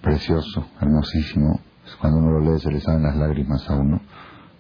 precioso, 0.01 0.67
hermosísimo, 0.79 1.59
cuando 1.95 2.19
uno 2.19 2.39
lo 2.39 2.51
lee 2.51 2.59
se 2.59 2.71
le 2.71 2.79
salen 2.79 3.03
las 3.03 3.15
lágrimas 3.15 3.69
a 3.69 3.75
uno, 3.75 4.01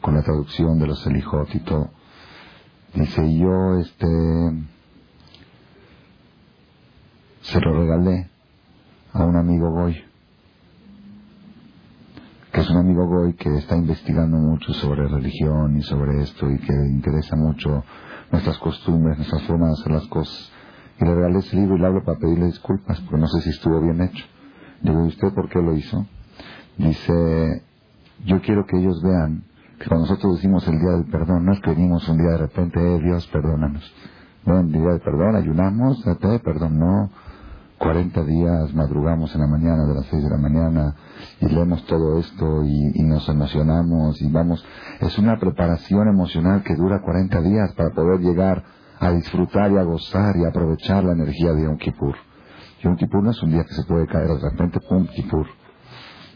con 0.01 0.15
la 0.15 0.23
traducción 0.23 0.79
de 0.79 0.87
los 0.87 1.05
Elijot 1.05 1.53
y 1.53 1.59
todo. 1.59 1.89
Dice, 2.93 3.37
yo 3.37 3.75
este 3.79 4.07
se 7.41 7.61
lo 7.61 7.73
regalé 7.79 8.29
a 9.13 9.23
un 9.23 9.35
amigo 9.35 9.71
Goy, 9.71 10.03
que 12.51 12.61
es 12.61 12.69
un 12.69 12.77
amigo 12.77 13.07
Goy 13.07 13.33
que 13.33 13.55
está 13.57 13.75
investigando 13.75 14.37
mucho 14.37 14.73
sobre 14.73 15.07
religión 15.07 15.77
y 15.77 15.81
sobre 15.83 16.21
esto 16.21 16.49
y 16.49 16.57
que 16.59 16.73
interesa 16.73 17.35
mucho 17.35 17.83
nuestras 18.31 18.57
costumbres, 18.57 19.17
nuestras 19.17 19.43
formas 19.43 19.69
de 19.69 19.81
hacer 19.81 19.91
las 19.93 20.07
cosas. 20.07 20.51
Y 20.99 21.05
le 21.05 21.13
regalé 21.13 21.39
ese 21.39 21.55
libro 21.55 21.75
y 21.75 21.79
le 21.79 21.87
hablo 21.87 22.03
para 22.03 22.17
pedirle 22.17 22.47
disculpas, 22.47 22.99
porque 23.01 23.17
no 23.17 23.27
sé 23.27 23.41
si 23.41 23.49
estuvo 23.51 23.79
bien 23.79 24.01
hecho. 24.01 24.25
Digo, 24.81 25.05
¿y 25.05 25.07
usted 25.09 25.33
por 25.33 25.49
qué 25.49 25.61
lo 25.61 25.75
hizo? 25.75 26.05
Dice, 26.77 27.63
yo 28.25 28.41
quiero 28.41 28.65
que 28.65 28.77
ellos 28.77 29.01
vean 29.03 29.43
que 29.79 29.87
cuando 29.87 30.07
nosotros 30.07 30.35
decimos 30.35 30.67
el 30.67 30.79
día 30.79 30.91
del 30.91 31.05
perdón, 31.05 31.45
no 31.45 31.53
es 31.53 31.59
que 31.61 31.71
venimos 31.71 32.07
un 32.09 32.17
día 32.17 32.31
de 32.31 32.37
repente, 32.37 32.79
eh, 32.79 32.99
Dios, 32.99 33.27
perdónanos. 33.27 33.93
No, 34.45 34.59
el 34.59 34.71
día 34.71 34.81
del 34.81 35.01
perdón, 35.01 35.35
ayunamos, 35.35 36.05
eh, 36.07 36.39
perdón, 36.43 36.79
no. 36.79 37.09
40 37.77 38.23
días 38.23 38.73
madrugamos 38.73 39.35
en 39.35 39.41
la 39.41 39.47
mañana, 39.47 39.85
de 39.85 39.93
las 39.93 40.05
6 40.07 40.23
de 40.23 40.29
la 40.31 40.37
mañana, 40.37 40.95
y 41.39 41.45
leemos 41.47 41.85
todo 41.85 42.17
esto 42.17 42.63
y, 42.63 42.91
y, 42.95 43.03
nos 43.03 43.29
emocionamos 43.29 44.19
y 44.19 44.31
vamos. 44.31 44.65
Es 44.99 45.17
una 45.19 45.37
preparación 45.37 46.07
emocional 46.07 46.63
que 46.63 46.75
dura 46.75 47.01
40 47.03 47.39
días 47.41 47.73
para 47.75 47.91
poder 47.91 48.19
llegar 48.19 48.63
a 48.99 49.11
disfrutar 49.11 49.71
y 49.71 49.77
a 49.77 49.83
gozar 49.83 50.35
y 50.37 50.45
aprovechar 50.45 51.03
la 51.03 51.13
energía 51.13 51.53
de 51.53 51.65
Yom 51.65 51.77
Kippur. 51.77 52.15
Yom 52.83 52.95
Kippur 52.95 53.23
no 53.23 53.31
es 53.31 53.43
un 53.43 53.51
día 53.51 53.63
que 53.63 53.73
se 53.73 53.83
puede 53.83 54.07
caer 54.07 54.27
de 54.27 54.49
repente, 54.49 54.79
pum, 54.87 55.05
Kippur. 55.07 55.45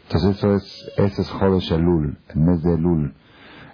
Entonces 0.04 0.38
eso 0.38 0.56
es, 0.56 0.92
ese 0.98 1.22
es 1.22 1.72
Elul, 1.72 2.18
el 2.30 2.42
mes 2.42 2.62
de 2.64 2.74
Elul, 2.74 3.14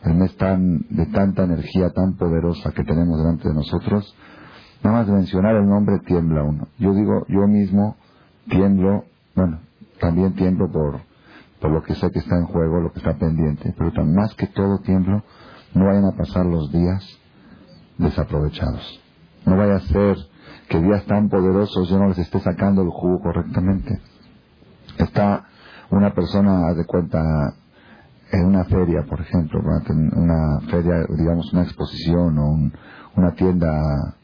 el 0.03 0.15
mes 0.15 0.35
tan, 0.37 0.85
de 0.89 1.05
tanta 1.07 1.43
energía 1.43 1.89
tan 1.89 2.15
poderosa 2.15 2.71
que 2.71 2.83
tenemos 2.83 3.17
delante 3.17 3.47
de 3.47 3.55
nosotros. 3.55 4.15
Nada 4.83 4.99
más 4.99 5.07
mencionar 5.07 5.55
el 5.55 5.67
nombre 5.67 5.99
tiembla 6.05 6.43
uno. 6.43 6.67
Yo 6.77 6.93
digo, 6.93 7.25
yo 7.27 7.47
mismo 7.47 7.95
tiemblo, 8.49 9.05
bueno, 9.35 9.59
también 9.99 10.33
tiemblo 10.35 10.71
por, 10.71 10.99
por 11.59 11.71
lo 11.71 11.81
que 11.81 11.95
sé 11.95 12.11
que 12.11 12.19
está 12.19 12.37
en 12.37 12.45
juego, 12.45 12.81
lo 12.81 12.91
que 12.91 12.99
está 12.99 13.17
pendiente, 13.17 13.73
pero 13.77 13.91
tan 13.91 14.13
más 14.13 14.33
que 14.35 14.47
todo 14.47 14.79
tiemblo, 14.79 15.23
no 15.73 15.85
vayan 15.85 16.05
a 16.05 16.15
pasar 16.15 16.45
los 16.45 16.71
días 16.71 17.03
desaprovechados. 17.97 19.01
No 19.45 19.57
vaya 19.57 19.75
a 19.75 19.79
ser 19.79 20.17
que 20.69 20.81
días 20.81 21.05
tan 21.05 21.29
poderosos 21.29 21.89
yo 21.89 21.97
no 21.97 22.09
les 22.09 22.19
esté 22.19 22.39
sacando 22.39 22.81
el 22.81 22.89
jugo 22.89 23.19
correctamente. 23.21 23.99
Está 24.97 25.45
una 25.91 26.13
persona 26.13 26.73
de 26.73 26.85
cuenta 26.85 27.53
en 28.31 28.45
una 28.45 28.65
feria, 28.65 29.03
por 29.03 29.21
ejemplo, 29.21 29.59
una 29.61 30.59
feria, 30.69 31.05
digamos 31.17 31.53
una 31.53 31.63
exposición 31.63 32.37
o 32.37 32.71
una 33.15 33.31
tienda, 33.35 34.15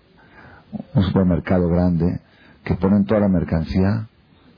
un 0.93 1.03
supermercado 1.03 1.69
grande, 1.69 2.19
que 2.63 2.75
ponen 2.75 3.05
toda 3.05 3.21
la 3.21 3.29
mercancía 3.29 4.07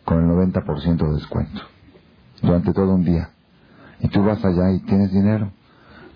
con 0.03 0.19
el 0.19 0.29
90% 0.29 0.97
de 0.97 1.13
descuento 1.13 1.61
durante 2.41 2.73
todo 2.73 2.95
un 2.95 3.03
día. 3.03 3.29
Y 3.99 4.09
tú 4.09 4.23
vas 4.23 4.43
allá 4.43 4.72
y 4.72 4.79
tienes 4.81 5.11
dinero. 5.11 5.51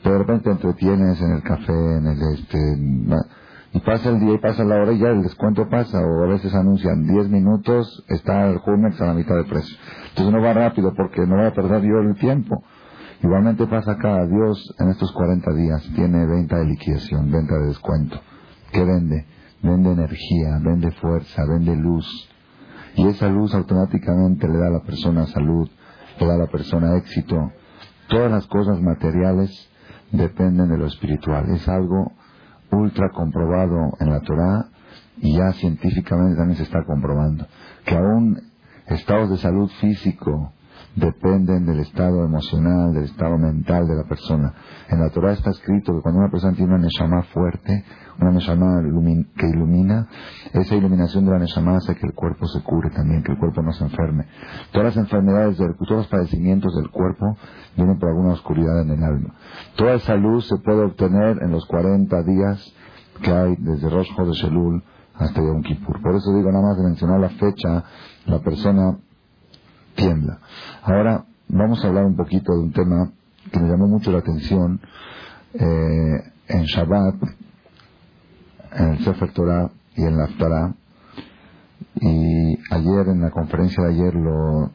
Pero 0.03 0.15
de 0.15 0.19
repente 0.19 0.43
te 0.45 0.51
entretienes 0.51 1.19
en 1.21 1.31
el 1.31 1.43
café, 1.43 1.73
en 1.73 2.07
el 2.07 2.21
este, 2.33 2.57
y 3.71 3.79
pasa 3.79 4.09
el 4.09 4.19
día 4.19 4.33
y 4.33 4.37
pasa 4.39 4.63
la 4.63 4.81
hora 4.81 4.93
y 4.93 4.99
ya 4.99 5.09
el 5.09 5.21
descuento 5.21 5.69
pasa, 5.69 5.99
o 5.99 6.23
a 6.23 6.27
veces 6.27 6.53
anuncian 6.55 7.05
10 7.05 7.29
minutos, 7.29 8.03
está 8.07 8.49
el 8.49 8.57
Jumex 8.57 8.99
a 9.01 9.07
la 9.07 9.13
mitad 9.13 9.35
de 9.35 9.43
precio. 9.43 9.77
Entonces 10.09 10.33
no 10.33 10.41
va 10.41 10.53
rápido 10.53 10.93
porque 10.95 11.21
no 11.27 11.35
va 11.37 11.47
a 11.47 11.53
perder 11.53 11.83
yo 11.83 11.99
el 11.99 12.15
tiempo. 12.15 12.63
Igualmente 13.21 13.67
pasa 13.67 13.91
acá, 13.91 14.25
Dios 14.25 14.73
en 14.79 14.89
estos 14.89 15.11
40 15.11 15.53
días 15.53 15.87
tiene 15.93 16.25
venta 16.25 16.57
de 16.57 16.65
liquidación, 16.65 17.29
venta 17.31 17.55
de 17.57 17.67
descuento. 17.67 18.19
¿Qué 18.71 18.83
vende? 18.83 19.25
Vende 19.61 19.91
energía, 19.91 20.57
vende 20.61 20.91
fuerza, 20.93 21.43
vende 21.45 21.75
luz. 21.75 22.07
Y 22.95 23.07
esa 23.07 23.27
luz 23.27 23.53
automáticamente 23.53 24.47
le 24.47 24.57
da 24.57 24.67
a 24.67 24.71
la 24.71 24.83
persona 24.83 25.27
salud, 25.27 25.69
le 26.19 26.25
da 26.25 26.35
a 26.35 26.37
la 26.37 26.47
persona 26.47 26.97
éxito. 26.97 27.51
Todas 28.07 28.31
las 28.31 28.47
cosas 28.47 28.81
materiales 28.81 29.69
dependen 30.11 30.69
de 30.69 30.77
lo 30.77 30.87
espiritual. 30.87 31.49
Es 31.51 31.67
algo 31.67 32.13
ultra 32.71 33.09
comprobado 33.09 33.93
en 33.99 34.09
la 34.09 34.19
Torah 34.21 34.67
y 35.17 35.35
ya 35.35 35.51
científicamente 35.53 36.37
también 36.37 36.57
se 36.57 36.63
está 36.63 36.83
comprobando 36.83 37.45
que 37.85 37.95
aún 37.95 38.41
estados 38.87 39.29
de 39.29 39.37
salud 39.37 39.69
físico 39.79 40.53
dependen 40.99 41.65
del 41.65 41.79
estado 41.79 42.23
emocional, 42.23 42.93
del 42.93 43.05
estado 43.05 43.37
mental 43.37 43.87
de 43.87 43.95
la 43.95 44.03
persona. 44.03 44.53
En 44.89 44.99
la 44.99 45.09
Torah 45.09 45.33
está 45.33 45.51
escrito 45.51 45.93
que 45.93 46.01
cuando 46.01 46.19
una 46.19 46.29
persona 46.29 46.55
tiene 46.55 46.73
una 46.73 46.83
neshama 46.83 47.23
fuerte, 47.33 47.83
una 48.19 48.31
neshama 48.31 48.81
que 49.35 49.47
ilumina, 49.47 50.07
esa 50.53 50.75
iluminación 50.75 51.25
de 51.25 51.31
la 51.31 51.39
neshama 51.39 51.77
hace 51.77 51.95
que 51.95 52.05
el 52.05 52.13
cuerpo 52.13 52.45
se 52.47 52.61
cure 52.61 52.89
también, 52.89 53.23
que 53.23 53.31
el 53.31 53.37
cuerpo 53.37 53.61
no 53.61 53.71
se 53.71 53.83
enferme. 53.85 54.25
Todas 54.71 54.95
las 54.95 54.97
enfermedades, 54.97 55.57
del, 55.57 55.75
todos 55.75 56.01
los 56.01 56.07
padecimientos 56.07 56.75
del 56.75 56.89
cuerpo 56.89 57.37
vienen 57.75 57.97
por 57.97 58.09
alguna 58.09 58.33
oscuridad 58.33 58.81
en 58.81 58.91
el 58.91 59.03
alma. 59.03 59.35
Toda 59.75 59.93
esa 59.93 60.15
luz 60.15 60.47
se 60.47 60.57
puede 60.57 60.83
obtener 60.83 61.41
en 61.41 61.51
los 61.51 61.65
40 61.65 62.23
días 62.23 62.73
que 63.21 63.31
hay 63.31 63.55
desde 63.57 63.89
Rosh 63.89 64.09
de 64.15 64.33
Shelul 64.33 64.83
hasta 65.15 65.41
Yom 65.41 65.61
Kippur. 65.61 66.01
Por 66.01 66.15
eso 66.15 66.33
digo 66.33 66.51
nada 66.51 66.63
más 66.63 66.77
de 66.77 66.83
mencionar 66.83 67.19
la 67.19 67.29
fecha, 67.29 67.83
la 68.25 68.39
persona 68.39 68.97
tiembla. 69.99 70.39
Ahora 70.83 71.25
vamos 71.49 71.83
a 71.83 71.87
hablar 71.87 72.05
un 72.05 72.15
poquito 72.15 72.53
de 72.53 72.59
un 72.59 72.71
tema 72.71 73.11
que 73.51 73.59
me 73.59 73.69
llamó 73.69 73.87
mucho 73.87 74.11
la 74.11 74.19
atención 74.19 74.79
eh, 75.53 76.23
en 76.47 76.63
Shabbat, 76.63 77.15
en 78.73 78.87
el 78.93 78.99
Sefer 79.03 79.33
Torah 79.33 79.69
y 79.95 80.03
en 80.03 80.17
la 80.17 80.27
Torah. 80.37 80.73
Y 82.01 82.57
ayer, 82.71 83.07
en 83.09 83.21
la 83.21 83.31
conferencia 83.31 83.83
de 83.83 83.93
ayer, 83.93 84.15
lo 84.15 84.71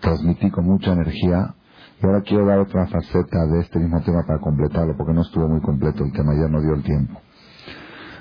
transmití 0.00 0.50
con 0.50 0.64
mucha 0.64 0.92
energía. 0.92 1.54
Y 2.02 2.06
ahora 2.06 2.22
quiero 2.22 2.46
dar 2.46 2.58
otra 2.58 2.86
faceta 2.86 3.46
de 3.46 3.60
este 3.60 3.78
mismo 3.78 4.00
tema 4.02 4.24
para 4.26 4.40
completarlo, 4.40 4.96
porque 4.96 5.12
no 5.12 5.22
estuvo 5.22 5.48
muy 5.48 5.60
completo 5.60 6.04
el 6.04 6.12
tema, 6.12 6.34
ya 6.34 6.48
no 6.48 6.60
dio 6.60 6.74
el 6.74 6.82
tiempo. 6.82 7.20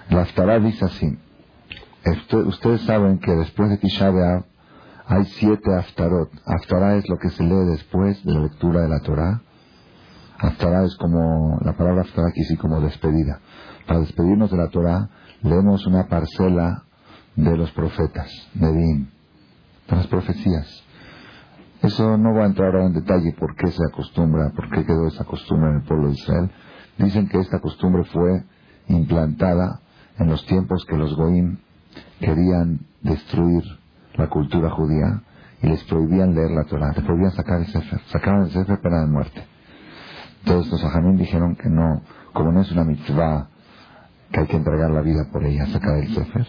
La 0.10 0.26
Torah 0.26 0.60
dice 0.60 0.86
así. 0.86 1.18
Ustedes 2.48 2.82
saben 2.82 3.20
que 3.20 3.32
después 3.32 3.70
de 3.70 3.78
Tisha 3.78 4.10
B'Av 4.10 4.51
hay 5.12 5.26
siete 5.26 5.76
aftarot. 5.76 6.32
Aftará 6.46 6.96
es 6.96 7.10
lo 7.10 7.18
que 7.18 7.30
se 7.32 7.44
lee 7.44 7.66
después 7.70 8.24
de 8.24 8.34
la 8.34 8.40
lectura 8.44 8.82
de 8.82 8.88
la 8.88 9.02
Torah. 9.02 9.42
Haftarah 10.40 10.86
es 10.86 10.96
como, 10.96 11.60
la 11.66 11.74
palabra 11.74 12.04
Haftarah 12.04 12.30
aquí 12.30 12.44
sí 12.46 12.56
como 12.56 12.80
despedida. 12.80 13.42
Para 13.86 14.00
despedirnos 14.00 14.50
de 14.50 14.58
la 14.58 14.70
Torah, 14.70 15.10
leemos 15.44 15.86
una 15.86 16.08
parcela 16.08 16.86
de 17.36 17.58
los 17.58 17.70
profetas, 17.72 18.32
Nedim, 18.54 19.10
de 19.90 19.96
las 19.98 20.08
profecías. 20.08 20.84
Eso 21.82 22.18
no 22.18 22.32
voy 22.32 22.44
a 22.44 22.46
entrar 22.46 22.74
ahora 22.74 22.86
en 22.86 22.94
detalle 22.94 23.34
por 23.38 23.54
qué 23.58 23.68
se 23.68 23.84
acostumbra, 23.92 24.52
por 24.56 24.70
qué 24.70 24.86
quedó 24.86 25.08
esa 25.08 25.26
costumbre 25.26 25.72
en 25.72 25.76
el 25.78 25.84
pueblo 25.84 26.08
de 26.08 26.14
Israel. 26.14 26.52
Dicen 26.98 27.28
que 27.28 27.40
esta 27.40 27.60
costumbre 27.60 28.06
fue 28.06 28.46
implantada 28.88 29.82
en 30.18 30.30
los 30.30 30.46
tiempos 30.46 30.86
que 30.86 30.96
los 30.96 31.14
Goim 31.18 31.58
querían 32.22 32.80
destruir 33.02 33.81
la 34.16 34.28
cultura 34.28 34.70
judía 34.70 35.22
y 35.62 35.68
les 35.68 35.84
prohibían 35.86 36.34
leer 36.34 36.52
la 36.52 36.64
Torah, 36.64 36.94
les 36.96 37.04
prohibían 37.04 37.32
sacar 37.32 37.60
el 37.60 37.68
Sefer, 37.68 38.02
sacaban 38.08 38.44
el 38.44 38.52
Sefer 38.52 38.80
pena 38.82 39.02
de 39.02 39.08
muerte. 39.08 39.44
Entonces 40.44 40.72
los 40.72 40.84
ajamín 40.84 41.18
dijeron 41.18 41.56
que 41.56 41.70
no, 41.70 42.02
como 42.34 42.52
no 42.52 42.62
es 42.62 42.72
una 42.72 42.84
mitzvah 42.84 43.48
que 44.32 44.40
hay 44.40 44.48
que 44.48 44.58
entregar 44.58 44.90
la 44.90 45.02
vida 45.02 45.28
por 45.32 45.44
ella, 45.44 45.68
sacar 45.68 45.98
el 45.98 46.14
Sefer, 46.14 46.48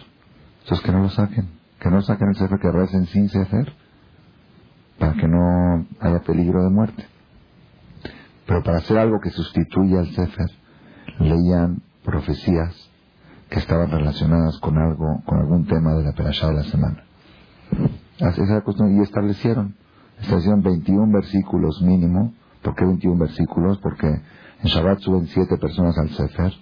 entonces 0.63 0.85
que 0.85 0.91
no 0.91 0.99
lo 0.99 1.09
saquen, 1.09 1.49
que 1.79 1.89
no 1.89 2.01
saquen 2.01 2.29
el 2.29 2.35
Sefer, 2.35 2.59
que 2.59 2.71
recen 2.71 3.05
sin 3.07 3.29
Sefer, 3.29 3.73
para 4.97 5.13
que 5.13 5.27
no 5.27 5.85
haya 5.99 6.19
peligro 6.21 6.63
de 6.63 6.69
muerte. 6.69 7.05
Pero 8.45 8.63
para 8.63 8.77
hacer 8.79 8.97
algo 8.97 9.19
que 9.19 9.29
sustituya 9.29 9.99
al 9.99 10.07
Sefer, 10.13 10.49
leían 11.19 11.81
profecías 12.03 12.89
que 13.49 13.59
estaban 13.59 13.91
relacionadas 13.91 14.57
con 14.59 14.77
algo, 14.77 15.21
con 15.25 15.39
algún 15.39 15.65
tema 15.65 15.93
de 15.93 16.03
la 16.03 16.13
perashá 16.13 16.47
de 16.47 16.55
la 16.55 16.63
semana. 16.63 17.03
Y 18.89 19.01
establecieron, 19.01 19.75
establecieron 20.19 20.61
21 20.61 21.11
versículos 21.13 21.81
mínimo. 21.81 22.33
¿Por 22.61 22.75
qué 22.75 22.85
21 22.85 23.19
versículos? 23.19 23.79
Porque 23.79 24.07
en 24.07 24.69
Shabbat 24.69 24.99
suben 24.99 25.27
7 25.27 25.57
personas 25.57 25.97
al 25.97 26.09
Sefer 26.09 26.53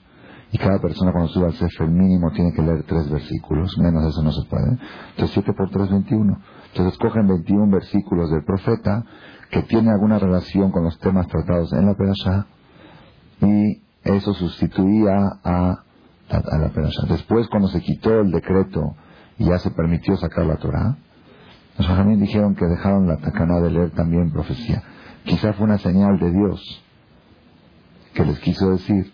y 0.52 0.58
cada 0.58 0.80
persona 0.80 1.12
cuando 1.12 1.30
sube 1.30 1.46
al 1.46 1.54
Sefer 1.54 1.88
mínimo 1.88 2.32
tiene 2.32 2.54
que 2.54 2.62
leer 2.62 2.84
3 2.84 3.12
versículos, 3.12 3.78
menos 3.78 4.04
eso 4.06 4.24
no 4.24 4.32
se 4.32 4.48
puede. 4.50 4.78
Entonces 5.12 5.32
7 5.34 5.54
por 5.54 5.70
3, 5.70 5.90
21. 5.92 6.38
Entonces 6.72 6.98
cogen 6.98 7.28
21 7.28 7.72
versículos 7.72 8.32
del 8.32 8.44
profeta 8.44 9.06
que 9.52 9.64
tienen 9.64 9.90
alguna 9.90 10.18
relación 10.18 10.72
con 10.72 10.84
los 10.84 10.98
temas 11.00 11.28
tratados 11.28 11.72
en 11.74 11.86
la 11.86 11.94
perashá 11.94 12.48
y 13.42 13.82
eso 14.04 14.34
sustituía 14.34 15.18
a 15.44 15.84
a, 16.32 16.58
la 16.58 16.72
Después, 17.10 17.48
cuando 17.50 17.68
se 17.70 17.82
quitó 17.82 18.22
el 18.22 18.32
decreto 18.32 18.96
y 19.42 19.46
ya 19.46 19.58
se 19.58 19.72
permitió 19.72 20.16
sacar 20.18 20.46
la 20.46 20.58
Torah, 20.58 20.98
los 21.80 21.88
también 21.88 22.20
dijeron 22.20 22.54
que 22.54 22.66
dejaron 22.66 23.08
la 23.08 23.18
tacana 23.18 23.60
de 23.60 23.72
leer 23.72 23.90
también 23.90 24.32
profecía. 24.32 24.84
Quizá 25.24 25.54
fue 25.54 25.66
una 25.66 25.80
señal 25.80 26.20
de 26.20 26.32
Dios 26.32 26.84
que 28.14 28.24
les 28.24 28.40
quiso 28.40 28.70
decir 28.70 29.12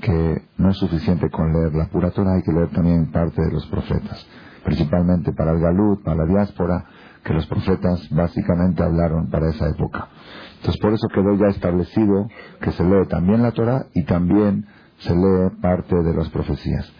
que 0.00 0.42
no 0.56 0.70
es 0.70 0.76
suficiente 0.78 1.30
con 1.30 1.52
leer 1.52 1.74
la 1.74 1.86
pura 1.86 2.10
Torah, 2.10 2.34
hay 2.34 2.42
que 2.42 2.52
leer 2.52 2.70
también 2.70 3.12
parte 3.12 3.40
de 3.40 3.52
los 3.52 3.64
profetas, 3.68 4.26
principalmente 4.64 5.32
para 5.32 5.52
el 5.52 5.60
Galut, 5.60 6.02
para 6.02 6.24
la 6.24 6.26
diáspora, 6.26 6.84
que 7.22 7.32
los 7.32 7.46
profetas 7.46 8.08
básicamente 8.10 8.82
hablaron 8.82 9.30
para 9.30 9.48
esa 9.50 9.68
época. 9.68 10.08
Entonces 10.56 10.80
por 10.80 10.92
eso 10.92 11.06
quedó 11.14 11.36
ya 11.36 11.46
establecido 11.48 12.26
que 12.60 12.72
se 12.72 12.82
lee 12.82 13.06
también 13.08 13.42
la 13.42 13.52
Torah 13.52 13.86
y 13.94 14.04
también 14.06 14.66
se 14.98 15.14
lee 15.14 15.50
parte 15.62 15.94
de 15.94 16.14
las 16.14 16.30
profecías. 16.30 16.92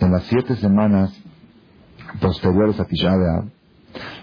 En 0.00 0.10
las 0.10 0.24
siete 0.24 0.56
semanas 0.56 1.25
posteriores 2.20 2.78
a 2.80 2.84
Tisha 2.84 3.12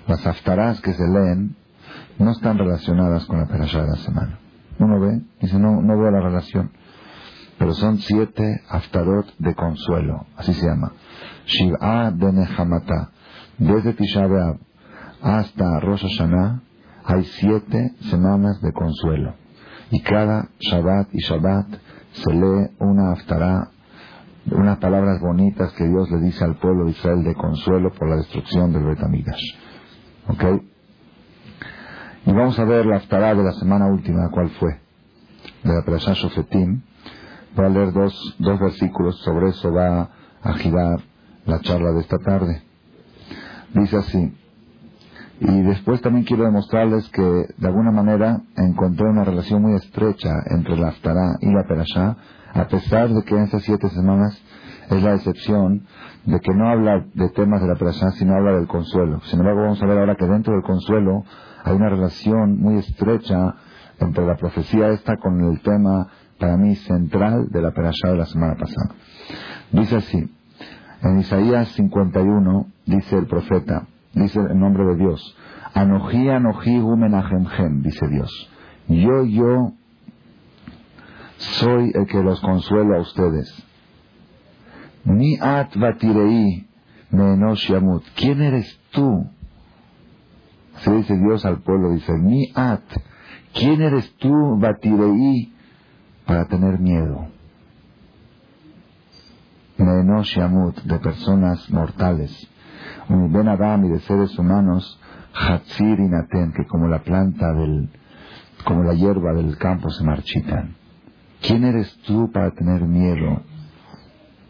las 0.08 0.26
haftarás 0.28 0.82
que 0.82 0.94
se 0.94 1.04
leen 1.08 1.56
no 2.20 2.32
están 2.32 2.58
relacionadas 2.58 3.26
con 3.26 3.40
la 3.40 3.48
perashá 3.48 3.82
de 3.82 3.90
la 3.90 3.96
semana. 3.96 4.40
Uno 4.80 5.00
ve, 5.00 5.22
dice, 5.42 5.58
no, 5.58 5.82
no 5.82 5.98
veo 5.98 6.12
la 6.12 6.22
relación. 6.22 6.72
Pero 7.58 7.74
son 7.74 8.00
siete 8.00 8.62
haftarot 8.70 9.38
de 9.38 9.56
consuelo, 9.56 10.26
así 10.36 10.54
se 10.54 10.66
llama. 10.66 10.92
Shiv'a 11.46 12.12
de 12.12 12.34
Nehamata. 12.34 13.12
Desde 13.58 13.94
Tisha 13.94 14.28
hasta 15.22 15.80
Rosh 15.80 16.02
Hashanah 16.02 16.62
hay 17.06 17.24
siete 17.24 17.94
semanas 18.10 18.60
de 18.62 18.74
consuelo. 18.74 19.36
Y 19.92 20.02
cada 20.02 20.50
Shabbat 20.60 21.10
y 21.14 21.20
Shabbat 21.20 21.68
se 22.14 22.34
lee 22.34 22.72
una 22.80 23.14
aftará, 23.14 23.70
unas 24.52 24.78
palabras 24.78 25.20
bonitas 25.22 25.72
que 25.74 25.88
Dios 25.88 26.10
le 26.12 26.20
dice 26.20 26.44
al 26.44 26.56
pueblo 26.56 26.86
de 26.86 26.92
Israel 26.92 27.24
de 27.24 27.36
consuelo 27.36 27.92
por 27.92 28.10
la 28.10 28.18
destrucción 28.18 28.74
del 28.74 28.84
Betamidash. 28.84 29.56
¿Ok? 30.28 30.44
Y 32.26 32.32
vamos 32.32 32.58
a 32.60 32.66
ver 32.66 32.86
la 32.86 32.98
aftará 32.98 33.36
de 33.36 33.44
la 33.44 33.54
semana 33.54 33.88
última, 33.88 34.30
¿cuál 34.30 34.50
fue? 34.52 34.80
De 35.64 35.74
la 35.74 35.82
Perashá 35.84 36.14
Shofetim. 36.14 36.82
Voy 37.56 37.66
a 37.66 37.70
leer 37.70 37.94
dos, 37.94 38.36
dos 38.40 38.60
versículos, 38.60 39.20
sobre 39.24 39.50
eso 39.50 39.72
va 39.72 40.10
a 40.42 40.54
girar 40.54 41.00
la 41.46 41.60
charla 41.60 41.92
de 41.92 42.02
esta 42.02 42.18
tarde. 42.18 42.64
Dice 43.74 43.98
así, 43.98 44.34
y 45.40 45.62
después 45.64 46.02
también 46.02 46.26
quiero 46.26 46.46
demostrarles 46.46 47.10
que 47.10 47.22
de 47.22 47.68
alguna 47.68 47.92
manera 47.92 48.42
encontré 48.56 49.06
una 49.06 49.26
relación 49.26 49.62
muy 49.62 49.74
estrecha 49.74 50.30
entre 50.46 50.78
la 50.78 50.90
Aftará 50.90 51.38
y 51.42 51.52
la 51.52 51.64
Perashá, 51.64 52.16
a 52.54 52.68
pesar 52.68 53.10
de 53.10 53.24
que 53.24 53.36
en 53.36 53.44
esas 53.44 53.64
siete 53.64 53.90
semanas 53.90 54.42
es 54.90 55.02
la 55.02 55.16
excepción 55.16 55.86
de 56.26 56.40
que 56.40 56.54
no 56.54 56.70
habla 56.70 57.06
de 57.14 57.30
temas 57.30 57.62
de 57.62 57.68
la 57.68 57.76
Perashá, 57.76 58.12
sino 58.12 58.36
habla 58.36 58.54
del 58.54 58.68
consuelo. 58.68 59.20
Sin 59.24 59.40
embargo, 59.40 59.62
vamos 59.62 59.82
a 59.82 59.86
ver 59.86 59.98
ahora 59.98 60.16
que 60.16 60.26
dentro 60.26 60.54
del 60.54 60.64
consuelo 60.64 61.24
hay 61.64 61.76
una 61.76 61.90
relación 61.90 62.60
muy 62.60 62.78
estrecha 62.78 63.56
entre 64.00 64.26
la 64.26 64.36
profecía 64.36 64.90
esta 64.90 65.18
con 65.18 65.40
el 65.42 65.62
tema, 65.62 66.08
para 66.40 66.58
mí, 66.58 66.76
central 66.76 67.48
de 67.50 67.62
la 67.62 67.72
Perashá 67.72 68.10
de 68.10 68.18
la 68.18 68.26
semana 68.26 68.56
pasada. 68.56 68.96
Dice 69.72 69.96
así, 69.96 70.30
en 71.02 71.20
Isaías 71.20 71.70
51, 71.70 72.68
dice 72.86 73.18
el 73.18 73.28
profeta, 73.28 73.88
dice 74.14 74.40
el 74.40 74.60
nombre 74.60 74.86
de 74.86 74.96
Dios. 74.96 75.38
Anoji, 75.74 76.30
anoji, 76.30 76.80
gumenajemjem, 76.80 77.82
dice 77.82 78.08
Dios. 78.08 78.50
Yo, 78.88 79.24
yo 79.26 79.74
soy 81.60 81.92
el 81.94 82.06
que 82.08 82.22
los 82.22 82.40
consuelo 82.42 82.96
a 82.96 83.02
ustedes. 83.02 83.52
Mi 85.04 85.38
at 85.40 85.76
batirei 85.76 86.68
yamut. 87.12 88.04
¿Quién 88.16 88.42
eres 88.42 88.80
tú? 88.92 89.30
Se 90.78 90.92
dice 90.92 91.18
Dios 91.18 91.46
al 91.46 91.62
pueblo, 91.62 91.92
dice, 91.92 92.14
mi 92.14 92.52
at. 92.56 92.82
¿Quién 93.54 93.82
eres 93.82 94.16
tú, 94.16 94.58
batirei, 94.60 95.54
para 96.26 96.46
tener 96.46 96.80
miedo? 96.80 97.28
yamut, 99.78 100.82
de 100.84 101.00
personas 101.00 101.70
mortales 101.70 102.50
ben 103.10 103.48
Adam 103.48 103.90
de 103.90 104.00
seres 104.00 104.38
humanos, 104.38 105.00
Hatzir 105.34 106.00
y 106.00 106.08
Naten, 106.08 106.54
que 106.54 106.66
como 106.66 106.88
la 106.88 107.00
planta 107.00 107.54
del, 107.54 107.90
como 108.66 108.84
la 108.84 108.94
hierba 108.94 109.34
del 109.34 109.58
campo 109.58 109.90
se 109.90 110.04
marchitan. 110.04 110.76
¿Quién 111.44 111.66
eres 111.66 111.94
tú 112.08 112.32
para 112.32 112.52
tener 112.52 112.82
miedo? 112.84 113.42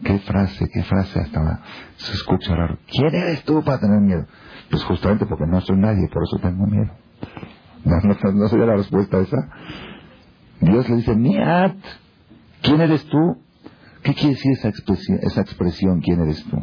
¿Qué 0.04 0.18
frase, 0.20 0.68
qué 0.72 0.82
frase 0.84 1.18
hasta 1.18 1.60
se 1.96 2.12
escucha 2.12 2.54
raro? 2.54 2.78
¿Quién 2.86 3.12
eres 3.12 3.42
tú 3.42 3.64
para 3.64 3.80
tener 3.80 4.00
miedo? 4.00 4.26
Pues 4.70 4.84
justamente 4.84 5.26
porque 5.26 5.44
no 5.46 5.60
soy 5.60 5.76
nadie, 5.76 6.08
por 6.08 6.22
eso 6.22 6.38
tengo 6.40 6.66
miedo. 6.66 6.92
No, 7.84 7.96
no, 8.32 8.48
sería 8.48 8.66
la 8.66 8.76
respuesta 8.76 9.18
esa. 9.18 9.36
Dios 10.60 10.88
le 10.88 10.96
dice, 10.96 11.16
Miat, 11.16 11.76
¿quién 12.62 12.80
eres 12.80 13.04
tú? 13.06 13.38
¿Qué 14.04 14.14
quiere 14.14 14.30
decir 14.30 14.52
esa 14.52 14.68
expresión, 14.68 15.18
esa 15.22 15.40
expresión 15.40 16.00
quién 16.00 16.20
eres 16.20 16.44
tú? 16.44 16.62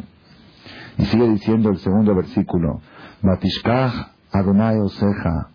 Y 0.96 1.04
sigue 1.06 1.28
diciendo 1.28 1.68
el 1.68 1.78
segundo 1.78 2.14
versículo, 2.14 2.80
Matishkach 3.20 4.12
Adonai 4.32 4.78
Oseja, 4.78 5.50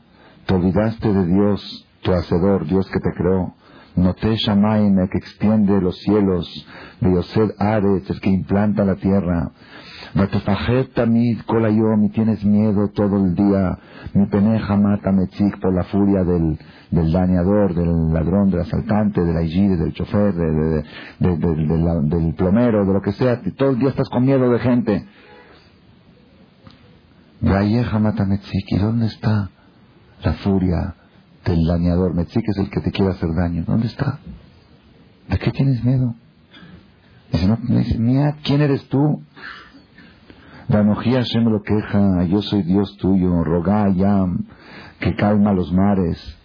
te 0.45 0.53
olvidaste 0.53 1.13
de 1.13 1.25
Dios, 1.25 1.87
tu 2.03 2.11
Hacedor, 2.11 2.67
Dios 2.67 2.87
que 2.87 2.99
te 2.99 3.11
creó, 3.17 3.55
Note 3.97 4.35
Shamaim, 4.35 4.99
el 4.99 5.09
que 5.09 5.17
extiende 5.17 5.81
los 5.81 5.97
cielos, 5.97 6.47
Yosed 7.01 7.55
Ares, 7.57 8.07
el 8.07 8.21
que 8.21 8.29
implanta 8.29 8.85
la 8.85 8.95
tierra, 8.95 9.51
Batufajet 10.13 10.93
Tamid 10.93 11.41
Kolayom, 11.47 12.05
y 12.05 12.09
tienes 12.09 12.45
miedo 12.45 12.89
todo 12.89 13.17
el 13.17 13.33
día, 13.33 13.79
mi 14.13 14.27
peneja 14.27 14.77
mata 14.77 15.11
Metzik 15.11 15.59
por 15.59 15.73
la 15.73 15.83
furia 15.85 16.23
del, 16.23 16.59
del 16.91 17.11
dañador, 17.11 17.73
del 17.73 18.13
ladrón, 18.13 18.51
del 18.51 18.61
asaltante, 18.61 19.23
del 19.23 19.35
aigide, 19.35 19.77
del 19.77 19.93
chofer, 19.93 20.35
del 20.35 22.35
plomero, 22.35 22.85
de 22.85 22.93
lo 22.93 23.01
que 23.01 23.13
sea, 23.13 23.41
todo 23.57 23.71
el 23.71 23.79
día 23.79 23.89
estás 23.89 24.09
con 24.09 24.23
miedo 24.23 24.47
de 24.51 24.59
gente. 24.59 25.07
¿Y 27.41 28.77
dónde 28.77 29.07
está 29.07 29.49
la 30.23 30.33
furia 30.33 30.95
del 31.51 31.65
dañador? 31.65 32.13
Metzik 32.13 32.43
es 32.47 32.57
el 32.57 32.69
que 32.69 32.81
te 32.81 32.91
quiere 32.91 33.11
hacer 33.11 33.29
daño. 33.33 33.63
¿Dónde 33.65 33.87
está? 33.87 34.19
¿De 35.29 35.37
qué 35.39 35.51
tienes 35.51 35.83
miedo? 35.83 36.15
Dice, 37.31 37.47
no, 37.47 37.57
dice, 37.67 37.97
¿quién 38.43 38.61
eres 38.61 38.87
tú? 38.87 39.21
Danojía 40.67 41.19
Hashem 41.19 41.45
lo 41.45 41.61
queja, 41.61 42.23
yo 42.25 42.41
soy 42.41 42.63
Dios 42.63 42.97
tuyo, 42.97 43.43
roga 43.43 43.89
Yam, 43.89 44.45
que 44.99 45.15
calma 45.15 45.53
los 45.53 45.71
mares, 45.71 46.37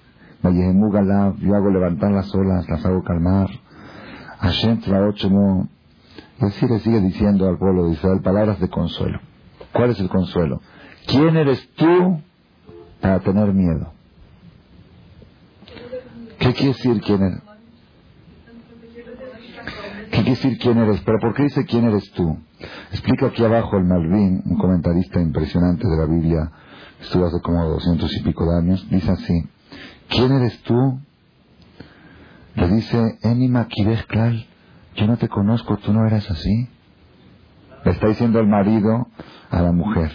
yo 0.43 1.55
hago 1.55 1.71
levantar 1.71 2.11
las 2.11 2.35
olas, 2.35 2.69
las 2.69 2.85
hago 2.85 3.03
calmar. 3.03 3.49
Hashem 4.39 4.81
no. 5.31 5.69
Y 6.41 6.45
así 6.45 6.67
le 6.67 6.81
sigue 6.81 7.01
diciendo 7.01 7.49
al 7.49 7.59
pueblo 7.59 7.87
de 7.87 7.93
Israel 7.93 8.21
palabras 8.23 8.59
de 8.59 8.69
consuelo. 8.69 9.21
¿Cuál 9.73 9.91
es 9.91 10.01
el 10.01 10.09
consuelo? 10.09 10.61
¿Quién 11.07 11.37
eres 11.37 11.69
tú 11.77 12.21
para 13.01 13.21
tener 13.21 13.53
miedo? 13.53 13.93
¿Qué 16.43 16.53
quiere 16.55 16.73
decir 16.73 17.01
quién 17.03 17.23
eres? 17.23 17.41
¿Qué 20.11 20.11
quiere 20.11 20.31
decir 20.31 20.59
quién 20.59 20.77
eres? 20.79 21.01
¿Pero 21.03 21.21
por 21.21 21.35
qué 21.35 21.45
dice 21.45 21.65
quién 21.65 21.85
eres 21.85 22.11
tú? 22.11 22.37
Explica 22.91 23.27
aquí 23.27 23.45
abajo 23.45 23.77
el 23.77 23.85
Malvin, 23.85 24.43
un 24.47 24.59
comentarista 24.59 25.21
impresionante 25.21 25.87
de 25.87 25.97
la 25.97 26.07
Biblia, 26.07 26.51
estuvo 27.01 27.27
hace 27.27 27.41
como 27.43 27.65
doscientos 27.69 28.13
y 28.17 28.23
pico 28.25 28.45
de 28.45 28.59
años, 28.59 28.85
dice 28.91 29.13
así, 29.13 29.49
¿quién 30.09 30.33
eres 30.33 30.61
tú? 30.63 30.99
Le 32.57 32.69
dice, 32.71 33.19
Enima 33.23 33.69
Klal, 34.09 34.45
yo 34.97 35.07
no 35.07 35.19
te 35.19 35.29
conozco, 35.29 35.77
tú 35.77 35.93
no 35.93 36.05
eras 36.09 36.29
así. 36.29 36.69
Le 37.85 37.93
está 37.93 38.09
diciendo 38.09 38.41
el 38.41 38.49
marido 38.49 39.07
a 39.49 39.63
la 39.63 39.71
mujer, 39.71 40.11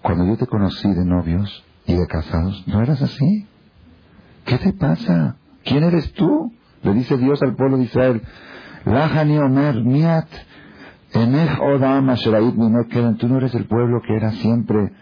cuando 0.00 0.26
yo 0.26 0.36
te 0.36 0.46
conocí 0.46 0.88
de 0.94 1.04
novios 1.04 1.64
y 1.86 1.94
de 1.94 2.06
casados, 2.06 2.62
¿no 2.68 2.80
eras 2.82 3.02
así? 3.02 3.48
¿Qué 4.44 4.58
te 4.58 4.72
pasa? 4.72 5.36
¿Quién 5.66 5.82
eres 5.82 6.12
tú? 6.12 6.52
Le 6.82 6.94
dice 6.94 7.18
Dios 7.18 7.42
al 7.42 7.56
pueblo 7.56 7.76
de 7.76 7.84
Israel, 7.84 8.22
Lahani 8.84 9.36
Omer, 9.38 9.82
Miat, 9.82 10.28
Enech 11.12 11.58
Odam 11.60 12.14
tú 13.18 13.28
no 13.28 13.38
eres 13.38 13.54
el 13.54 13.66
pueblo 13.66 14.00
que 14.06 14.14
era 14.14 14.30
siempre, 14.30 14.92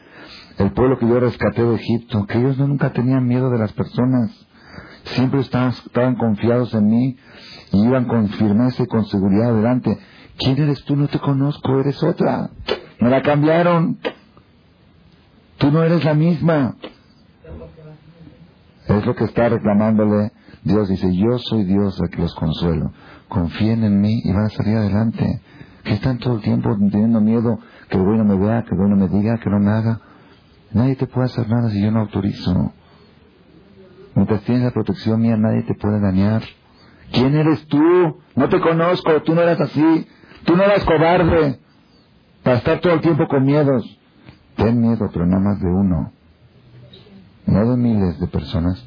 el 0.58 0.72
pueblo 0.72 0.98
que 0.98 1.06
yo 1.06 1.20
rescaté 1.20 1.62
de 1.62 1.74
Egipto, 1.74 2.26
que 2.26 2.38
ellos 2.38 2.56
nunca 2.58 2.92
tenían 2.94 3.26
miedo 3.26 3.50
de 3.50 3.58
las 3.58 3.72
personas, 3.74 4.30
siempre 5.04 5.40
estaban, 5.40 5.70
estaban 5.70 6.14
confiados 6.14 6.72
en 6.72 6.86
mí 6.86 7.16
y 7.72 7.84
iban 7.84 8.06
con 8.06 8.28
firmeza 8.30 8.84
y 8.84 8.86
con 8.86 9.04
seguridad 9.04 9.50
adelante. 9.50 9.98
¿Quién 10.38 10.58
eres 10.62 10.82
tú? 10.84 10.96
No 10.96 11.08
te 11.08 11.18
conozco, 11.18 11.78
eres 11.78 12.02
otra. 12.02 12.48
Me 13.00 13.10
la 13.10 13.20
cambiaron. 13.20 13.98
Tú 15.58 15.70
no 15.70 15.82
eres 15.82 16.04
la 16.04 16.14
misma. 16.14 16.76
Es 18.88 19.04
lo 19.04 19.14
que 19.14 19.24
está 19.24 19.50
reclamándole 19.50 20.32
Dios. 20.64 20.88
Dice, 20.88 21.14
yo 21.14 21.38
soy 21.38 21.64
Dios 21.64 22.00
el 22.00 22.10
que 22.10 22.22
los 22.22 22.34
consuelo. 22.34 22.92
Confíen 23.28 23.84
en 23.84 24.00
mí 24.00 24.20
y 24.24 24.32
van 24.32 24.46
a 24.46 24.50
salir 24.50 24.76
adelante. 24.76 25.40
Que 25.84 25.94
están 25.94 26.18
todo 26.18 26.36
el 26.36 26.42
tiempo 26.42 26.74
teniendo 26.90 27.20
miedo 27.20 27.58
que 27.88 27.98
el 27.98 28.04
no 28.04 28.24
me 28.24 28.36
vea, 28.36 28.64
que 28.64 28.74
el 28.74 28.88
no 28.88 28.96
me 28.96 29.08
diga, 29.08 29.38
que 29.38 29.50
no 29.50 29.60
me 29.60 29.70
haga. 29.70 30.00
Nadie 30.72 30.96
te 30.96 31.06
puede 31.06 31.26
hacer 31.26 31.48
nada 31.48 31.70
si 31.70 31.82
yo 31.82 31.90
no 31.90 32.00
autorizo. 32.00 32.72
Mientras 34.14 34.42
tienes 34.42 34.64
la 34.64 34.70
protección 34.70 35.20
mía, 35.20 35.36
nadie 35.36 35.62
te 35.62 35.74
puede 35.74 36.00
dañar. 36.00 36.42
¿Quién 37.12 37.34
eres 37.34 37.66
tú? 37.66 37.82
No 38.34 38.48
te 38.48 38.60
conozco, 38.60 39.22
tú 39.22 39.34
no 39.34 39.42
eras 39.42 39.60
así. 39.60 40.06
Tú 40.44 40.56
no 40.56 40.62
eras 40.62 40.84
cobarde 40.84 41.60
para 42.42 42.56
estar 42.58 42.80
todo 42.80 42.94
el 42.94 43.00
tiempo 43.00 43.26
con 43.28 43.44
miedos. 43.44 43.98
Ten 44.56 44.80
miedo, 44.80 45.08
pero 45.12 45.26
no 45.26 45.40
más 45.40 45.60
de 45.60 45.68
uno. 45.68 46.12
No 47.46 47.70
de 47.70 47.76
miles 47.76 48.18
de 48.20 48.26
personas. 48.28 48.86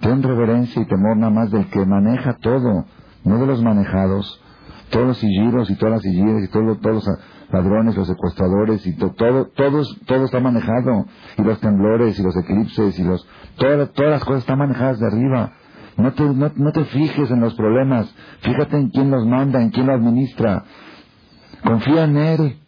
Ten 0.00 0.22
reverencia 0.22 0.80
y 0.80 0.86
temor 0.86 1.16
nada 1.16 1.30
más 1.30 1.50
del 1.50 1.66
que 1.68 1.84
maneja 1.84 2.36
todo, 2.40 2.86
no 3.24 3.38
de 3.38 3.46
los 3.46 3.62
manejados. 3.62 4.42
Todos 4.90 5.06
los 5.06 5.18
silliros 5.18 5.70
y 5.70 5.76
todas 5.76 5.94
las 5.94 6.02
silliras 6.02 6.42
y 6.42 6.48
todos, 6.48 6.78
los 6.82 7.04
ladrones, 7.52 7.96
los 7.96 8.08
secuestradores 8.08 8.84
y 8.86 8.96
todo, 8.96 9.12
todo, 9.54 9.84
todo 10.06 10.24
está 10.24 10.40
manejado. 10.40 11.06
Y 11.38 11.42
los 11.42 11.60
temblores 11.60 12.18
y 12.18 12.22
los 12.22 12.36
eclipses 12.36 12.98
y 12.98 13.04
los, 13.04 13.26
todas, 13.56 13.92
todas 13.92 14.10
las 14.10 14.24
cosas 14.24 14.40
están 14.40 14.58
manejadas 14.58 14.98
de 14.98 15.06
arriba. 15.06 15.52
No 15.96 16.12
te, 16.12 16.24
no, 16.24 16.72
te 16.72 16.84
fijes 16.86 17.30
en 17.30 17.40
los 17.40 17.54
problemas, 17.54 18.12
fíjate 18.40 18.78
en 18.78 18.88
quién 18.88 19.10
los 19.10 19.26
manda, 19.26 19.60
en 19.60 19.70
quién 19.70 19.86
los 19.86 19.96
administra. 19.96 20.64
Confía 21.62 22.04
en 22.04 22.16
Él. 22.16 22.58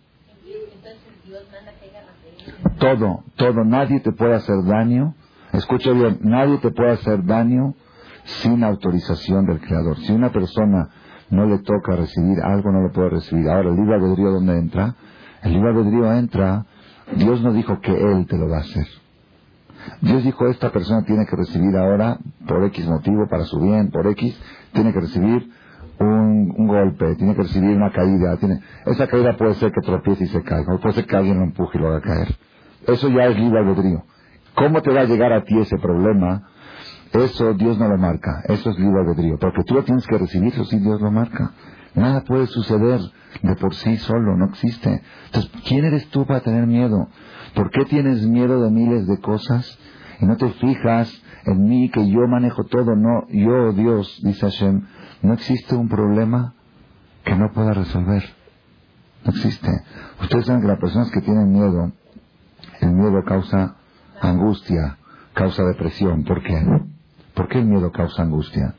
Todo, 2.79 3.25
todo, 3.37 3.65
nadie 3.65 4.01
te 4.01 4.13
puede 4.13 4.35
hacer 4.35 4.57
daño. 4.65 5.15
Escucha 5.53 5.93
bien, 5.93 6.19
nadie 6.23 6.59
te 6.59 6.71
puede 6.71 6.93
hacer 6.93 7.25
daño 7.25 7.75
sin 8.25 8.65
autorización 8.65 9.47
del 9.47 9.61
Creador. 9.61 9.99
Si 9.99 10.13
una 10.13 10.31
persona 10.31 10.89
no 11.31 11.47
le 11.47 11.59
toca 11.59 11.97
recibir 11.97 12.41
algo, 12.43 12.73
no 12.73 12.81
lo 12.81 12.93
puede 12.93 13.11
recibir. 13.11 13.49
Ahora, 13.49 13.69
¿el 13.71 13.77
libre 13.77 13.95
albedrío 13.97 14.31
dónde 14.31 14.59
entra? 14.59 14.95
El 15.43 15.53
libre 15.53 15.71
albedrío 15.71 16.13
entra, 16.13 16.65
Dios 17.17 17.43
no 17.43 17.53
dijo 17.53 17.81
que 17.81 17.93
Él 17.93 18.27
te 18.27 18.39
lo 18.39 18.49
va 18.49 18.59
a 18.59 18.61
hacer. 18.61 18.87
Dios 20.01 20.23
dijo, 20.25 20.47
esta 20.47 20.71
persona 20.71 21.05
tiene 21.05 21.27
que 21.27 21.37
recibir 21.37 21.77
ahora, 21.77 22.19
por 22.47 22.65
X 22.65 22.87
motivo, 22.87 23.27
para 23.29 23.45
su 23.45 23.61
bien, 23.61 23.91
por 23.91 24.07
X, 24.07 24.41
tiene 24.73 24.93
que 24.93 25.01
recibir 25.01 25.51
un, 25.99 26.67
golpe, 26.67 27.17
tiene 27.17 27.35
que 27.35 27.43
recibir 27.43 27.77
una 27.77 27.91
caída. 27.91 28.37
Tiene, 28.39 28.61
esa 28.87 29.07
caída 29.07 29.37
puede 29.37 29.55
ser 29.55 29.73
que 29.73 29.81
tropiece 29.81 30.25
y 30.25 30.29
se 30.29 30.43
caiga, 30.43 30.75
o 30.75 30.81
puede 30.81 30.95
ser 30.95 31.07
que 31.07 31.17
alguien 31.17 31.39
lo 31.39 31.45
empuje 31.45 31.79
y 31.79 31.81
lo 31.81 31.89
haga 31.89 32.01
caer. 32.01 32.29
Eso 32.87 33.09
ya 33.09 33.27
es 33.27 33.39
libre 33.39 33.59
albedrío. 33.59 34.05
¿Cómo 34.55 34.83
te 34.83 34.93
va 34.93 35.01
a 35.01 35.05
llegar 35.05 35.33
a 35.33 35.45
ti 35.45 35.59
ese 35.59 35.79
problema? 35.79 36.49
Eso 37.13 37.53
Dios 37.55 37.79
no 37.79 37.89
lo 37.89 37.99
marca, 37.99 38.43
eso 38.49 38.71
es 38.71 38.79
libre 38.79 39.01
albedrío, 39.01 39.39
porque 39.39 39.65
tú 39.65 39.75
lo 39.75 39.85
tienes 39.85 40.07
que 40.07 40.17
recibir, 40.17 40.53
eso 40.53 40.65
sí 40.65 40.79
Dios 40.79 41.01
lo 41.01 41.11
marca. 41.11 41.53
Nada 41.95 42.23
puede 42.23 42.47
suceder 42.47 43.01
de 43.43 43.55
por 43.57 43.75
sí 43.75 43.97
solo, 43.99 44.35
no 44.37 44.47
existe. 44.47 45.03
Entonces, 45.27 45.51
¿quién 45.67 45.85
eres 45.85 46.09
tú 46.09 46.25
para 46.25 46.41
tener 46.41 46.67
miedo? 46.67 47.09
¿Por 47.55 47.71
qué 47.71 47.85
tienes 47.85 48.27
miedo 48.27 48.63
de 48.63 48.71
miles 48.71 49.07
de 49.07 49.19
cosas 49.19 49.79
y 50.21 50.25
no 50.25 50.37
te 50.37 50.49
fijas 50.53 51.23
en 51.45 51.65
mí 51.65 51.91
que 51.91 52.09
yo 52.09 52.27
manejo 52.29 52.65
todo? 52.65 52.97
No, 52.97 53.27
yo, 53.29 53.73
Dios, 53.73 54.21
dice 54.23 54.47
Hashem, 54.47 54.87
no 55.21 55.35
existe 55.35 55.75
un 55.75 55.89
problema 55.89 56.55
que 57.25 57.35
no 57.37 57.53
pueda 57.53 57.75
resolver. 57.75 58.23
No 59.25 59.33
existe. 59.33 59.71
Ustedes 60.23 60.47
saben 60.47 60.63
que 60.63 60.69
las 60.69 60.79
personas 60.79 61.11
que 61.11 61.21
tienen 61.21 61.53
miedo, 61.53 61.93
el 62.81 62.93
miedo 62.93 63.23
causa 63.25 63.77
angustia, 64.29 64.97
causa 65.35 65.63
depresión. 65.65 66.25
¿Por 66.25 66.43
qué? 66.43 66.61
¿Por 67.35 67.49
qué 67.49 67.59
el 67.59 67.67
miedo 67.67 67.91
causa 67.91 68.23
angustia? 68.23 68.75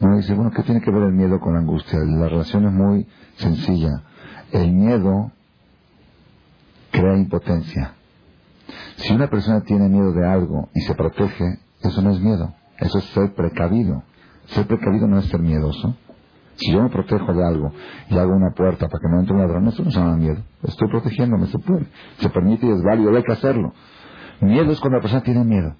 Uno 0.00 0.16
dice, 0.16 0.34
bueno, 0.34 0.52
¿qué 0.52 0.62
tiene 0.62 0.80
que 0.80 0.90
ver 0.90 1.02
el 1.02 1.12
miedo 1.12 1.40
con 1.40 1.54
la 1.54 1.60
angustia? 1.60 1.98
La 1.98 2.28
relación 2.28 2.66
es 2.66 2.72
muy 2.72 3.06
sencilla. 3.36 4.02
El 4.52 4.72
miedo 4.72 5.32
crea 6.92 7.16
impotencia. 7.16 7.94
Si 8.96 9.12
una 9.12 9.28
persona 9.28 9.62
tiene 9.62 9.88
miedo 9.88 10.12
de 10.12 10.26
algo 10.26 10.68
y 10.74 10.80
se 10.82 10.94
protege, 10.94 11.58
eso 11.82 12.02
no 12.02 12.10
es 12.10 12.20
miedo, 12.20 12.54
eso 12.78 12.98
es 12.98 13.04
ser 13.06 13.34
precavido. 13.34 14.02
Ser 14.46 14.66
precavido 14.66 15.06
no 15.06 15.18
es 15.18 15.26
ser 15.26 15.40
miedoso. 15.40 15.96
Si 16.58 16.72
yo 16.72 16.82
me 16.82 16.90
protejo 16.90 17.32
de 17.32 17.46
algo 17.46 17.72
y 18.10 18.18
hago 18.18 18.34
una 18.34 18.50
puerta 18.50 18.88
para 18.88 19.00
que 19.00 19.08
no 19.08 19.20
entre 19.20 19.34
un 19.34 19.40
ladrón, 19.40 19.68
eso 19.68 19.84
no 19.84 19.90
se 19.90 19.98
llama 19.98 20.16
miedo. 20.16 20.42
Estoy 20.64 20.88
protegiéndome, 20.88 21.46
se 21.46 21.58
puede. 21.58 21.86
Se 22.18 22.28
permite 22.30 22.66
y 22.66 22.70
es 22.70 22.82
válido, 22.82 23.16
hay 23.16 23.22
que 23.22 23.32
hacerlo. 23.32 23.72
Miedo 24.40 24.70
es 24.72 24.80
cuando 24.80 24.98
la 24.98 25.02
persona 25.02 25.22
tiene 25.22 25.44
miedo. 25.44 25.74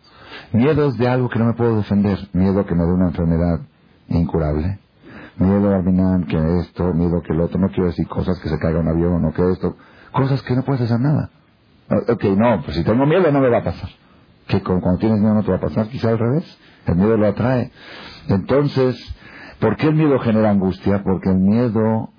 Miedo 0.53 0.89
es 0.89 0.97
de 0.97 1.09
algo 1.09 1.29
que 1.29 1.39
no 1.39 1.47
me 1.47 1.55
puedo 1.55 1.77
defender. 1.77 2.19
Miedo 2.33 2.65
que 2.65 2.75
me 2.75 2.85
dé 2.85 2.93
una 2.93 3.09
enfermedad 3.09 3.61
incurable. 4.09 4.79
Miedo 5.37 5.75
a 5.75 5.83
que 6.27 6.59
esto, 6.61 6.93
miedo 6.95 7.23
que 7.23 7.33
el 7.33 7.41
otro. 7.41 7.61
No 7.61 7.69
quiero 7.69 7.87
decir 7.87 8.07
cosas 8.09 8.39
que 8.41 8.49
se 8.49 8.59
caiga 8.59 8.81
un 8.81 8.89
avión 8.89 9.25
o 9.25 9.33
que 9.33 9.51
esto. 9.51 9.77
Cosas 10.13 10.43
que 10.43 10.55
no 10.55 10.63
puedes 10.63 10.83
hacer 10.83 11.01
nada. 11.01 11.31
Ok, 12.09 12.25
no, 12.37 12.63
pues 12.63 12.77
si 12.77 12.85
tengo 12.85 13.07
miedo 13.07 13.31
no 13.31 13.41
me 13.41 13.49
va 13.49 13.59
a 13.59 13.65
pasar. 13.65 13.89
Que 14.47 14.63
cuando 14.63 14.99
tienes 14.99 15.21
miedo 15.21 15.35
no 15.35 15.43
te 15.43 15.51
va 15.51 15.59
a 15.59 15.61
pasar, 15.61 15.89
quizá 15.89 16.11
al 16.11 16.19
revés. 16.19 16.59
El 16.87 16.97
miedo 16.97 17.17
lo 17.17 17.27
atrae. 17.27 17.71
Entonces, 18.29 18.97
¿por 19.61 19.77
qué 19.77 19.89
el 19.89 19.95
miedo 19.95 20.19
genera 20.19 20.51
angustia? 20.51 21.03
Porque 21.03 21.31
el 21.31 21.39
miedo 21.39 22.11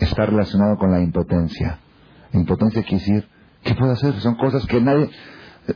está 0.00 0.26
relacionado 0.26 0.76
con 0.76 0.90
la 0.90 1.00
impotencia. 1.00 1.78
Impotencia 2.32 2.82
quiere 2.82 2.98
decir, 2.98 3.28
¿qué 3.62 3.74
puedo 3.74 3.92
hacer? 3.92 4.14
Son 4.20 4.34
cosas 4.36 4.66
que 4.66 4.80
nadie... 4.80 5.10
Eh, 5.68 5.72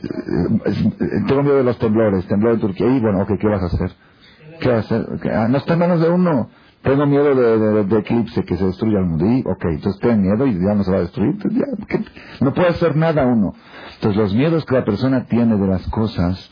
eh, 0.65 1.23
tengo 1.27 1.43
miedo 1.43 1.57
de 1.57 1.63
los 1.63 1.79
temblores, 1.79 2.27
temblor 2.27 2.55
en 2.55 2.59
Turquía, 2.59 2.87
y 2.87 2.99
bueno, 2.99 3.25
¿qué 3.25 3.47
vas 3.47 3.61
a 3.63 3.67
hacer? 3.67 3.91
¿Qué 4.59 4.69
vas 4.69 4.91
a 4.91 4.95
hacer? 4.95 5.31
Ah, 5.31 5.47
no 5.47 5.57
está 5.57 5.73
en 5.73 5.79
manos 5.79 6.01
de 6.01 6.09
uno. 6.09 6.49
Tengo 6.83 7.05
miedo 7.05 7.35
de, 7.83 7.99
eclipse, 7.99 8.43
que 8.43 8.55
se 8.55 8.65
destruya 8.65 8.99
el 8.99 9.05
mundo. 9.05 9.25
Y, 9.25 9.41
ok, 9.41 9.65
entonces 9.65 9.99
ten 9.99 10.21
miedo 10.21 10.45
y 10.45 10.53
ya 10.53 10.73
no 10.73 10.83
se 10.83 10.91
va 10.91 10.97
a 10.97 11.01
destruir. 11.01 11.35
no 12.41 12.53
puede 12.53 12.69
hacer 12.69 12.95
nada 12.95 13.25
uno. 13.25 13.53
Entonces 13.95 14.21
los 14.21 14.35
miedos 14.35 14.63
que 14.65 14.75
la 14.75 14.85
persona 14.85 15.25
tiene 15.25 15.57
de 15.57 15.67
las 15.67 15.87
cosas 15.89 16.49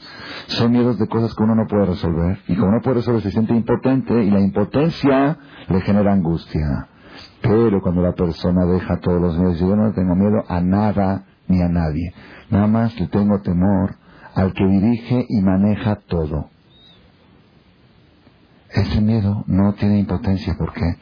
son 0.47 0.71
miedos 0.71 0.97
de 0.97 1.07
cosas 1.07 1.33
que 1.35 1.43
uno 1.43 1.55
no 1.55 1.67
puede 1.67 1.85
resolver. 1.85 2.39
Y 2.47 2.55
como 2.55 2.71
no 2.71 2.81
puede 2.81 2.97
resolver 2.97 3.21
se 3.21 3.31
siente 3.31 3.53
impotente 3.53 4.23
y 4.23 4.31
la 4.31 4.41
impotencia 4.41 5.37
le 5.69 5.81
genera 5.81 6.11
angustia. 6.11 6.87
Pero 7.41 7.81
cuando 7.81 8.01
la 8.01 8.13
persona 8.13 8.65
deja 8.65 8.99
todos 8.99 9.21
los 9.21 9.37
miedos, 9.37 9.59
yo 9.59 9.75
no 9.75 9.93
tengo 9.93 10.15
miedo 10.15 10.43
a 10.47 10.59
nada 10.59 11.25
ni 11.47 11.61
a 11.61 11.69
nadie. 11.69 12.13
Nada 12.49 12.67
más 12.67 12.99
le 12.99 13.07
tengo 13.07 13.39
temor 13.41 13.95
al 14.33 14.53
que 14.53 14.65
dirige 14.65 15.25
y 15.29 15.41
maneja 15.41 15.99
todo. 16.07 16.49
Ese 18.75 18.99
miedo 18.99 19.45
no 19.47 19.73
tiene 19.73 19.99
impotencia. 19.99 20.53
¿Por 20.57 20.73
qué? 20.73 20.97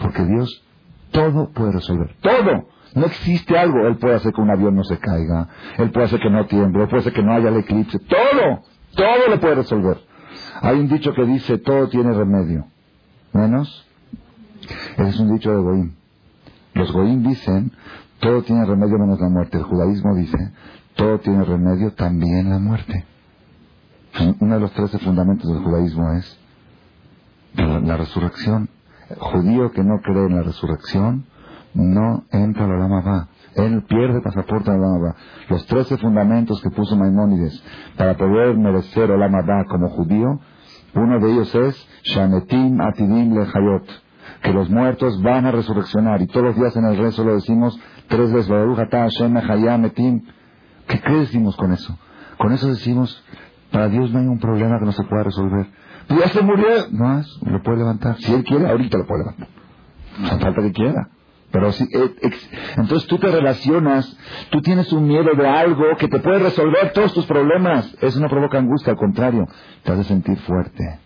Porque 0.00 0.24
Dios 0.24 0.64
todo 1.10 1.50
puede 1.50 1.72
resolver. 1.72 2.16
Todo. 2.22 2.68
No 2.94 3.06
existe 3.06 3.56
algo. 3.56 3.86
Él 3.86 3.98
puede 3.98 4.14
hacer 4.14 4.32
que 4.32 4.40
un 4.40 4.50
avión 4.50 4.74
no 4.74 4.82
se 4.84 4.98
caiga. 4.98 5.48
Él 5.76 5.90
puede 5.90 6.06
hacer 6.06 6.20
que 6.20 6.30
no 6.30 6.46
tiemble. 6.46 6.82
Él 6.82 6.88
puede 6.88 7.00
hacer 7.00 7.12
que 7.12 7.22
no 7.22 7.34
haya 7.34 7.50
el 7.50 7.58
eclipse. 7.58 7.98
Todo. 7.98 8.62
Todo 8.96 9.28
le 9.28 9.38
puede 9.38 9.56
resolver. 9.56 9.98
Hay 10.62 10.78
un 10.80 10.88
dicho 10.88 11.12
que 11.12 11.24
dice, 11.26 11.58
todo 11.58 11.88
tiene 11.88 12.14
remedio. 12.14 12.66
Menos. 13.34 13.86
Ese 14.96 15.08
es 15.08 15.20
un 15.20 15.34
dicho 15.34 15.50
de 15.50 15.58
Goim. 15.58 15.92
Los 16.74 16.92
Goim 16.92 17.22
dicen, 17.22 17.72
todo 18.20 18.42
tiene 18.42 18.64
remedio 18.64 18.98
menos 18.98 19.20
la 19.20 19.28
muerte. 19.28 19.58
El 19.58 19.64
judaísmo 19.64 20.14
dice, 20.14 20.52
todo 20.96 21.18
tiene 21.18 21.44
remedio, 21.44 21.92
también 21.92 22.48
la 22.48 22.58
muerte. 22.58 23.04
Uno 24.40 24.54
de 24.54 24.60
los 24.60 24.72
trece 24.72 24.98
fundamentos 24.98 25.52
del 25.52 25.62
judaísmo 25.62 26.12
es 26.14 26.38
la, 27.58 27.96
resurrección. 27.96 28.68
Judío 29.18 29.70
que 29.72 29.82
no 29.82 30.00
cree 30.02 30.26
en 30.26 30.36
la 30.36 30.42
resurrección 30.42 31.24
no 31.74 32.24
entra 32.30 32.64
a 32.64 32.68
la 32.68 32.78
lama 32.78 33.28
Él 33.54 33.82
pierde 33.88 34.20
pasaporte 34.20 34.70
a 34.70 34.74
la 34.74 34.80
lama 34.80 35.16
Los 35.48 35.66
trece 35.66 35.96
fundamentos 35.96 36.60
que 36.60 36.70
puso 36.70 36.96
Maimónides 36.96 37.62
para 37.96 38.16
poder 38.16 38.56
merecer 38.56 39.10
el 39.10 39.20
lama 39.20 39.64
como 39.68 39.88
judío, 39.88 40.40
uno 40.94 41.20
de 41.20 41.32
ellos 41.32 41.54
es 41.54 41.88
Shametim 42.04 42.80
Atidim 42.80 43.34
Lehayot, 43.34 43.86
que 44.42 44.52
los 44.52 44.68
muertos 44.70 45.20
van 45.22 45.46
a 45.46 45.52
resurreccionar. 45.52 46.20
Y 46.22 46.26
todos 46.26 46.46
los 46.46 46.56
días 46.56 46.76
en 46.76 46.84
el 46.86 46.96
rezo 46.96 47.24
lo 47.24 47.34
decimos 47.34 47.78
tres 48.08 48.32
veces, 48.32 48.50
¿Qué, 50.88 51.00
¿Qué 51.00 51.12
decimos 51.12 51.56
con 51.56 51.72
eso? 51.72 51.98
Con 52.38 52.52
eso 52.52 52.68
decimos, 52.68 53.22
para 53.70 53.88
Dios 53.88 54.10
no 54.12 54.20
hay 54.20 54.26
un 54.26 54.38
problema 54.38 54.78
que 54.78 54.86
no 54.86 54.92
se 54.92 55.04
pueda 55.04 55.24
resolver. 55.24 55.66
Ya 56.08 56.28
se 56.28 56.42
murió. 56.42 56.88
No, 56.90 57.22
lo 57.42 57.62
puede 57.62 57.78
levantar. 57.78 58.16
Si 58.18 58.32
Él 58.32 58.44
quiere, 58.44 58.68
ahorita 58.68 58.98
lo 58.98 59.06
puede 59.06 59.24
levantar. 59.24 59.48
No 60.18 60.38
falta 60.38 60.62
que 60.62 60.72
quiera. 60.72 61.10
Pero 61.50 61.72
si, 61.72 61.84
eh, 61.84 62.14
entonces 62.76 63.08
tú 63.08 63.18
te 63.18 63.28
relacionas, 63.28 64.16
tú 64.50 64.60
tienes 64.60 64.92
un 64.92 65.06
miedo 65.06 65.30
de 65.34 65.48
algo 65.48 65.84
que 65.98 66.08
te 66.08 66.20
puede 66.20 66.40
resolver 66.40 66.92
todos 66.92 67.14
tus 67.14 67.24
problemas. 67.26 67.96
Eso 68.02 68.20
no 68.20 68.28
provoca 68.28 68.58
angustia, 68.58 68.92
al 68.92 68.98
contrario, 68.98 69.46
te 69.82 69.92
hace 69.92 70.04
sentir 70.04 70.36
fuerte. 70.40 71.00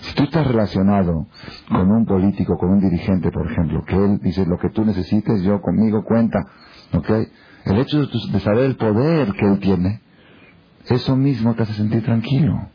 Si 0.00 0.14
tú 0.14 0.24
estás 0.24 0.46
relacionado 0.46 1.26
con 1.68 1.90
un 1.90 2.04
político, 2.06 2.56
con 2.58 2.70
un 2.70 2.80
dirigente, 2.80 3.30
por 3.30 3.50
ejemplo, 3.50 3.84
que 3.84 3.96
él 3.96 4.18
dice 4.20 4.44
lo 4.46 4.58
que 4.58 4.70
tú 4.70 4.84
necesites, 4.84 5.42
yo 5.42 5.60
conmigo 5.60 6.02
cuenta, 6.04 6.44
¿ok? 6.92 7.10
El 7.64 7.78
hecho 7.78 8.04
de, 8.04 8.40
saber 8.40 8.64
el 8.64 8.76
poder 8.76 9.32
que 9.32 9.46
él 9.46 9.60
tiene, 9.60 10.00
eso 10.86 11.16
mismo 11.16 11.54
te 11.54 11.62
hace 11.62 11.72
sentir 11.74 12.04
tranquilo. 12.04 12.68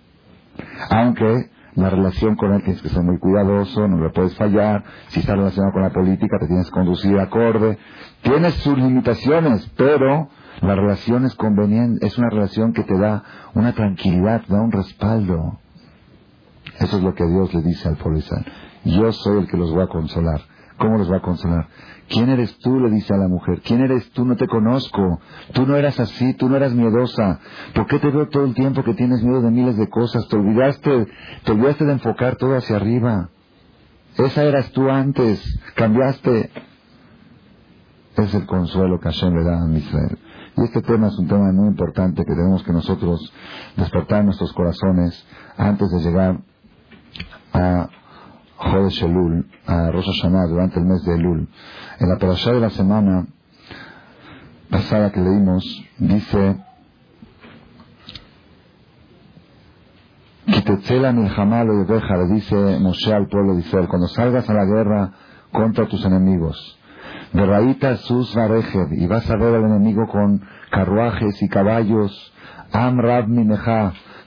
Aunque 0.89 1.49
la 1.81 1.89
relación 1.89 2.35
con 2.35 2.53
él 2.53 2.63
tienes 2.63 2.81
que 2.81 2.89
ser 2.89 3.03
muy 3.03 3.17
cuidadoso, 3.19 3.87
no 3.87 4.03
le 4.03 4.09
puedes 4.09 4.35
fallar. 4.35 4.83
Si 5.09 5.21
está 5.21 5.35
relacionado 5.35 5.73
con 5.73 5.81
la 5.81 5.91
política, 5.91 6.37
te 6.39 6.47
tienes 6.47 6.67
que 6.67 6.71
conducir 6.71 7.17
acorde. 7.19 7.77
Tienes 8.21 8.53
sus 8.55 8.77
limitaciones, 8.77 9.71
pero 9.77 10.29
la 10.61 10.75
relación 10.75 11.25
es 11.25 11.35
conveniente, 11.35 12.05
es 12.05 12.17
una 12.17 12.29
relación 12.29 12.73
que 12.73 12.83
te 12.83 12.97
da 12.97 13.23
una 13.53 13.73
tranquilidad, 13.73 14.41
da 14.47 14.61
un 14.61 14.71
respaldo. 14.71 15.59
Eso 16.79 16.97
es 16.97 17.03
lo 17.03 17.13
que 17.13 17.25
Dios 17.25 17.53
le 17.53 17.61
dice 17.61 17.87
al 17.87 17.97
pueblo 17.97 18.21
Yo 18.85 19.11
soy 19.11 19.39
el 19.39 19.47
que 19.47 19.57
los 19.57 19.77
va 19.77 19.83
a 19.83 19.87
consolar. 19.87 20.41
¿Cómo 20.77 20.97
los 20.97 21.11
va 21.11 21.17
a 21.17 21.21
consolar? 21.21 21.67
¿Quién 22.09 22.29
eres 22.29 22.57
tú? 22.57 22.79
le 22.79 22.89
dice 22.89 23.13
a 23.13 23.17
la 23.17 23.27
mujer. 23.27 23.61
¿Quién 23.61 23.81
eres 23.81 24.09
tú? 24.11 24.25
No 24.25 24.35
te 24.35 24.47
conozco. 24.47 25.19
Tú 25.53 25.65
no 25.67 25.75
eras 25.75 25.99
así, 25.99 26.33
tú 26.33 26.49
no 26.49 26.57
eras 26.57 26.73
miedosa. 26.73 27.39
¿Por 27.73 27.85
qué 27.87 27.99
te 27.99 28.09
veo 28.09 28.27
todo 28.27 28.45
el 28.45 28.55
tiempo 28.55 28.83
que 28.83 28.95
tienes 28.95 29.23
miedo 29.23 29.41
de 29.41 29.51
miles 29.51 29.77
de 29.77 29.87
cosas? 29.89 30.27
Te 30.27 30.35
olvidaste, 30.35 31.07
te 31.43 31.51
olvidaste 31.51 31.85
de 31.85 31.93
enfocar 31.93 32.35
todo 32.35 32.55
hacia 32.57 32.77
arriba. 32.77 33.29
Esa 34.17 34.43
eras 34.43 34.71
tú 34.71 34.89
antes. 34.89 35.39
Cambiaste. 35.75 36.49
Es 38.17 38.33
el 38.33 38.45
consuelo 38.47 38.99
que 38.99 39.09
Hashem 39.09 39.33
le 39.33 39.43
da 39.43 39.63
a 39.63 39.77
Israel. 39.77 40.17
Y 40.57 40.63
este 40.63 40.81
tema 40.81 41.07
es 41.07 41.17
un 41.19 41.27
tema 41.27 41.51
muy 41.53 41.67
importante 41.67 42.25
que 42.25 42.33
tenemos 42.33 42.63
que 42.63 42.73
nosotros 42.73 43.31
despertar 43.77 44.25
nuestros 44.25 44.51
corazones 44.53 45.25
antes 45.57 45.89
de 45.91 45.99
llegar 45.99 46.41
a 47.53 47.87
Jodesh 48.59 49.03
Elul, 49.03 49.45
a 49.65 49.91
Rosh 49.91 50.05
Hashanah, 50.05 50.47
durante 50.47 50.79
el 50.79 50.85
mes 50.85 51.03
de 51.05 51.15
Elul. 51.15 51.47
En 51.99 52.09
la 52.09 52.17
parasha 52.17 52.51
de 52.51 52.59
la 52.59 52.69
semana 52.69 53.25
pasada 54.69 55.11
que 55.11 55.21
leímos, 55.21 55.63
dice, 55.97 56.57
Quitetzela 60.45 61.11
milhamá 61.11 61.63
lo 61.63 61.83
le 61.83 62.33
dice 62.33 62.79
Moshe 62.79 63.13
al 63.13 63.27
pueblo 63.27 63.53
de 63.53 63.61
Israel, 63.61 63.87
cuando 63.87 64.07
salgas 64.07 64.49
a 64.49 64.53
la 64.53 64.65
guerra 64.65 65.11
contra 65.51 65.87
tus 65.87 66.03
enemigos, 66.05 66.79
de 67.31 67.97
sus 67.97 68.35
varejer, 68.35 68.87
y 68.91 69.07
vas 69.07 69.29
a 69.29 69.37
ver 69.37 69.55
al 69.55 69.65
enemigo 69.65 70.07
con 70.07 70.41
carruajes 70.69 71.41
y 71.41 71.47
caballos, 71.47 72.33
Am 72.71 72.99
Rab 72.99 73.27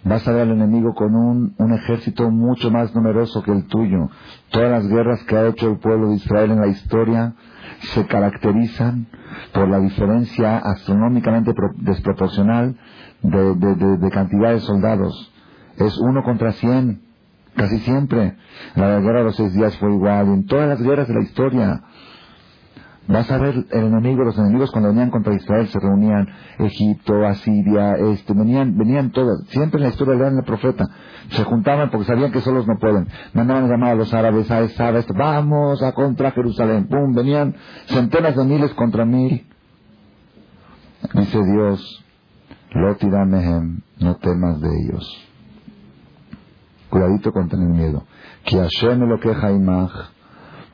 vas 0.05 0.27
a 0.27 0.33
ver 0.33 0.43
al 0.43 0.53
enemigo 0.53 0.95
con 0.95 1.15
un, 1.15 1.55
un, 1.59 1.73
ejército 1.73 2.31
mucho 2.31 2.71
más 2.71 2.95
numeroso 2.95 3.43
que 3.43 3.53
el 3.53 3.67
tuyo. 3.67 4.09
Todas 4.51 4.71
las 4.71 4.89
guerras 4.89 5.23
que 5.25 5.37
ha 5.37 5.47
hecho 5.49 5.71
el 5.71 5.79
pueblo 5.79 6.09
de 6.09 6.17
Israel 6.17 6.53
en 6.53 6.61
la 6.61 6.69
historia 6.69 7.35
se 7.95 8.07
caracterizan 8.07 9.07
por 9.53 9.69
la 9.69 9.79
diferencia 9.79 10.59
astronómicamente 10.59 11.53
desproporcional 11.77 12.77
de, 13.23 13.55
de, 13.55 13.97
de, 13.99 14.11
cantidad 14.11 14.53
de 14.53 14.61
soldados. 14.61 15.33
Es 15.79 15.97
uno 15.99 16.23
contra 16.23 16.53
cien, 16.53 17.03
casi 17.57 17.79
siempre. 17.81 18.37
La 18.75 19.01
guerra 19.01 19.21
de 19.21 19.25
los 19.25 19.37
seis 19.37 19.53
días 19.55 19.77
fue 19.79 19.93
igual, 19.93 20.27
en 20.29 20.47
todas 20.47 20.69
las 20.69 20.83
guerras 20.83 21.09
de 21.09 21.15
la 21.15 21.23
historia 21.23 21.83
Vas 23.09 23.29
a 23.31 23.39
ver 23.39 23.67
el 23.71 23.85
enemigo, 23.85 24.23
los 24.23 24.39
enemigos 24.39 24.71
cuando 24.71 24.91
venían 24.91 25.11
contra 25.11 25.35
Israel 25.35 25.67
se 25.67 25.79
reunían 25.81 26.29
Egipto, 26.59 27.27
Asiria, 27.27 27.97
este, 27.97 28.33
venían, 28.33 28.79
venían 28.79 29.11
todas, 29.11 29.45
siempre 29.49 29.79
en 29.79 29.85
la 29.85 29.89
historia 29.89 30.15
le 30.15 30.23
dan 30.23 30.37
el 30.37 30.45
profeta, 30.45 30.85
se 31.31 31.43
juntaban 31.43 31.91
porque 31.91 32.07
sabían 32.07 32.31
que 32.31 32.41
solos 32.41 32.67
no 32.69 32.79
pueden, 32.79 33.09
mandaban 33.35 33.65
a 33.65 33.69
llamar 33.69 33.91
a 33.91 33.95
los 33.97 34.15
árabes, 34.15 34.49
a 34.53 34.61
esa, 34.61 34.89
a 34.89 35.05
vamos 35.17 35.83
a 35.83 35.93
contra 35.93 36.31
Jerusalén, 36.31 36.87
pum, 36.87 37.13
venían 37.13 37.57
centenas 37.87 38.37
de 38.37 38.45
miles 38.45 38.73
contra 38.75 39.05
mil. 39.05 39.49
Dice 41.13 41.39
Dios, 41.53 42.05
Lotiramehem, 42.71 43.81
no 43.99 44.17
temas 44.17 44.61
de 44.61 44.69
ellos. 44.69 45.29
Cuidadito 46.89 47.33
con 47.33 47.49
tener 47.49 47.69
miedo. 47.69 48.05
Que 48.45 48.59
Hashem 48.59 49.01
lo 49.01 49.19
queja 49.19 49.49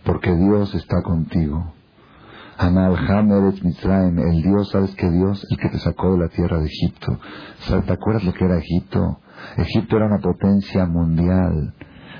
porque 0.04 0.34
Dios 0.34 0.74
está 0.74 1.02
contigo. 1.02 1.77
Analham 2.58 3.30
Eretz 3.30 3.62
Mitzrayim, 3.62 4.18
el 4.18 4.42
Dios, 4.42 4.70
¿sabes 4.70 4.94
qué 4.96 5.08
Dios? 5.10 5.46
El 5.50 5.58
que 5.58 5.68
te 5.68 5.78
sacó 5.78 6.12
de 6.12 6.18
la 6.18 6.28
tierra 6.28 6.58
de 6.58 6.66
Egipto. 6.66 7.18
¿Te 7.86 7.92
acuerdas 7.92 8.24
lo 8.24 8.34
que 8.34 8.44
era 8.44 8.58
Egipto? 8.58 9.20
Egipto 9.56 9.96
era 9.96 10.06
una 10.06 10.18
potencia 10.18 10.84
mundial. 10.86 11.74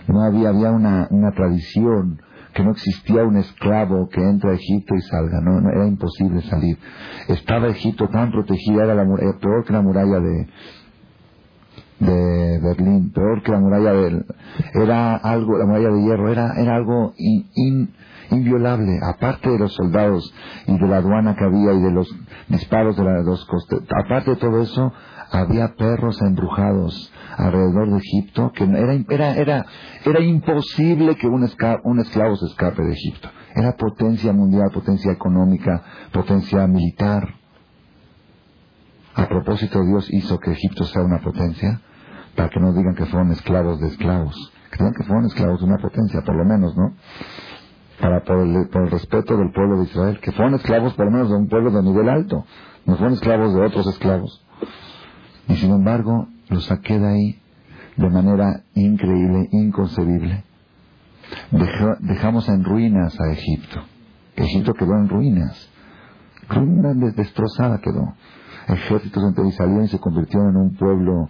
No 0.07 0.23
había, 0.23 0.51
había 0.51 0.71
una, 0.71 1.09
una 1.11 1.33
tradición 1.33 2.21
que 2.55 2.65
no 2.65 2.71
existía 2.71 3.25
un 3.25 3.37
esclavo 3.37 4.09
que 4.09 4.21
entra 4.21 4.51
a 4.51 4.55
Egipto 4.55 4.95
y 4.95 5.01
salga, 5.03 5.41
no, 5.41 5.69
era 5.71 5.87
imposible 5.87 6.41
salir. 6.43 6.79
Estaba 7.29 7.69
Egipto 7.69 8.09
tan 8.09 8.31
protegida, 8.31 8.85
era 8.85 8.95
la, 8.95 9.03
eh, 9.03 9.35
peor 9.41 9.65
que 9.65 9.73
la 9.73 9.83
muralla 9.83 10.21
de, 10.21 10.49
de 12.01 12.61
Berlín, 12.61 13.13
peor 13.13 13.43
que 13.43 13.53
la 13.53 13.61
muralla 13.61 13.93
de, 13.93 14.25
era 14.75 15.17
algo, 15.17 15.59
la 15.59 15.67
muralla 15.67 15.91
de 15.91 16.03
hierro, 16.03 16.31
era, 16.31 16.53
era 16.61 16.77
algo 16.77 17.13
in, 17.17 17.91
inviolable, 18.31 18.99
aparte 19.03 19.51
de 19.51 19.59
los 19.59 19.73
soldados 19.75 20.33
y 20.67 20.79
de 20.79 20.87
la 20.87 20.99
aduana 20.99 21.35
que 21.37 21.45
había 21.45 21.73
y 21.73 21.81
de 21.81 21.91
los 21.91 22.09
disparos 22.49 22.97
de 22.97 23.05
las 23.05 23.25
dos 23.25 23.45
costas, 23.47 23.81
aparte 24.05 24.31
de 24.31 24.37
todo 24.37 24.63
eso, 24.63 24.93
había 25.31 25.75
perros 25.75 26.21
embrujados 26.23 27.13
alrededor 27.37 27.91
de 27.91 27.99
Egipto, 27.99 28.53
que 28.53 28.65
era, 28.65 28.95
era, 29.09 29.35
era, 29.35 29.67
era 30.05 30.21
imposible 30.21 31.17
que 31.17 31.27
un, 31.27 31.49
un 31.85 32.01
esclavo 32.01 32.37
se 32.37 32.47
escape 32.47 32.83
de 32.83 32.93
Egipto. 32.93 33.29
Era 33.55 33.77
potencia 33.77 34.33
mundial, 34.33 34.71
potencia 34.73 35.13
económica, 35.13 35.83
potencia 36.13 36.67
militar. 36.67 37.35
A 39.15 39.29
propósito, 39.29 39.83
Dios 39.85 40.09
hizo 40.13 40.39
que 40.39 40.53
Egipto 40.53 40.85
sea 40.85 41.03
una 41.03 41.21
potencia 41.21 41.81
para 42.37 42.51
que 42.51 42.61
no 42.61 42.73
digan 42.73 42.95
que 42.95 43.07
fueron 43.07 43.33
esclavos 43.33 43.81
de 43.81 43.89
esclavos, 43.89 44.53
que 44.71 44.79
que 44.79 45.05
fueron 45.05 45.27
esclavos 45.27 45.61
de 45.61 45.67
una 45.67 45.79
potencia, 45.79 46.23
por 46.23 46.37
lo 46.37 46.45
menos, 46.45 46.77
¿no? 46.77 46.95
Para 48.01 48.23
por 48.23 48.39
el, 48.39 48.91
respeto 48.91 49.37
del 49.37 49.51
pueblo 49.51 49.79
de 49.79 49.85
Israel, 49.85 50.21
que 50.21 50.33
fueron 50.33 50.55
esclavos 50.55 50.95
por 50.95 51.07
lo 51.07 51.11
menos 51.11 51.29
de 51.31 51.37
un 51.37 51.49
pueblo 51.49 51.71
de 51.71 51.83
nivel 51.83 52.09
alto, 52.09 52.45
no 52.87 52.97
fueron 52.97 53.15
esclavos 53.15 53.55
de 53.55 53.61
otros 53.61 53.87
esclavos. 53.89 54.45
Y 55.49 55.57
sin 55.57 55.73
embargo, 55.73 56.29
los 56.49 56.67
saqué 56.67 56.99
de 56.99 57.07
ahí 57.07 57.43
de 57.97 58.11
manera 58.11 58.63
increíble, 58.75 59.49
inconcebible. 59.51 60.45
dejamos 62.01 62.49
en 62.49 62.65
ruinas 62.65 63.19
a 63.21 63.33
Egipto. 63.33 63.81
Egipto 64.37 64.75
quedó 64.75 64.93
en 64.93 65.09
ruinas. 65.09 65.69
Ruina 66.49 66.95
destrozada 66.95 67.79
quedó. 67.79 68.15
Ejércitos 68.69 69.23
entre 69.25 69.51
salieron 69.53 69.85
y 69.85 69.89
se 69.89 69.99
convirtieron 69.99 70.51
en 70.51 70.57
un 70.57 70.75
pueblo 70.77 71.29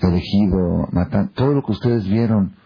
elegido, 0.00 0.88
matan. 0.90 1.28
Todo 1.28 1.54
lo 1.54 1.62
que 1.62 1.72
ustedes 1.72 2.08
vieron 2.08 2.56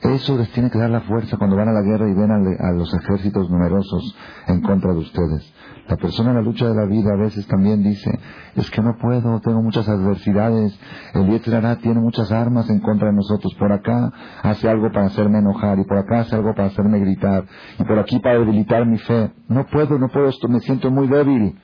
Eso 0.00 0.38
les 0.38 0.48
tiene 0.52 0.70
que 0.70 0.78
dar 0.78 0.90
la 0.90 1.00
fuerza 1.00 1.36
cuando 1.38 1.56
van 1.56 1.68
a 1.68 1.72
la 1.72 1.82
guerra 1.82 2.08
y 2.08 2.14
ven 2.14 2.30
a, 2.30 2.72
los 2.72 2.94
ejércitos 2.94 3.50
numerosos 3.50 4.16
en 4.46 4.60
contra 4.60 4.92
de 4.92 5.00
ustedes. 5.00 5.52
La 5.88 5.96
persona 5.96 6.30
en 6.30 6.36
la 6.36 6.42
lucha 6.42 6.68
de 6.68 6.74
la 6.74 6.84
vida 6.84 7.14
a 7.14 7.16
veces 7.16 7.44
también 7.48 7.82
dice, 7.82 8.16
es 8.54 8.70
que 8.70 8.80
no 8.80 8.96
puedo, 8.96 9.40
tengo 9.40 9.60
muchas 9.60 9.88
adversidades, 9.88 10.78
el 11.14 11.26
Yetzirará 11.26 11.76
tiene 11.76 11.98
muchas 11.98 12.30
armas 12.30 12.70
en 12.70 12.78
contra 12.78 13.08
de 13.08 13.14
nosotros, 13.14 13.52
por 13.58 13.72
acá 13.72 14.12
hace 14.42 14.68
algo 14.68 14.92
para 14.92 15.06
hacerme 15.06 15.38
enojar, 15.38 15.78
y 15.80 15.84
por 15.84 15.98
acá 15.98 16.20
hace 16.20 16.36
algo 16.36 16.54
para 16.54 16.68
hacerme 16.68 17.00
gritar, 17.00 17.44
y 17.78 17.84
por 17.84 17.98
aquí 17.98 18.20
para 18.20 18.38
debilitar 18.38 18.86
mi 18.86 18.98
fe. 18.98 19.32
No 19.48 19.66
puedo, 19.66 19.98
no 19.98 20.08
puedo, 20.08 20.30
me 20.48 20.60
siento 20.60 20.90
muy 20.92 21.08
débil. 21.08 21.58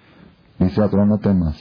Dice 0.59 0.83
Atrón, 0.83 1.09
no 1.09 1.19
temas, 1.19 1.57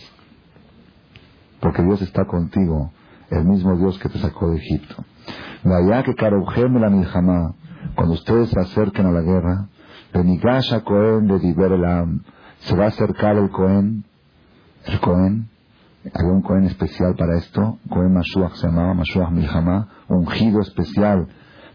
porque 1.59 1.83
Dios 1.83 2.01
está 2.01 2.25
contigo, 2.25 2.91
el 3.29 3.45
mismo 3.45 3.75
Dios 3.77 3.99
que 3.99 4.09
te 4.09 4.17
sacó 4.17 4.49
de 4.49 4.57
Egipto. 4.57 5.03
Vaya 5.63 6.03
que 6.03 6.13
la 6.13 6.89
Miljamá, 6.89 7.53
cuando 7.95 8.13
ustedes 8.15 8.49
se 8.49 8.59
acerquen 8.59 9.05
a 9.05 9.11
la 9.11 9.21
guerra, 9.21 9.67
Benigasha 10.13 10.81
Cohen 10.81 11.27
de 11.27 11.39
Diber 11.39 11.71
se 12.59 12.75
va 12.75 12.85
a 12.85 12.87
acercar 12.87 13.37
el 13.37 13.49
Cohen, 13.49 14.05
el 14.85 14.99
Cohen, 14.99 15.49
había 16.13 16.31
un 16.33 16.41
Cohen 16.41 16.65
especial 16.65 17.15
para 17.15 17.37
esto, 17.37 17.79
Cohen 17.89 18.13
Mashuach 18.13 18.55
se 18.55 18.67
llamaba 18.67 18.93
Mashuach 18.93 19.31
Milhamá, 19.31 19.87
ungido 20.09 20.59
especial 20.61 21.27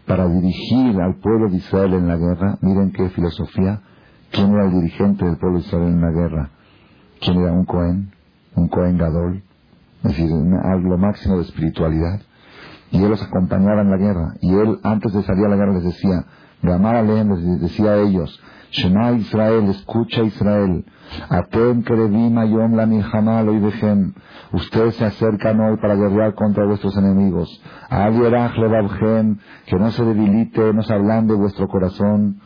para 0.05 0.27
dirigir 0.27 0.99
al 0.99 1.15
pueblo 1.15 1.49
de 1.49 1.57
Israel 1.57 1.93
en 1.93 2.07
la 2.07 2.17
guerra. 2.17 2.57
Miren 2.61 2.91
qué 2.91 3.09
filosofía. 3.09 3.81
¿Quién 4.31 4.51
era 4.53 4.65
el 4.65 4.71
dirigente 4.71 5.25
del 5.25 5.37
pueblo 5.37 5.59
de 5.59 5.65
Israel 5.65 5.87
en 5.87 6.01
la 6.01 6.11
guerra? 6.11 6.49
¿Quién 7.21 7.39
era 7.39 7.51
un 7.51 7.65
Cohen? 7.65 8.11
Un 8.55 8.67
Cohen 8.69 8.97
Gadol. 8.97 9.43
Es 10.03 10.11
decir, 10.11 10.29
lo 10.31 10.97
máximo 10.97 11.37
de 11.37 11.43
espiritualidad 11.43 12.21
y 12.91 13.03
él 13.03 13.09
los 13.09 13.21
acompañaba 13.21 13.81
en 13.81 13.91
la 13.91 13.97
guerra. 13.97 14.33
Y 14.41 14.53
él, 14.53 14.79
antes 14.83 15.13
de 15.13 15.23
salir 15.23 15.45
a 15.45 15.49
la 15.49 15.55
guerra, 15.55 15.73
les 15.73 15.83
decía, 15.83 16.25
Gamar 16.61 17.03
les 17.03 17.61
decía 17.61 17.91
a 17.91 17.97
ellos, 17.97 18.41
Shema 18.71 19.13
Israel, 19.13 19.65
escucha 19.69 20.21
Israel, 20.23 20.85
Atem 21.29 21.83
Kerevim 21.83 22.37
Ayom 22.37 22.75
la 22.75 22.85
dejen, 22.85 24.13
ustedes 24.51 24.95
se 24.95 25.05
acercan 25.05 25.59
hoy 25.59 25.77
para 25.77 25.95
guerrear 25.95 26.35
contra 26.35 26.65
vuestros 26.65 26.95
enemigos. 26.97 27.61
Adierach 27.89 28.55
Levavhem, 28.57 29.39
que 29.65 29.77
no 29.77 29.89
se 29.91 30.03
debilite, 30.03 30.73
no 30.73 30.83
se 30.83 30.93
de 30.93 31.33
vuestro 31.33 31.67
corazón. 31.67 32.41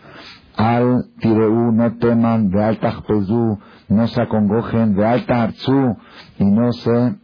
Al 0.55 1.05
Tireu, 1.19 1.71
no 1.71 1.97
teman, 1.97 2.49
de 2.51 2.63
alta 2.63 2.93
no 3.89 4.07
se 4.07 4.21
acongojen, 4.21 4.95
de 4.95 5.05
alta 5.05 5.43
Arzu, 5.43 5.97
y 6.37 6.45
no 6.45 6.71
se 6.71 7.22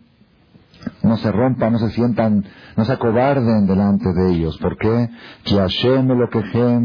no 1.04 1.18
se 1.18 1.32
rompan, 1.32 1.74
no 1.74 1.80
se 1.80 1.90
sientan, 1.92 2.46
no 2.76 2.86
se 2.86 2.94
acobarden 2.94 3.68
delante 3.68 4.12
de 4.14 4.32
ellos. 4.32 4.58
¿Por 4.60 4.78
qué? 4.78 5.10
Que 5.44 5.56
Hashem 5.56 6.08
lo 6.08 6.30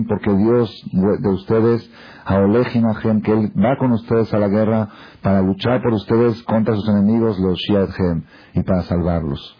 porque 0.08 0.34
Dios 0.36 0.84
de 0.92 1.28
ustedes, 1.28 1.90
Aolejim 2.24 2.84
que 3.22 3.32
Él 3.32 3.52
va 3.56 3.76
con 3.78 3.92
ustedes 3.92 4.32
a 4.32 4.38
la 4.38 4.48
guerra 4.48 4.88
para 5.22 5.42
luchar 5.42 5.82
por 5.82 5.92
ustedes 5.92 6.42
contra 6.44 6.74
sus 6.74 6.88
enemigos, 6.88 7.38
los 7.38 7.58
Shiadhem, 7.58 8.24
y 8.54 8.62
para 8.62 8.82
salvarlos. 8.82 9.56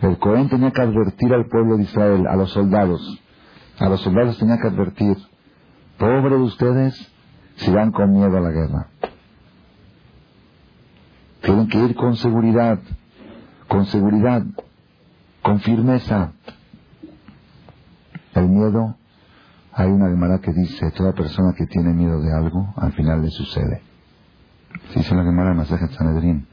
El 0.00 0.18
Cohen 0.18 0.48
tenía 0.48 0.72
que 0.72 0.82
advertir 0.82 1.32
al 1.32 1.46
pueblo 1.46 1.76
de 1.76 1.84
Israel, 1.84 2.26
a 2.26 2.34
los 2.34 2.50
soldados, 2.50 3.00
a 3.78 3.88
los 3.88 4.00
soldados 4.00 4.36
tenía 4.38 4.58
que 4.58 4.68
advertir, 4.68 5.16
pobre 5.96 6.30
de 6.30 6.42
ustedes 6.42 7.12
si 7.56 7.70
van 7.70 7.92
con 7.92 8.12
miedo 8.12 8.36
a 8.36 8.40
la 8.40 8.50
guerra. 8.50 8.88
Tienen 11.42 11.68
que 11.68 11.78
ir 11.78 11.94
con 11.94 12.16
seguridad, 12.16 12.78
con 13.72 13.86
seguridad, 13.86 14.42
con 15.40 15.58
firmeza. 15.60 16.32
El 18.34 18.50
miedo, 18.50 18.96
hay 19.72 19.90
una 19.90 20.10
Gemara 20.10 20.40
que 20.40 20.52
dice, 20.52 20.90
toda 20.90 21.14
persona 21.14 21.54
que 21.56 21.64
tiene 21.64 21.94
miedo 21.94 22.20
de 22.20 22.34
algo, 22.34 22.74
al 22.76 22.92
final 22.92 23.22
le 23.22 23.30
sucede. 23.30 23.80
Se 24.90 24.98
dice 24.98 25.14
la 25.14 25.24
Gemara 25.24 25.52
en 25.52 25.90
Sanedrín, 25.90 26.46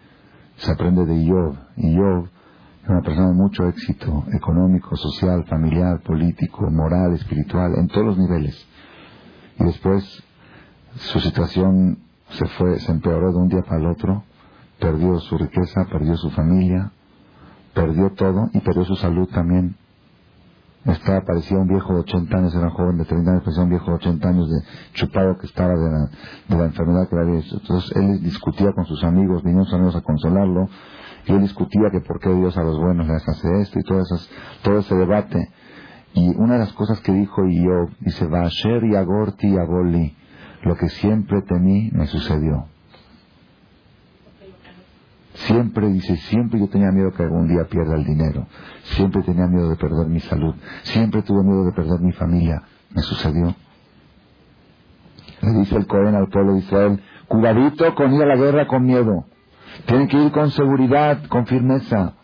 se 0.55 0.71
aprende 0.71 1.05
de 1.05 1.29
Job, 1.29 1.57
y 1.75 1.91
es 1.91 2.29
una 2.87 3.01
persona 3.01 3.27
de 3.27 3.33
mucho 3.33 3.67
éxito 3.67 4.23
económico, 4.31 4.95
social, 4.95 5.43
familiar, 5.43 5.99
político, 5.99 6.71
moral, 6.71 7.15
espiritual, 7.15 7.75
en 7.79 7.89
todos 7.89 8.05
los 8.05 8.17
niveles. 8.17 8.65
Y 9.59 9.65
después 9.65 10.05
su 10.95 11.19
situación 11.19 11.99
se 12.29 12.45
fue, 12.57 12.79
se 12.79 12.93
empeoró 12.93 13.33
de 13.33 13.39
un 13.39 13.49
día 13.49 13.63
para 13.63 13.81
el 13.81 13.87
otro, 13.87 14.23
perdió 14.79 15.19
su 15.19 15.37
riqueza, 15.37 15.83
perdió 15.91 16.15
su 16.15 16.29
familia, 16.29 16.93
perdió 17.79 18.11
todo 18.11 18.49
y 18.53 18.59
perdió 18.59 18.83
su 18.83 18.95
salud 18.95 19.29
también. 19.29 19.77
Estaba, 20.85 21.21
parecía 21.21 21.57
un 21.57 21.67
viejo 21.67 21.93
de 21.93 21.99
80 22.01 22.37
años, 22.37 22.55
era 22.55 22.69
joven 22.71 22.97
de 22.97 23.05
30 23.05 23.31
años, 23.31 23.43
parecía 23.43 23.63
un 23.63 23.69
viejo 23.69 23.85
de 23.85 23.93
80 23.93 24.27
años 24.27 24.49
de 24.49 24.57
chupado 24.93 25.37
que 25.37 25.45
estaba 25.45 25.73
de 25.75 25.91
la, 25.91 26.09
de 26.47 26.57
la 26.57 26.65
enfermedad 26.65 27.07
que 27.09 27.17
había 27.17 27.39
hecho. 27.39 27.57
Entonces 27.61 27.91
él 27.95 28.21
discutía 28.21 28.71
con 28.73 28.85
sus 28.85 29.03
amigos, 29.03 29.43
vinieron 29.43 29.65
sus 29.65 29.75
amigos 29.75 29.95
a 29.95 30.01
consolarlo, 30.01 30.67
y 31.25 31.33
él 31.33 31.41
discutía 31.41 31.89
que 31.91 32.01
por 32.01 32.19
qué 32.19 32.33
Dios 32.33 32.57
a 32.57 32.63
los 32.63 32.79
buenos 32.79 33.07
les 33.07 33.27
hace 33.27 33.61
esto 33.61 33.79
y 33.79 33.83
todo, 33.83 34.01
esas, 34.01 34.29
todo 34.63 34.79
ese 34.79 34.95
debate. 34.95 35.51
Y 36.13 36.35
una 36.37 36.53
de 36.53 36.59
las 36.59 36.73
cosas 36.73 36.99
que 37.01 37.13
dijo 37.13 37.43
yo, 37.45 37.93
dice, 37.99 38.25
Vasher 38.25 38.83
y 38.85 38.95
Agorti 38.95 39.47
y 39.47 39.57
Agoli, 39.57 40.17
lo 40.63 40.75
que 40.75 40.89
siempre 40.89 41.41
temí 41.43 41.91
me 41.91 42.07
sucedió. 42.07 42.68
Siempre, 45.47 45.87
dice, 45.87 46.17
siempre 46.17 46.59
yo 46.59 46.67
tenía 46.67 46.91
miedo 46.91 47.11
que 47.11 47.23
algún 47.23 47.47
día 47.47 47.65
pierda 47.69 47.95
el 47.95 48.03
dinero. 48.03 48.45
Siempre 48.83 49.23
tenía 49.23 49.47
miedo 49.47 49.69
de 49.69 49.77
perder 49.77 50.07
mi 50.07 50.19
salud. 50.19 50.53
Siempre 50.83 51.21
tuve 51.21 51.43
miedo 51.43 51.65
de 51.65 51.71
perder 51.71 51.99
mi 52.01 52.11
familia. 52.11 52.61
Me 52.93 53.01
sucedió. 53.01 53.55
Le 55.41 55.53
dice 55.59 55.77
el 55.77 55.87
Cohen 55.87 56.15
al 56.15 56.27
pueblo 56.27 56.53
de 56.53 56.59
Israel, 56.59 57.01
cuidadito 57.27 57.95
con 57.95 58.13
ir 58.13 58.21
a 58.21 58.25
la 58.25 58.35
guerra 58.35 58.67
con 58.67 58.83
miedo. 58.83 59.25
Tienen 59.85 60.09
que 60.09 60.17
ir 60.17 60.31
con 60.31 60.51
seguridad, 60.51 61.23
con 61.27 61.45
firmeza. 61.45 62.15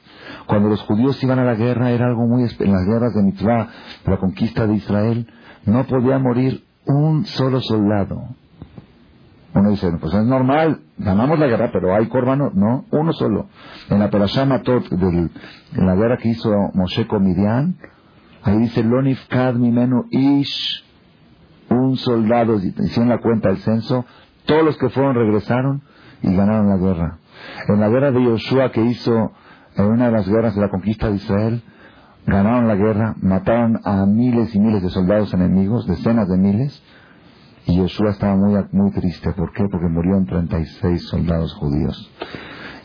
Cuando 0.45 0.69
los 0.69 0.81
judíos 0.81 1.23
iban 1.23 1.39
a 1.39 1.45
la 1.45 1.55
guerra 1.55 1.91
era 1.91 2.07
algo 2.07 2.27
muy... 2.27 2.43
En 2.43 2.71
las 2.71 2.85
guerras 2.85 3.13
de 3.13 3.23
Mitzvah, 3.23 3.69
la 4.05 4.17
conquista 4.17 4.67
de 4.67 4.75
Israel, 4.75 5.31
no 5.65 5.85
podía 5.85 6.19
morir 6.19 6.65
un 6.85 7.25
solo 7.25 7.61
soldado. 7.61 8.21
Uno 9.53 9.69
dice, 9.69 9.89
pues 10.01 10.13
es 10.13 10.25
normal, 10.25 10.81
ganamos 10.97 11.39
la 11.39 11.47
guerra, 11.47 11.69
pero 11.71 11.95
hay 11.95 12.07
corbano, 12.07 12.51
no, 12.53 12.85
uno 12.91 13.13
solo. 13.13 13.47
En 13.89 13.99
la 13.99 14.09
Perashá 14.09 14.45
Matot, 14.45 14.91
en 14.91 15.29
la 15.75 15.95
guerra 15.95 16.17
que 16.17 16.29
hizo 16.29 16.49
Moshe 16.73 17.07
con 17.07 17.23
Midian, 17.23 17.77
ahí 18.43 18.57
dice, 18.59 18.83
Lonif 18.83 19.27
Kad 19.27 19.55
Mimenu 19.55 20.05
Ish, 20.09 20.83
un 21.69 21.97
soldado, 21.97 22.55
hicieron 22.55 23.09
la 23.09 23.19
cuenta 23.19 23.49
del 23.49 23.57
censo, 23.57 24.05
todos 24.45 24.63
los 24.63 24.77
que 24.77 24.89
fueron 24.89 25.15
regresaron 25.15 25.81
y 26.21 26.33
ganaron 26.35 26.69
la 26.69 26.77
guerra. 26.77 27.17
En 27.67 27.79
la 27.79 27.89
guerra 27.89 28.11
de 28.11 28.23
Yoshua 28.23 28.71
que 28.71 28.81
hizo, 28.81 29.31
en 29.75 29.85
una 29.85 30.05
de 30.05 30.11
las 30.11 30.27
guerras 30.27 30.55
de 30.55 30.61
la 30.61 30.69
conquista 30.69 31.09
de 31.09 31.15
Israel, 31.15 31.61
ganaron 32.25 32.67
la 32.67 32.75
guerra, 32.75 33.15
mataron 33.21 33.79
a 33.83 34.05
miles 34.05 34.55
y 34.55 34.59
miles 34.59 34.81
de 34.81 34.89
soldados 34.89 35.33
enemigos, 35.33 35.85
decenas 35.87 36.29
de 36.29 36.37
miles, 36.37 36.81
y 37.67 37.81
Yeshua 37.81 38.11
estaba 38.11 38.35
muy, 38.35 38.55
muy 38.71 38.91
triste. 38.91 39.31
¿Por 39.33 39.51
qué? 39.53 39.65
Porque 39.69 39.87
murieron 39.87 40.25
36 40.25 41.07
soldados 41.09 41.53
judíos. 41.55 42.11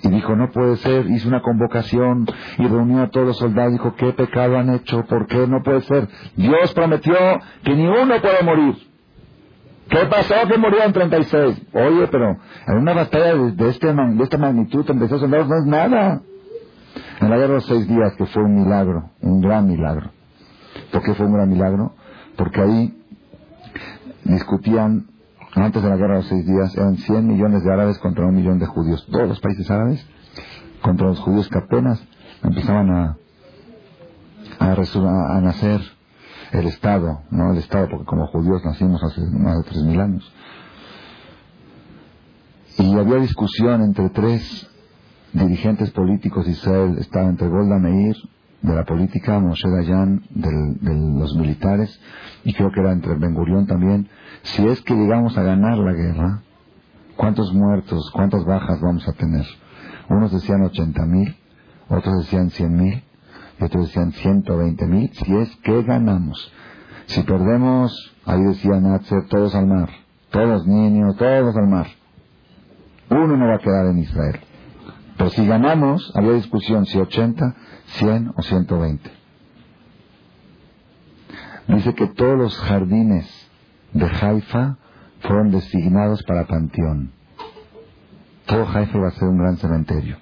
Y 0.02 0.08
dijo, 0.08 0.34
no 0.34 0.50
puede 0.50 0.76
ser. 0.76 1.06
Hizo 1.10 1.28
una 1.28 1.42
convocación 1.42 2.26
y 2.58 2.66
reunió 2.66 3.02
a 3.02 3.10
todos 3.10 3.26
los 3.28 3.38
soldados. 3.38 3.72
Dijo, 3.72 3.94
¿qué 3.96 4.12
pecado 4.12 4.58
han 4.58 4.70
hecho? 4.70 5.04
¿Por 5.04 5.26
qué 5.26 5.46
no 5.46 5.62
puede 5.62 5.82
ser? 5.82 6.08
Dios 6.36 6.72
prometió 6.72 7.14
que 7.62 7.74
ni 7.74 7.86
uno 7.86 8.20
puede 8.20 8.42
morir. 8.42 8.74
¿Qué 9.90 10.06
pasó 10.08 10.34
que 10.48 10.56
murieron 10.56 10.92
36? 10.92 11.66
Oye, 11.74 12.06
pero 12.10 12.36
en 12.68 12.76
una 12.76 12.94
batalla 12.94 13.34
de, 13.34 13.68
este, 13.68 13.92
de 13.92 14.22
esta 14.22 14.38
magnitud, 14.38 14.84
36 14.84 15.20
soldados 15.20 15.48
no 15.48 15.56
es 15.56 15.66
nada. 15.66 16.22
En 17.20 17.28
la 17.28 17.36
guerra 17.36 17.48
de 17.48 17.54
los 17.54 17.66
seis 17.66 17.86
días, 17.86 18.14
que 18.16 18.24
fue 18.26 18.42
un 18.42 18.54
milagro, 18.54 19.10
un 19.20 19.40
gran 19.42 19.66
milagro. 19.66 20.10
¿Por 20.92 21.02
qué 21.02 21.12
fue 21.14 21.26
un 21.26 21.34
gran 21.34 21.48
milagro? 21.48 21.92
Porque 22.36 22.60
ahí 22.60 22.99
discutían, 24.24 25.06
antes 25.54 25.82
de 25.82 25.88
la 25.88 25.96
guerra 25.96 26.14
de 26.14 26.20
los 26.20 26.28
seis 26.28 26.46
días, 26.46 26.76
eran 26.76 26.96
100 26.96 27.26
millones 27.26 27.64
de 27.64 27.72
árabes 27.72 27.98
contra 27.98 28.26
un 28.26 28.34
millón 28.34 28.58
de 28.58 28.66
judíos. 28.66 29.06
Todos 29.10 29.28
los 29.28 29.40
países 29.40 29.70
árabes 29.70 30.06
contra 30.82 31.08
los 31.08 31.20
judíos 31.20 31.48
que 31.48 31.58
apenas 31.58 32.02
empezaban 32.42 32.90
a, 32.90 33.16
a, 34.58 35.40
nacer 35.40 35.80
el 36.52 36.66
Estado, 36.66 37.22
no 37.30 37.52
el 37.52 37.58
Estado, 37.58 37.88
porque 37.90 38.06
como 38.06 38.26
judíos 38.28 38.64
nacimos 38.64 39.02
hace 39.02 39.20
más 39.22 39.58
de 39.58 39.64
tres 39.64 39.82
mil 39.82 40.00
años. 40.00 40.32
Y 42.78 42.94
había 42.94 43.16
discusión 43.16 43.82
entre 43.82 44.08
tres 44.10 44.68
dirigentes 45.32 45.90
políticos 45.90 46.46
de 46.46 46.52
Israel. 46.52 46.96
Estaba 46.98 47.28
entre 47.28 47.48
Golda 47.48 47.78
Meir, 47.78 48.16
de 48.62 48.74
la 48.74 48.84
política, 48.84 49.38
Moshe 49.38 49.68
Dayan, 49.68 50.22
de 50.30 50.94
los 50.94 51.34
militares, 51.36 52.00
y 52.44 52.52
creo 52.52 52.70
que 52.70 52.80
era 52.80 52.92
entre 52.92 53.14
Ben 53.14 53.34
Gurión 53.34 53.66
también, 53.66 54.08
si 54.42 54.66
es 54.66 54.80
que 54.82 54.94
llegamos 54.94 55.36
a 55.38 55.42
ganar 55.42 55.78
la 55.78 55.92
guerra, 55.92 56.42
¿cuántos 57.16 57.52
muertos, 57.52 58.10
cuántas 58.12 58.44
bajas 58.44 58.80
vamos 58.80 59.06
a 59.08 59.12
tener? 59.12 59.46
Unos 60.08 60.32
decían 60.32 60.62
80 60.62 61.06
mil, 61.06 61.36
otros 61.88 62.24
decían 62.24 62.50
100 62.50 62.76
mil, 62.76 63.02
Y 63.60 63.64
otros 63.64 63.86
decían 63.86 64.12
120 64.12 64.86
mil, 64.86 65.10
si 65.12 65.36
es 65.36 65.56
que 65.56 65.82
ganamos. 65.82 66.52
Si 67.06 67.22
perdemos, 67.22 67.92
ahí 68.24 68.42
decía 68.42 68.80
Natzer, 68.80 69.26
todos 69.28 69.54
al 69.54 69.66
mar. 69.66 69.88
Todos 70.30 70.66
niños, 70.66 71.16
todos 71.16 71.56
al 71.56 71.68
mar. 71.68 71.86
Uno 73.10 73.36
no 73.36 73.48
va 73.48 73.56
a 73.56 73.58
quedar 73.58 73.86
en 73.86 73.98
Israel. 73.98 74.40
Pero 75.20 75.32
si 75.32 75.46
ganamos, 75.46 76.10
había 76.14 76.32
discusión 76.32 76.86
si 76.86 76.96
80, 76.98 77.54
100 77.98 78.32
o 78.38 78.42
120. 78.42 79.10
Dice 81.68 81.94
que 81.94 82.06
todos 82.06 82.38
los 82.38 82.56
jardines 82.56 83.28
de 83.92 84.06
Haifa 84.06 84.78
fueron 85.20 85.50
designados 85.50 86.22
para 86.22 86.46
panteón. 86.46 87.12
Todo 88.46 88.66
Haifa 88.66 88.98
va 88.98 89.08
a 89.08 89.10
ser 89.10 89.28
un 89.28 89.36
gran 89.36 89.58
cementerio. 89.58 90.16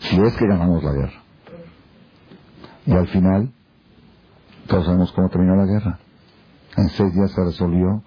Si 0.00 0.20
es 0.20 0.36
que 0.36 0.46
ganamos 0.46 0.84
la 0.84 0.92
guerra. 0.92 1.22
Y 2.84 2.92
al 2.92 3.08
final, 3.08 3.50
todos 4.66 4.84
sabemos 4.84 5.12
cómo 5.12 5.30
terminó 5.30 5.56
la 5.56 5.64
guerra. 5.64 5.98
En 6.76 6.90
seis 6.90 7.10
días 7.14 7.30
se 7.32 7.42
resolvió 7.42 8.02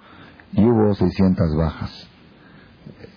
y 0.51 0.63
hubo 0.63 0.93
600 0.93 1.55
bajas. 1.55 2.07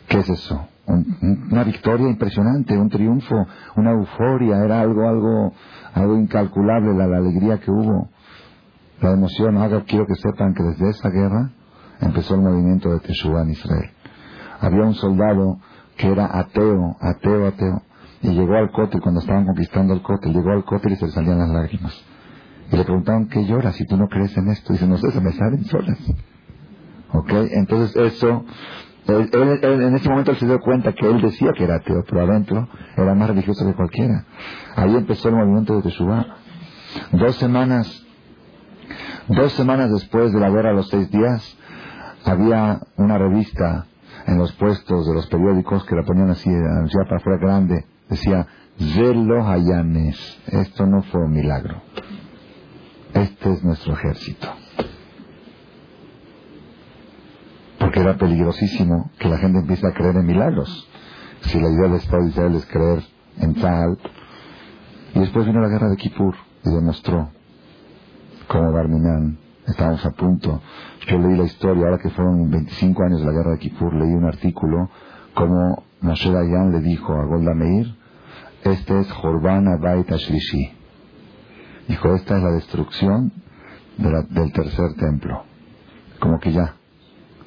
¿Qué 0.09 0.21
es 0.21 0.31
eso? 0.31 0.72
Una 0.87 1.65
victoria 1.65 2.09
impresionante, 2.09 2.77
un 2.77 2.89
triunfo, 2.89 3.47
una 3.77 3.93
euforia, 3.93 4.65
era 4.65 4.81
algo, 4.81 5.09
algo, 5.09 5.53
algo 5.95 6.17
incalculable 6.17 6.95
la, 6.95 7.05
alegría 7.05 7.59
que 7.61 7.71
hubo, 7.71 8.09
la 9.01 9.13
emoción. 9.13 9.57
Ahora 9.59 9.85
quiero 9.87 10.07
que 10.07 10.17
sepan 10.17 10.55
que 10.55 10.63
desde 10.63 10.91
esa 10.91 11.09
guerra 11.11 11.51
empezó 12.01 12.35
el 12.35 12.43
movimiento 12.43 12.91
de 12.91 13.01
Teshuvah 13.01 13.43
en 13.43 13.51
Israel. 13.51 13.91
Había 14.61 14.83
un 14.83 14.95
soldado 14.95 15.59
que 15.97 16.09
era 16.09 16.39
ateo, 16.39 16.97
ateo, 17.01 17.47
ateo, 17.47 17.83
y 18.23 18.31
llegó 18.31 18.55
al 18.55 18.71
cótel 18.71 19.01
cuando 19.01 19.21
estaban 19.21 19.47
conquistando 19.47 19.95
el 19.95 20.03
cótel, 20.03 20.33
llegó 20.33 20.51
al 20.51 20.65
cótel 20.65 20.93
y 20.93 20.97
se 20.97 21.07
le 21.07 21.13
salían 21.13 21.39
las 21.39 21.51
lágrimas. 21.51 21.93
Y 22.71 22.77
le 22.77 22.85
preguntaban, 22.85 23.29
¿qué 23.29 23.45
lloras 23.45 23.75
si 23.77 23.85
tú 23.87 23.97
no 23.97 24.09
crees 24.09 24.37
en 24.37 24.49
esto? 24.49 24.73
Y 24.73 24.77
dice, 24.77 24.87
no 24.87 24.97
sé, 24.97 25.11
se 25.11 25.21
me 25.21 25.33
salen 25.33 25.65
solas. 25.65 25.99
¿Ok? 27.13 27.31
Entonces 27.51 27.95
eso, 27.97 28.45
él, 29.07 29.31
en 29.63 29.95
ese 29.97 30.09
momento 30.09 30.31
él 30.31 30.37
se 30.37 30.47
dio 30.47 30.61
cuenta 30.61 30.93
que 30.93 31.09
él 31.09 31.21
decía 31.21 31.51
que 31.57 31.65
era 31.65 31.77
ateo, 31.77 32.05
pero 32.09 32.23
adentro 32.23 32.69
era 32.97 33.15
más 33.15 33.29
religioso 33.29 33.67
que 33.67 33.75
cualquiera. 33.75 34.25
Ahí 34.77 34.95
empezó 34.95 35.29
el 35.29 35.37
movimiento 35.37 35.77
de 35.77 35.83
Teshuvah. 35.83 36.27
Dos 37.13 37.37
semanas, 37.37 38.07
dos 39.29 39.53
semanas 39.53 39.91
después 39.91 40.33
de 40.33 40.41
la 40.41 40.51
guerra, 40.51 40.71
a 40.71 40.75
los 40.75 40.89
seis 40.89 41.11
días, 41.11 41.59
había 42.25 42.81
una 42.97 43.19
revista 43.19 43.87
en 44.27 44.39
los 44.39 44.53
puestos 44.53 45.07
de 45.07 45.15
los 45.15 45.27
periódicos 45.27 45.85
que 45.85 45.97
la 45.97 46.03
ponían 46.03 46.31
así, 46.31 46.49
anunciada 46.49 47.05
para 47.07 47.17
afuera 47.17 47.39
grande, 47.39 47.87
decía, 48.09 48.47
Zelo 48.79 49.47
Hayanes, 49.47 50.41
esto 50.47 50.87
no 50.87 51.03
fue 51.03 51.25
un 51.25 51.33
milagro. 51.33 51.83
Este 53.15 53.53
es 53.53 53.65
nuestro 53.65 53.95
ejército. 53.95 54.49
Porque 57.93 58.09
era 58.09 58.17
peligrosísimo 58.17 59.11
que 59.19 59.29
la 59.29 59.37
gente 59.37 59.59
empiece 59.59 59.87
a 59.87 59.93
creer 59.93 60.17
en 60.17 60.25
milagros. 60.25 60.89
Si 61.43 61.61
la 61.61 61.69
idea 61.69 61.89
del 61.89 61.97
Estado 61.97 62.23
de 62.23 62.31
Israel 62.31 62.55
es 62.55 62.65
creer 62.65 63.03
en 63.37 63.55
tal. 63.57 63.99
Y 65.15 65.19
después 65.19 65.45
vino 65.45 65.61
la 65.61 65.69
guerra 65.69 65.91
de 65.91 65.97
Kippur 65.99 66.35
y 66.65 66.71
demostró 66.71 67.29
cómo 68.49 68.73
Barminan 68.73 69.37
estábamos 69.67 70.07
a 70.07 70.11
punto. 70.13 70.63
Yo 71.07 71.19
leí 71.19 71.37
la 71.37 71.45
historia, 71.45 71.85
ahora 71.85 71.99
que 71.99 72.09
fueron 72.09 72.51
25 72.51 73.03
años 73.03 73.21
de 73.21 73.27
la 73.27 73.33
guerra 73.33 73.51
de 73.51 73.59
Kippur, 73.59 73.93
leí 73.93 74.15
un 74.15 74.25
artículo 74.25 74.89
como 75.35 75.85
Moshe 76.01 76.33
Dayan 76.33 76.73
le 76.73 76.81
dijo 76.81 77.13
a 77.13 77.27
Golda 77.27 77.53
Meir, 77.53 77.95
este 78.65 79.01
es 79.01 79.13
Jorban 79.13 79.69
Abait 79.69 80.11
Ashlishi. 80.11 80.73
Dijo, 81.89 82.15
esta 82.15 82.39
es 82.39 82.43
la 82.43 82.53
destrucción 82.53 83.35
del 83.99 84.53
tercer 84.55 84.95
templo. 84.95 85.45
Como 86.21 86.41
que 86.41 86.53
ya, 86.53 86.77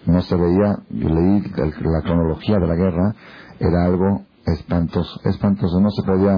no 0.05 0.21
se 0.21 0.35
veía, 0.35 0.77
yo 0.89 1.09
leí 1.09 1.41
la 1.41 2.01
cronología 2.01 2.57
de 2.57 2.67
la 2.67 2.75
guerra, 2.75 3.15
era 3.59 3.85
algo 3.85 4.23
espantoso, 4.45 5.19
espantoso, 5.23 5.79
no 5.79 5.89
se 5.89 6.03
podía, 6.03 6.33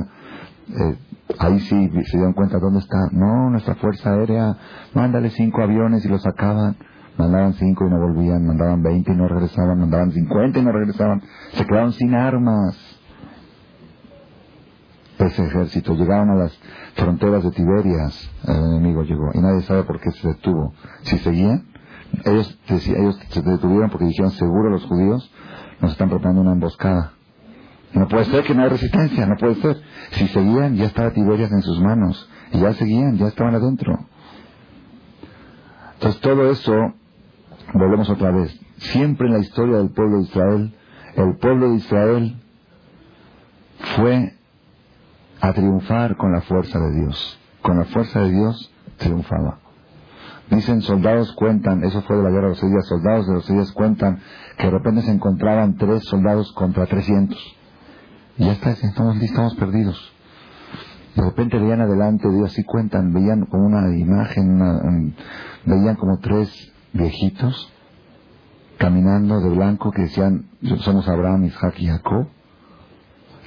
eh, 0.70 0.98
ahí 1.40 1.60
sí 1.60 1.90
se 1.90 2.18
dieron 2.18 2.34
cuenta 2.34 2.60
dónde 2.60 2.80
está, 2.80 2.98
no, 3.12 3.50
nuestra 3.50 3.76
fuerza 3.76 4.12
aérea, 4.12 4.56
mándale 4.94 5.30
cinco 5.32 5.62
aviones 5.62 6.06
y 6.06 6.10
los 6.10 6.22
sacaban, 6.22 6.78
mandaban 7.18 7.54
cinco 7.54 7.86
y 7.86 7.90
no 7.90 8.00
volvían, 8.00 8.46
mandaban 8.46 8.82
veinte 8.82 9.12
y 9.12 9.16
no 9.16 9.28
regresaban, 9.28 9.80
mandaban 9.80 10.12
cincuenta 10.12 10.60
y 10.60 10.64
no 10.64 10.72
regresaban, 10.72 11.22
se 11.54 11.66
quedaron 11.66 11.92
sin 11.94 12.14
armas. 12.14 12.94
Ese 15.18 15.44
ejército 15.44 15.96
llegaron 15.96 16.30
a 16.30 16.36
las 16.36 16.60
fronteras 16.96 17.44
de 17.44 17.50
Tiberias, 17.50 18.30
el 18.48 18.56
enemigo 18.56 19.02
llegó 19.02 19.32
y 19.34 19.40
nadie 19.40 19.64
sabe 19.64 19.82
por 19.84 20.00
qué 20.00 20.12
se 20.12 20.28
detuvo. 20.28 20.74
Si 21.02 21.18
seguían, 21.18 21.66
ellos, 22.26 22.60
ellos 22.70 23.20
se 23.30 23.42
detuvieron 23.42 23.90
porque 23.90 24.06
dijeron, 24.06 24.32
seguro 24.32 24.70
los 24.70 24.86
judíos 24.86 25.32
nos 25.80 25.92
están 25.92 26.10
preparando 26.10 26.42
una 26.42 26.54
emboscada. 26.54 27.14
No 27.94 28.08
puede 28.08 28.26
ser 28.26 28.44
que 28.44 28.54
no 28.54 28.64
hay 28.64 28.70
resistencia, 28.70 29.26
no 29.26 29.36
puede 29.38 29.56
ser. 29.56 29.82
Si 30.12 30.28
seguían, 30.28 30.76
ya 30.76 30.86
estaba 30.86 31.12
Tiberias 31.12 31.52
en 31.52 31.62
sus 31.62 31.80
manos. 31.80 32.30
Y 32.52 32.60
ya 32.60 32.74
seguían, 32.74 33.18
ya 33.18 33.28
estaban 33.28 33.56
adentro. 33.56 33.98
Entonces 35.94 36.22
todo 36.22 36.50
eso, 36.52 36.74
volvemos 37.74 38.10
otra 38.10 38.32
vez. 38.32 38.60
Siempre 38.78 39.28
en 39.28 39.34
la 39.34 39.40
historia 39.40 39.78
del 39.78 39.90
pueblo 39.90 40.18
de 40.18 40.24
Israel, 40.24 40.76
el 41.16 41.38
pueblo 41.38 41.70
de 41.70 41.76
Israel 41.78 42.36
fue 43.96 44.34
a 45.42 45.54
triunfar 45.54 46.18
con 46.18 46.32
la 46.32 46.42
fuerza 46.42 46.80
de 46.80 47.02
Dios. 47.02 47.40
Con 47.62 47.80
la 47.80 47.86
fuerza 47.86 48.22
de 48.22 48.32
Dios 48.32 48.72
triunfaba. 48.98 49.60
Dicen 50.50 50.82
soldados 50.82 51.34
cuentan, 51.34 51.84
eso 51.84 52.02
fue 52.04 52.16
de 52.16 52.24
la 52.24 52.30
guerra 52.30 52.44
de 52.44 52.50
los 52.50 52.60
seis 52.60 52.72
días, 52.72 52.88
soldados 52.88 53.28
de 53.28 53.34
los 53.34 53.46
seis 53.46 53.58
días 53.58 53.72
cuentan 53.74 54.20
que 54.58 54.66
de 54.66 54.72
repente 54.72 55.02
se 55.02 55.12
encontraban 55.12 55.76
tres 55.76 56.04
soldados 56.06 56.52
contra 56.54 56.86
trescientos. 56.86 57.38
Y 58.38 58.46
ya 58.46 58.54
está, 58.54 58.72
estamos, 58.72 59.22
estamos 59.22 59.56
perdidos. 59.56 60.14
De 61.16 61.24
repente 61.24 61.58
veían 61.58 61.82
adelante, 61.82 62.30
Dios 62.30 62.52
así 62.52 62.64
cuentan, 62.64 63.12
veían 63.12 63.46
como 63.48 63.66
una 63.66 63.98
imagen, 63.98 65.16
veían 65.66 65.96
como 65.96 66.20
tres 66.20 66.50
viejitos 66.94 67.74
caminando 68.78 69.42
de 69.42 69.50
blanco 69.50 69.92
que 69.92 70.04
decían, 70.04 70.46
somos 70.82 71.10
Abraham, 71.10 71.46
Isaac 71.46 71.74
y 71.80 71.88
Jacob 71.88 72.28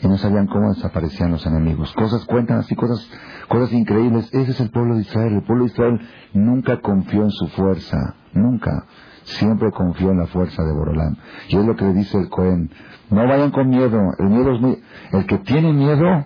y 0.02 0.08
no 0.08 0.16
sabían 0.16 0.46
cómo 0.46 0.72
desaparecían 0.72 1.30
los 1.30 1.46
enemigos. 1.46 1.92
Cosas 1.92 2.24
cuentan 2.24 2.58
así, 2.58 2.74
cosas, 2.74 3.08
cosas 3.48 3.72
increíbles. 3.72 4.28
Ese 4.32 4.52
es 4.52 4.60
el 4.60 4.70
pueblo 4.70 4.94
de 4.96 5.02
Israel. 5.02 5.34
El 5.34 5.42
pueblo 5.42 5.64
de 5.64 5.70
Israel 5.70 6.00
nunca 6.32 6.80
confió 6.80 7.22
en 7.22 7.30
su 7.30 7.48
fuerza, 7.48 8.14
nunca. 8.32 8.86
Siempre 9.24 9.70
confió 9.70 10.10
en 10.10 10.18
la 10.18 10.26
fuerza 10.26 10.62
de 10.62 10.72
Borolán. 10.72 11.18
Y 11.48 11.56
es 11.56 11.64
lo 11.64 11.76
que 11.76 11.84
le 11.84 11.92
dice 11.92 12.18
el 12.18 12.28
Cohen. 12.30 12.70
No 13.10 13.26
vayan 13.26 13.50
con 13.50 13.68
miedo. 13.68 14.00
El 14.18 14.30
miedo 14.30 14.52
es 14.54 14.60
muy... 14.60 14.82
El 15.12 15.26
que 15.26 15.38
tiene 15.38 15.72
miedo 15.72 16.24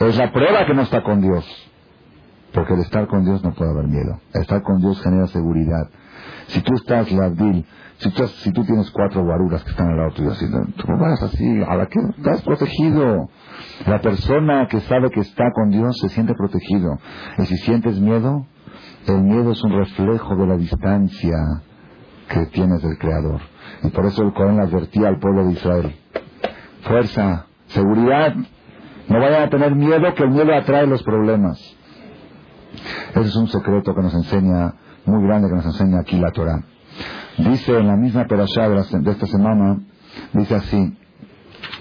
es 0.00 0.16
la 0.16 0.32
prueba 0.32 0.66
que 0.66 0.74
no 0.74 0.82
está 0.82 1.02
con 1.02 1.20
Dios. 1.20 1.44
Porque 2.52 2.74
el 2.74 2.80
estar 2.80 3.06
con 3.06 3.24
Dios 3.24 3.42
no 3.44 3.54
puede 3.54 3.70
haber 3.70 3.86
miedo. 3.86 4.20
El 4.34 4.42
estar 4.42 4.62
con 4.62 4.80
Dios 4.80 5.00
genera 5.02 5.28
seguridad. 5.28 5.88
Si 6.48 6.60
tú 6.60 6.74
estás, 6.74 7.10
Lavdil, 7.10 7.64
si 7.98 8.10
tú, 8.10 8.26
si 8.26 8.52
tú 8.52 8.64
tienes 8.64 8.90
cuatro 8.90 9.24
guaruras 9.24 9.62
que 9.64 9.70
están 9.70 9.90
al 9.90 9.96
lado 9.96 10.10
tuyo, 10.12 10.32
así, 10.32 10.46
tú 10.76 10.86
vas 10.98 11.22
así, 11.22 11.62
a 11.66 11.76
la 11.76 11.86
que 11.86 12.00
estás 12.16 12.42
protegido. 12.42 13.28
La 13.86 14.00
persona 14.00 14.66
que 14.68 14.80
sabe 14.80 15.10
que 15.10 15.20
está 15.20 15.50
con 15.54 15.70
Dios 15.70 15.96
se 16.00 16.08
siente 16.08 16.34
protegido. 16.34 16.98
Y 17.38 17.46
si 17.46 17.56
sientes 17.58 18.00
miedo, 18.00 18.46
el 19.06 19.22
miedo 19.22 19.52
es 19.52 19.62
un 19.62 19.72
reflejo 19.72 20.36
de 20.36 20.46
la 20.46 20.56
distancia 20.56 21.36
que 22.28 22.46
tienes 22.46 22.82
del 22.82 22.98
Creador. 22.98 23.40
Y 23.82 23.88
por 23.88 24.06
eso 24.06 24.22
el 24.22 24.32
Corán 24.32 24.60
advertía 24.60 25.08
al 25.08 25.18
pueblo 25.18 25.46
de 25.46 25.52
Israel. 25.52 25.96
Fuerza, 26.82 27.46
seguridad. 27.66 28.34
No 29.08 29.20
vayan 29.20 29.42
a 29.42 29.50
tener 29.50 29.74
miedo, 29.74 30.14
que 30.14 30.22
el 30.22 30.30
miedo 30.30 30.54
atrae 30.54 30.86
los 30.86 31.02
problemas. 31.02 31.58
Ese 33.14 33.28
es 33.28 33.36
un 33.36 33.48
secreto 33.48 33.94
que 33.94 34.02
nos 34.02 34.14
enseña, 34.14 34.74
muy 35.04 35.26
grande 35.26 35.48
que 35.48 35.54
nos 35.54 35.66
enseña 35.66 36.00
aquí 36.00 36.18
la 36.18 36.30
Torah. 36.30 36.62
Dice 37.38 37.78
en 37.78 37.86
la 37.86 37.96
misma 37.96 38.26
perashá 38.26 38.68
de, 38.68 39.10
esta 39.10 39.26
semana, 39.26 39.80
dice 40.32 40.54
así, 40.54 40.96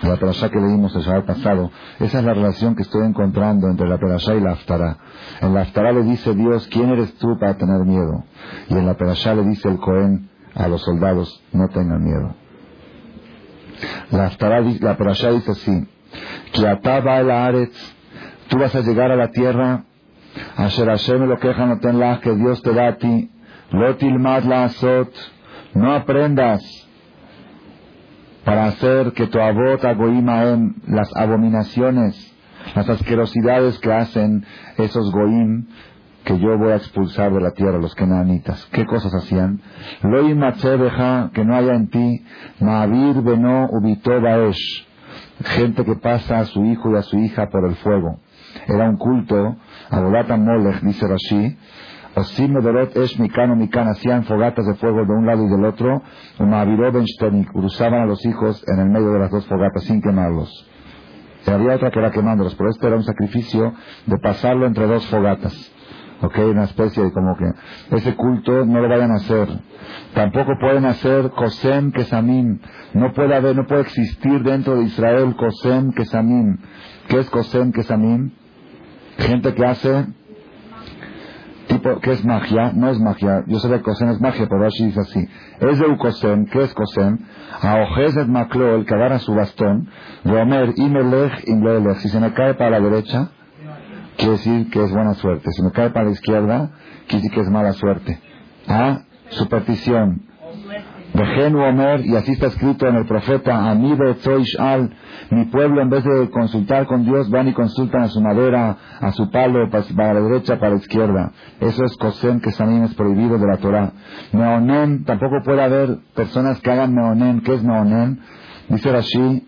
la 0.02 0.16
perashá 0.16 0.50
que 0.50 0.60
leímos 0.60 0.96
el 0.96 1.04
sábado 1.04 1.26
pasado, 1.26 1.72
esa 2.00 2.20
es 2.20 2.26
la 2.26 2.34
relación 2.34 2.76
que 2.76 2.84
estoy 2.84 3.06
encontrando 3.06 3.68
entre 3.68 3.88
la 3.88 3.98
perashá 3.98 4.34
y 4.36 4.42
la 4.42 4.54
aftará. 4.54 4.98
En 5.42 5.54
la 5.54 5.62
aftará 5.62 5.92
le 5.92 6.04
dice 6.04 6.34
Dios, 6.34 6.68
¿quién 6.72 6.90
eres 6.90 7.14
tú 7.16 7.38
para 7.38 7.56
tener 7.56 7.86
miedo? 7.86 8.24
Y 8.70 8.74
en 8.74 8.86
la 8.86 8.96
perashá 8.96 9.36
le 9.36 9.44
dice 9.44 9.68
el 9.68 9.78
Cohen 9.78 10.30
a 10.56 10.68
los 10.68 10.82
soldados, 10.82 11.44
no 11.52 11.68
tengan 11.68 12.04
miedo. 12.04 12.36
La 14.12 14.28
aftará, 14.28 14.62
la 14.62 14.98
perashá 14.98 15.32
dice 15.32 15.52
así, 15.52 15.88
que 16.54 16.68
ataba 16.68 17.20
el 17.20 17.32
aretz, 17.32 17.76
tú 18.48 18.58
vas 18.58 18.74
a 18.76 18.82
llegar 18.82 19.12
a 19.12 19.16
la 19.16 19.32
tierra, 19.32 19.86
Asher 20.58 20.88
Hashem 20.88 21.26
lo 21.28 21.38
queja 21.38 21.66
no 21.66 21.80
tenlas 21.80 22.20
que 22.20 22.36
Dios 22.36 22.62
te 22.62 22.74
da 22.74 22.88
a 22.88 22.98
ti, 22.98 23.30
lotilmad 23.72 24.44
la 24.44 24.66
azot, 24.66 25.14
no 25.74 25.94
aprendas 25.94 26.62
para 28.44 28.66
hacer 28.66 29.14
que 29.14 29.28
tu 29.28 29.40
abot 29.40 29.84
en 29.84 30.76
las 30.88 31.16
abominaciones 31.16 32.32
las 32.76 32.90
asquerosidades 32.90 33.80
que 33.80 33.92
hacen 33.92 34.46
esos 34.78 35.12
goim 35.12 35.66
que 36.24 36.38
yo 36.40 36.58
voy 36.58 36.72
a 36.72 36.76
expulsar 36.76 37.34
de 37.34 37.42
la 37.42 37.52
tierra, 37.52 37.80
los 37.80 37.96
kenanitas. 37.96 38.64
¿Qué 38.72 38.86
cosas 38.86 39.14
hacían? 39.14 39.60
Lo 40.04 40.24
deja 40.24 41.32
que 41.34 41.44
no 41.44 41.56
haya 41.56 41.74
en 41.74 41.90
ti, 41.90 42.24
Ma'avir 42.60 43.22
beno 43.24 43.68
ubito 43.72 44.22
baesh. 44.22 44.88
Gente 45.44 45.84
que 45.84 45.96
pasa 45.96 46.40
a 46.40 46.46
su 46.46 46.64
hijo 46.66 46.92
y 46.92 46.98
a 46.98 47.02
su 47.02 47.18
hija 47.18 47.50
por 47.50 47.66
el 47.68 47.76
fuego. 47.78 48.20
Era 48.68 48.90
un 48.90 48.98
culto, 48.98 49.58
Abolata 49.90 50.38
Molech, 50.38 50.82
dice 50.82 51.08
Rashi, 51.08 51.58
Osim 52.16 52.54
Medorot 52.54 52.96
Esh 52.98 53.20
Mikan 53.20 53.58
Mikan 53.58 53.88
hacían 53.88 54.24
fogatas 54.26 54.66
de 54.66 54.76
fuego 54.76 55.06
de 55.06 55.14
un 55.14 55.26
lado 55.26 55.46
y 55.46 55.50
del 55.50 55.64
otro, 55.64 56.02
Ma'aviró 56.40 56.92
Ben 56.92 57.06
cruzaban 57.46 58.02
a 58.02 58.06
los 58.06 58.26
hijos 58.26 58.64
en 58.68 58.80
el 58.80 58.90
medio 58.90 59.12
de 59.12 59.20
las 59.20 59.32
dos 59.32 59.46
fogatas 59.48 59.84
sin 59.86 60.02
quemarlos. 60.02 60.68
Y 61.48 61.50
había 61.50 61.76
otra 61.76 61.90
que 61.90 62.00
era 62.00 62.12
quemándolos, 62.12 62.54
pero 62.56 62.70
este 62.70 62.88
era 62.88 62.98
un 62.98 63.04
sacrificio 63.04 63.74
de 64.06 64.18
pasarlo 64.20 64.68
entre 64.68 64.88
dos 64.88 65.08
fogatas. 65.08 65.54
¿ok? 66.22 66.38
Una 66.50 66.66
especie 66.66 67.04
de 67.04 67.12
como 67.12 67.36
que 67.36 67.52
ese 67.96 68.16
culto 68.16 68.66
no 68.66 68.82
lo 68.82 68.90
vayan 68.90 69.12
a 69.12 69.16
hacer. 69.16 69.48
Tampoco 70.14 70.58
pueden 70.60 70.86
hacer 70.86 71.32
Kosem 71.32 71.92
Kesamim. 71.92 72.60
No 72.94 73.14
puede 73.14 73.36
haber, 73.36 73.56
no 73.56 73.66
puede 73.66 73.82
existir 73.82 74.44
dentro 74.44 74.76
de 74.76 74.84
Israel 74.84 75.36
Kosem 75.36 75.92
Kesamim. 75.92 76.58
¿Qué 77.08 77.20
es 77.20 77.30
Kosem 77.30 77.72
Kesamim? 77.72 78.32
Gente 79.18 79.54
que 79.54 79.66
hace 79.66 80.06
tipo, 81.68 82.00
¿qué 82.00 82.12
es 82.12 82.26
magia? 82.26 82.72
No 82.74 82.90
es 82.90 83.00
magia. 83.00 83.44
Yo 83.48 83.60
sé 83.60 83.70
que 83.70 83.82
Kosem 83.82 84.10
es 84.10 84.20
magia, 84.20 84.48
pero 84.50 84.66
así 84.66 84.86
dice 84.86 85.00
así. 85.00 85.28
Es 85.60 85.80
de 85.80 85.98
Kosem, 85.98 86.46
¿qué 86.48 86.64
es 86.64 86.74
Kosem? 86.74 87.20
Aojez 87.62 88.18
et 88.18 88.28
Maklo, 88.28 88.76
el 88.76 88.86
que 88.86 88.94
agarra 88.94 89.20
su 89.20 89.34
bastón. 89.34 89.88
Romer, 90.26 90.74
imelech, 90.76 91.48
imlelech. 91.48 91.98
Si 91.98 92.10
se 92.10 92.20
me 92.20 92.34
cae 92.34 92.56
para 92.56 92.72
la 92.72 92.80
derecha, 92.80 93.30
quiere 94.18 94.34
decir 94.34 94.70
que 94.70 94.84
es 94.84 94.92
buena 94.92 95.14
suerte. 95.16 95.52
Si 95.52 95.62
me 95.62 95.72
cae 95.72 95.92
para 95.92 96.06
la 96.06 96.12
izquierda, 96.12 96.72
quiere 97.08 97.24
decir 97.24 97.32
que 97.32 97.42
es 97.42 97.50
mala 97.50 97.74
suerte. 97.74 98.20
¿Ah? 98.68 99.02
Superstición. 99.30 100.31
Dejen 101.14 101.56
Omer, 101.56 102.06
y 102.06 102.16
así 102.16 102.32
está 102.32 102.48
escrito 102.48 102.88
en 102.88 102.96
el 102.96 103.06
profeta, 103.06 103.70
Amibe 103.70 104.16
al 104.60 104.94
mi 105.30 105.46
pueblo 105.46 105.82
en 105.82 105.90
vez 105.90 106.04
de 106.04 106.30
consultar 106.30 106.86
con 106.86 107.04
Dios, 107.04 107.30
van 107.30 107.50
y 107.50 107.54
consultan 107.54 108.04
a 108.04 108.08
su 108.08 108.22
madera, 108.22 108.78
a 109.00 109.12
su 109.12 109.30
palo, 109.30 109.70
para 109.70 110.14
la 110.14 110.22
derecha, 110.22 110.58
para 110.58 110.72
la 110.72 110.78
izquierda. 110.78 111.32
Eso 111.60 111.84
es 111.84 111.98
Kosem, 111.98 112.40
que 112.40 112.52
también 112.52 112.84
es 112.84 112.94
prohibido 112.96 113.38
de 113.38 113.48
la 113.48 113.58
Torah. 113.58 113.92
Meonen, 114.32 115.04
tampoco 115.04 115.42
puede 115.44 115.62
haber 115.62 115.98
personas 116.16 116.60
que 116.62 116.72
hagan 116.72 116.94
Meonen. 116.94 117.42
¿Qué 117.42 117.56
es 117.56 117.64
Meonen? 117.64 118.20
Dice 118.70 118.92
Rashi, 118.92 119.48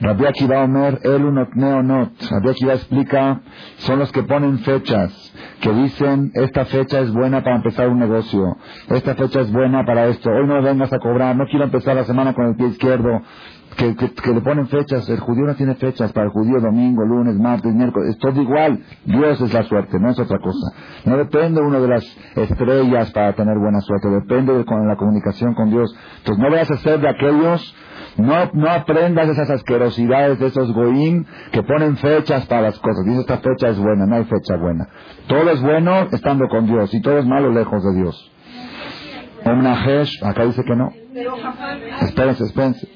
Rabbi 0.00 0.26
Akiva 0.26 0.64
Omer, 0.64 0.98
el 1.04 1.24
unot 1.24 1.54
neonot. 1.54 2.10
Rabbi 2.30 2.50
Akiva 2.50 2.74
explica, 2.74 3.40
son 3.78 3.98
los 3.98 4.10
que 4.12 4.24
ponen 4.24 4.58
fechas, 4.58 5.31
que 5.62 5.72
dicen, 5.72 6.32
esta 6.34 6.64
fecha 6.64 6.98
es 6.98 7.12
buena 7.12 7.42
para 7.44 7.56
empezar 7.56 7.88
un 7.88 8.00
negocio, 8.00 8.56
esta 8.88 9.14
fecha 9.14 9.40
es 9.42 9.52
buena 9.52 9.86
para 9.86 10.08
esto, 10.08 10.28
hoy 10.28 10.44
no 10.44 10.60
vengas 10.60 10.92
a 10.92 10.98
cobrar, 10.98 11.36
no 11.36 11.46
quiero 11.46 11.64
empezar 11.64 11.94
la 11.94 12.04
semana 12.04 12.34
con 12.34 12.48
el 12.48 12.56
pie 12.56 12.66
izquierdo, 12.66 13.22
que, 13.76 13.94
que, 13.94 14.32
le 14.34 14.40
ponen 14.40 14.66
fechas, 14.66 15.08
el 15.08 15.20
judío 15.20 15.46
no 15.46 15.54
tiene 15.54 15.76
fechas, 15.76 16.12
para 16.12 16.26
el 16.26 16.32
judío 16.32 16.60
domingo, 16.60 17.04
lunes, 17.04 17.36
martes, 17.36 17.72
miércoles, 17.72 18.10
es 18.10 18.18
todo 18.18 18.42
igual, 18.42 18.80
Dios 19.04 19.40
es 19.40 19.54
la 19.54 19.62
suerte, 19.62 20.00
no 20.00 20.10
es 20.10 20.18
otra 20.18 20.38
cosa. 20.40 20.76
No 21.04 21.16
depende 21.16 21.60
uno 21.60 21.80
de 21.80 21.88
las 21.88 22.04
estrellas 22.34 23.12
para 23.12 23.32
tener 23.34 23.56
buena 23.56 23.80
suerte, 23.80 24.08
depende 24.08 24.52
de 24.52 24.64
la 24.64 24.96
comunicación 24.96 25.54
con 25.54 25.70
Dios. 25.70 25.94
Entonces 26.18 26.42
no 26.42 26.50
vayas 26.50 26.70
a 26.72 26.76
ser 26.78 27.00
de 27.00 27.08
aquellos 27.08 27.74
no, 28.16 28.50
no 28.52 28.70
aprendas 28.70 29.28
esas 29.28 29.50
asquerosidades 29.50 30.38
de 30.38 30.46
esos 30.46 30.72
goim 30.72 31.24
que 31.50 31.62
ponen 31.62 31.96
fechas 31.96 32.46
para 32.46 32.62
las 32.62 32.78
cosas. 32.78 33.04
Dice 33.04 33.20
esta 33.20 33.38
fecha 33.38 33.68
es 33.68 33.78
buena, 33.78 34.06
no 34.06 34.16
hay 34.16 34.24
fecha 34.24 34.56
buena. 34.56 34.88
Todo 35.26 35.50
es 35.50 35.60
bueno 35.62 36.08
estando 36.12 36.48
con 36.48 36.66
Dios 36.66 36.92
y 36.94 37.00
todo 37.00 37.18
es 37.18 37.26
malo 37.26 37.50
lejos 37.50 37.82
de 37.82 37.94
Dios. 37.94 38.32
Najesh, 39.44 40.22
acá 40.24 40.44
dice 40.44 40.62
que 40.64 40.76
no. 40.76 40.92
Espérense, 42.02 42.44
espérense. 42.44 42.88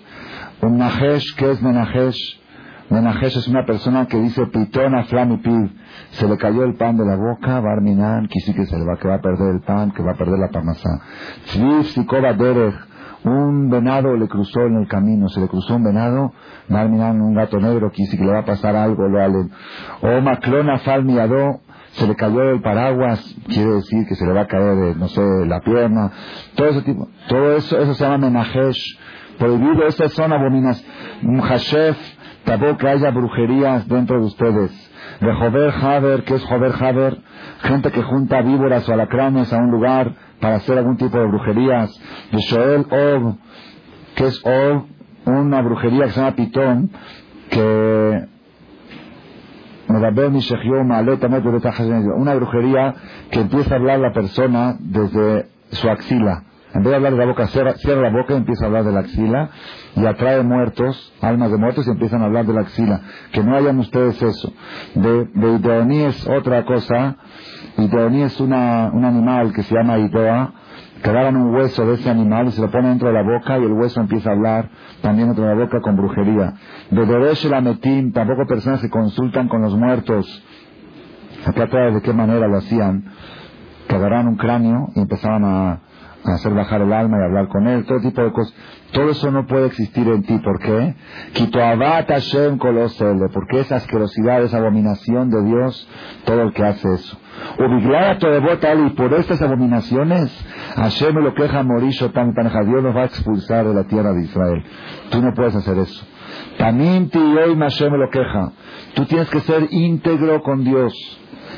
Najesh, 0.62 1.34
¿qué 1.36 1.50
es 1.50 1.62
Menajesh? 1.62 2.40
Menajesh 2.88 3.36
es 3.38 3.48
una 3.48 3.66
persona 3.66 4.06
que 4.06 4.16
dice 4.16 4.46
pitona 4.46 5.04
flamipid. 5.04 5.70
Se 6.10 6.28
le 6.28 6.36
cayó 6.36 6.62
el 6.62 6.76
pan 6.76 6.96
de 6.96 7.04
la 7.04 7.16
boca, 7.16 7.60
barminan, 7.60 8.28
que 8.28 8.38
sí 8.40 8.54
que 8.54 8.64
se 8.64 8.78
le 8.78 8.84
va, 8.84 8.96
que 8.96 9.08
va 9.08 9.16
a 9.16 9.20
perder 9.20 9.56
el 9.56 9.60
pan, 9.60 9.90
que 9.90 10.02
va 10.02 10.12
a 10.12 10.16
perder 10.16 10.38
la 10.38 10.48
parnasá. 10.48 11.00
Tzviv, 11.46 11.84
sikoba 11.86 12.32
derech 12.32 12.74
un 13.26 13.68
venado 13.70 14.16
le 14.16 14.28
cruzó 14.28 14.60
en 14.60 14.76
el 14.76 14.88
camino, 14.88 15.28
se 15.28 15.40
le 15.40 15.48
cruzó 15.48 15.76
un 15.76 15.84
venado, 15.84 16.32
mirando 16.68 17.24
un 17.24 17.34
gato 17.34 17.58
negro, 17.58 17.90
que 17.90 18.04
que 18.10 18.24
le 18.24 18.32
va 18.32 18.40
a 18.40 18.44
pasar 18.44 18.76
algo, 18.76 19.08
lo 19.08 19.20
halen. 19.20 19.50
O 20.00 20.20
maclona 20.20 20.78
falmiado, 20.78 21.60
se 21.92 22.06
le 22.06 22.14
cayó 22.14 22.42
el 22.42 22.60
paraguas, 22.60 23.20
quiere 23.48 23.74
decir 23.74 24.06
que 24.06 24.14
se 24.14 24.26
le 24.26 24.32
va 24.32 24.42
a 24.42 24.46
caer, 24.46 24.76
de, 24.76 24.94
no 24.94 25.08
sé, 25.08 25.22
la 25.46 25.60
pierna, 25.60 26.12
todo 26.54 26.68
ese 26.68 26.82
tipo, 26.82 27.08
todo 27.28 27.56
eso, 27.56 27.78
eso 27.78 27.94
se 27.94 28.04
llama 28.04 28.18
menajesh, 28.18 28.98
prohibido, 29.38 29.86
esas 29.86 30.12
son 30.12 30.32
abominas, 30.32 30.84
hashef, 31.42 31.98
tampoco 32.44 32.86
haya 32.86 33.10
brujerías 33.10 33.88
dentro 33.88 34.20
de 34.20 34.26
ustedes. 34.26 34.92
De 35.20 35.32
Jover 35.32 35.72
Haber, 35.82 36.24
que 36.24 36.34
es 36.34 36.44
Jover 36.44 36.72
Haber, 36.78 37.18
gente 37.62 37.90
que 37.90 38.02
junta 38.02 38.42
víboras 38.42 38.86
o 38.88 38.92
alacranes 38.92 39.52
a 39.52 39.56
un 39.56 39.70
lugar 39.70 40.12
para 40.40 40.56
hacer 40.56 40.78
algún 40.78 40.96
tipo 40.96 41.18
de 41.18 41.26
brujerías. 41.26 41.90
De 42.32 42.38
Shoel 42.38 42.86
Ob, 42.90 43.36
que 44.14 44.26
es 44.26 44.42
Ob, 44.44 44.84
una 45.26 45.62
brujería 45.62 46.04
que 46.04 46.10
se 46.10 46.20
llama 46.20 46.36
Pitón, 46.36 46.90
que 47.50 48.26
una 49.88 50.10
brujería 52.34 52.94
que 53.30 53.40
empieza 53.40 53.74
a 53.74 53.78
hablar 53.78 53.98
la 54.00 54.12
persona 54.12 54.76
desde 54.80 55.46
su 55.70 55.88
axila. 55.88 56.42
En 56.74 56.82
vez 56.82 56.90
de 56.90 56.96
hablar 56.96 57.12
de 57.12 57.18
la 57.18 57.26
boca, 57.26 57.46
cierra, 57.46 57.74
la 57.74 58.10
boca 58.10 58.34
y 58.34 58.36
empieza 58.36 58.64
a 58.64 58.66
hablar 58.66 58.84
de 58.84 58.92
la 58.92 59.00
axila 59.00 59.48
y 59.94 60.04
atrae 60.04 60.42
muertos, 60.42 61.14
almas 61.22 61.50
de 61.50 61.56
muertos 61.56 61.86
y 61.86 61.90
empiezan 61.90 62.20
a 62.20 62.26
hablar 62.26 62.44
de 62.44 62.52
la 62.52 62.60
axila. 62.62 63.00
Que 63.32 63.42
no 63.42 63.56
hayan 63.56 63.78
ustedes 63.78 64.20
eso. 64.22 64.52
De, 64.94 65.24
de 65.24 66.06
es 66.06 66.28
otra 66.28 66.66
cosa. 66.66 67.16
Ideoní 67.78 68.22
es 68.22 68.40
una, 68.40 68.90
un 68.92 69.04
animal 69.04 69.52
que 69.52 69.62
se 69.62 69.74
llama 69.74 69.98
Idoa, 69.98 70.52
que 71.02 71.10
agarran 71.10 71.36
un 71.36 71.54
hueso 71.54 71.86
de 71.86 71.94
ese 71.94 72.08
animal 72.08 72.48
y 72.48 72.52
se 72.52 72.60
lo 72.62 72.70
ponen 72.70 72.92
dentro 72.92 73.08
de 73.08 73.14
la 73.14 73.22
boca 73.22 73.58
y 73.58 73.64
el 73.64 73.72
hueso 73.72 74.00
empieza 74.00 74.30
a 74.30 74.32
hablar 74.32 74.70
también 75.02 75.28
dentro 75.28 75.44
de 75.44 75.54
la 75.54 75.62
boca 75.62 75.80
con 75.80 75.96
brujería. 75.96 76.54
De 76.90 77.04
Deresh 77.04 77.44
la 77.50 77.60
Metim, 77.60 78.12
tampoco 78.12 78.46
personas 78.46 78.80
que 78.80 78.88
consultan 78.88 79.48
con 79.48 79.60
los 79.60 79.76
muertos. 79.76 80.42
Acá 81.44 81.66
trae 81.68 81.92
de 81.92 82.00
qué 82.00 82.12
manera 82.12 82.48
lo 82.48 82.56
hacían. 82.56 83.04
Que 83.88 83.94
un 83.94 84.36
cráneo 84.36 84.88
y 84.96 85.00
empezaban 85.00 85.44
a, 85.44 85.80
hacer 86.24 86.52
bajar 86.54 86.80
el 86.80 86.92
alma 86.92 87.18
y 87.20 87.24
hablar 87.24 87.48
con 87.48 87.68
él, 87.68 87.84
todo 87.84 88.00
tipo 88.00 88.22
de 88.22 88.32
cosas. 88.32 88.52
Todo 88.92 89.10
eso 89.10 89.30
no 89.30 89.46
puede 89.46 89.66
existir 89.66 90.06
en 90.08 90.22
ti. 90.22 90.38
¿Por 90.38 90.58
qué? 90.60 90.94
Porque 93.32 93.60
esa 93.60 93.76
asquerosidad, 93.76 94.42
esa 94.42 94.58
abominación 94.58 95.30
de 95.30 95.42
Dios, 95.44 95.88
todo 96.24 96.42
el 96.42 96.52
que 96.52 96.64
hace 96.64 96.94
eso. 96.94 97.18
y 98.86 98.90
por 98.90 99.12
estas 99.14 99.42
abominaciones, 99.42 100.30
Hashem 100.76 101.16
lo 101.16 101.34
queja 101.34 101.62
Morisho 101.62 102.10
tan 102.10 102.34
tan 102.34 102.46
Dios 102.66 102.82
nos 102.82 102.96
va 102.96 103.02
a 103.02 103.06
expulsar 103.06 103.66
de 103.66 103.74
la 103.74 103.84
tierra 103.84 104.12
de 104.12 104.22
Israel. 104.24 104.64
Tú 105.10 105.20
no 105.20 105.34
puedes 105.34 105.54
hacer 105.54 105.78
eso. 105.78 106.06
Tamim 106.58 107.10
ti 107.10 107.18
hoy 107.18 107.56
Hashem 107.56 107.92
lo 107.92 108.08
queja. 108.10 108.52
Tú 108.94 109.04
tienes 109.04 109.28
que 109.30 109.40
ser 109.40 109.68
íntegro 109.70 110.42
con 110.42 110.64
Dios, 110.64 110.92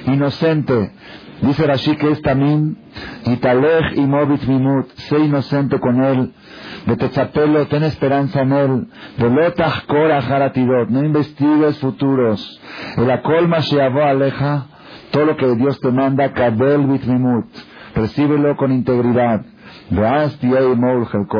inocente. 0.06 0.92
Dice 1.40 1.66
Rashi 1.66 1.96
que 1.96 2.10
es 2.10 2.22
tamim, 2.22 2.76
italej 3.24 3.96
y 3.96 4.00
movit 4.00 4.42
sé 4.96 5.18
inocente 5.20 5.78
con 5.78 6.02
él, 6.02 6.32
de 6.86 6.96
techapelo, 6.96 7.66
ten 7.66 7.84
esperanza 7.84 8.42
en 8.42 8.52
él, 8.52 8.86
de 9.18 9.30
lotach 9.30 9.86
kora 9.86 10.20
jaratirot, 10.20 10.88
no 10.88 11.04
investigues 11.04 11.78
futuros, 11.78 12.60
el 12.96 13.10
acolma 13.10 13.60
sheavo 13.60 14.02
aleja, 14.02 14.66
todo 15.12 15.26
lo 15.26 15.36
que 15.36 15.54
Dios 15.54 15.78
te 15.80 15.92
manda, 15.92 16.32
kabel 16.32 16.78
mimut, 16.78 17.46
recíbelo 17.94 18.56
con 18.56 18.72
integridad. 18.72 19.42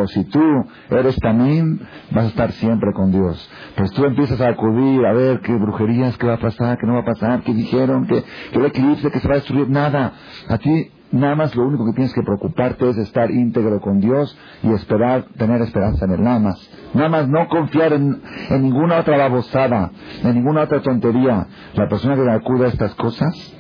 Si 0.07 0.25
tú 0.25 0.65
eres 0.91 1.17
también, 1.17 1.81
vas 2.11 2.25
a 2.25 2.29
estar 2.29 2.53
siempre 2.53 2.93
con 2.93 3.13
Dios. 3.13 3.51
Pues 3.77 3.91
tú 3.93 4.05
empiezas 4.05 4.41
a 4.41 4.49
acudir 4.49 5.05
a 5.05 5.13
ver 5.13 5.41
qué 5.41 5.55
brujerías, 5.55 6.17
qué 6.17 6.27
va 6.27 6.35
a 6.35 6.39
pasar, 6.39 6.79
qué 6.79 6.87
no 6.87 6.95
va 6.95 7.01
a 7.01 7.05
pasar, 7.05 7.43
qué 7.43 7.53
dijeron, 7.53 8.07
que, 8.07 8.25
que 8.53 8.59
el 8.59 8.67
eclipse, 8.67 9.11
que 9.11 9.21
se 9.21 9.29
va 9.29 9.35
a 9.35 9.39
destruir. 9.39 9.69
Nada. 9.69 10.13
A 10.49 10.59
ti 10.59 10.91
nada 11.11 11.35
más 11.35 11.55
lo 11.55 11.67
único 11.67 11.87
que 11.87 11.93
tienes 11.93 12.13
que 12.15 12.23
preocuparte 12.23 12.89
es 12.89 12.97
estar 12.99 13.31
íntegro 13.31 13.81
con 13.81 14.01
Dios 14.01 14.37
y 14.63 14.73
esperar, 14.73 15.25
tener 15.37 15.61
esperanza 15.63 16.07
en 16.07 16.13
Él. 16.13 16.23
Nada 16.23 16.39
más. 16.39 16.71
Nada 16.95 17.09
más 17.09 17.29
no 17.29 17.49
confiar 17.49 17.93
en, 17.93 18.23
en 18.51 18.63
ninguna 18.63 19.01
otra 19.01 19.19
babosada, 19.19 19.91
en 20.25 20.35
ninguna 20.35 20.63
otra 20.63 20.81
tontería. 20.81 21.47
La 21.75 21.89
persona 21.89 22.15
que 22.15 22.31
acude 22.31 22.65
a 22.67 22.69
estas 22.69 22.95
cosas, 22.95 23.55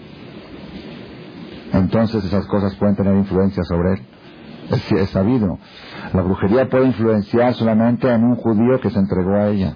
entonces 1.74 2.24
esas 2.24 2.46
cosas 2.46 2.74
pueden 2.76 2.96
tener 2.96 3.14
influencia 3.14 3.62
sobre 3.64 3.92
él 3.92 4.07
es, 4.70 5.10
sabido. 5.10 5.58
La 6.12 6.22
brujería 6.22 6.68
puede 6.68 6.86
influenciar 6.86 7.54
solamente 7.54 8.08
en 8.08 8.24
un 8.24 8.36
judío 8.36 8.80
que 8.80 8.90
se 8.90 8.98
entregó 8.98 9.34
a 9.34 9.48
ella, 9.48 9.74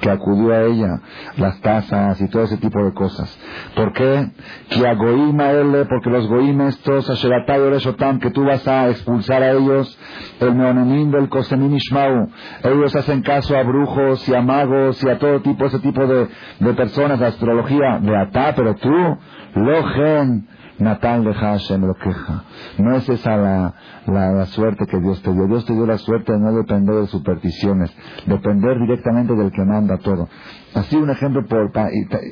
que 0.00 0.10
acudió 0.10 0.52
a 0.52 0.62
ella, 0.62 1.00
las 1.36 1.60
tazas 1.60 2.20
y 2.20 2.28
todo 2.28 2.44
ese 2.44 2.56
tipo 2.58 2.82
de 2.84 2.92
cosas. 2.92 3.38
¿Por 3.74 3.92
qué? 3.92 4.30
Que 4.70 4.86
a 4.86 4.94
Goima 4.94 5.50
porque 5.88 6.10
los 6.10 6.26
Goim 6.28 6.60
estos, 6.62 7.10
a 7.10 8.18
que 8.18 8.30
tú 8.30 8.44
vas 8.44 8.66
a 8.66 8.88
expulsar 8.88 9.42
a 9.42 9.52
ellos, 9.52 9.98
el 10.40 10.54
Meonenim 10.54 11.10
del 11.10 11.28
Kosenim 11.28 11.74
Ishmau, 11.74 12.28
ellos 12.62 12.94
hacen 12.96 13.22
caso 13.22 13.56
a 13.56 13.62
brujos 13.62 14.28
y 14.28 14.34
a 14.34 14.42
magos 14.42 15.02
y 15.02 15.08
a 15.08 15.18
todo 15.18 15.40
tipo, 15.40 15.66
ese 15.66 15.78
tipo 15.80 16.06
de, 16.06 16.28
de 16.60 16.74
personas, 16.74 17.18
de 17.18 17.26
astrología, 17.26 17.98
de 18.00 18.16
atá, 18.16 18.54
pero 18.54 18.74
tú, 18.76 19.18
Logen, 19.54 20.48
Natal 20.78 21.24
de 21.24 21.32
Hashem 21.32 21.86
lo 21.86 21.94
queja. 21.94 22.44
No 22.78 22.96
es 22.96 23.08
esa 23.08 23.36
la, 23.36 23.74
la, 24.06 24.46
suerte 24.46 24.86
que 24.86 24.98
Dios 24.98 25.22
te 25.22 25.32
dio. 25.32 25.46
Dios 25.46 25.64
te 25.64 25.72
dio 25.72 25.86
la 25.86 25.98
suerte 25.98 26.32
de 26.32 26.38
no 26.40 26.52
depender 26.52 26.96
de 26.96 27.06
supersticiones, 27.06 27.94
depender 28.26 28.80
directamente 28.80 29.34
del 29.34 29.52
que 29.52 29.64
manda 29.64 29.98
todo. 29.98 30.28
Así 30.74 30.96
un 30.96 31.10
ejemplo 31.10 31.44
por 31.46 31.70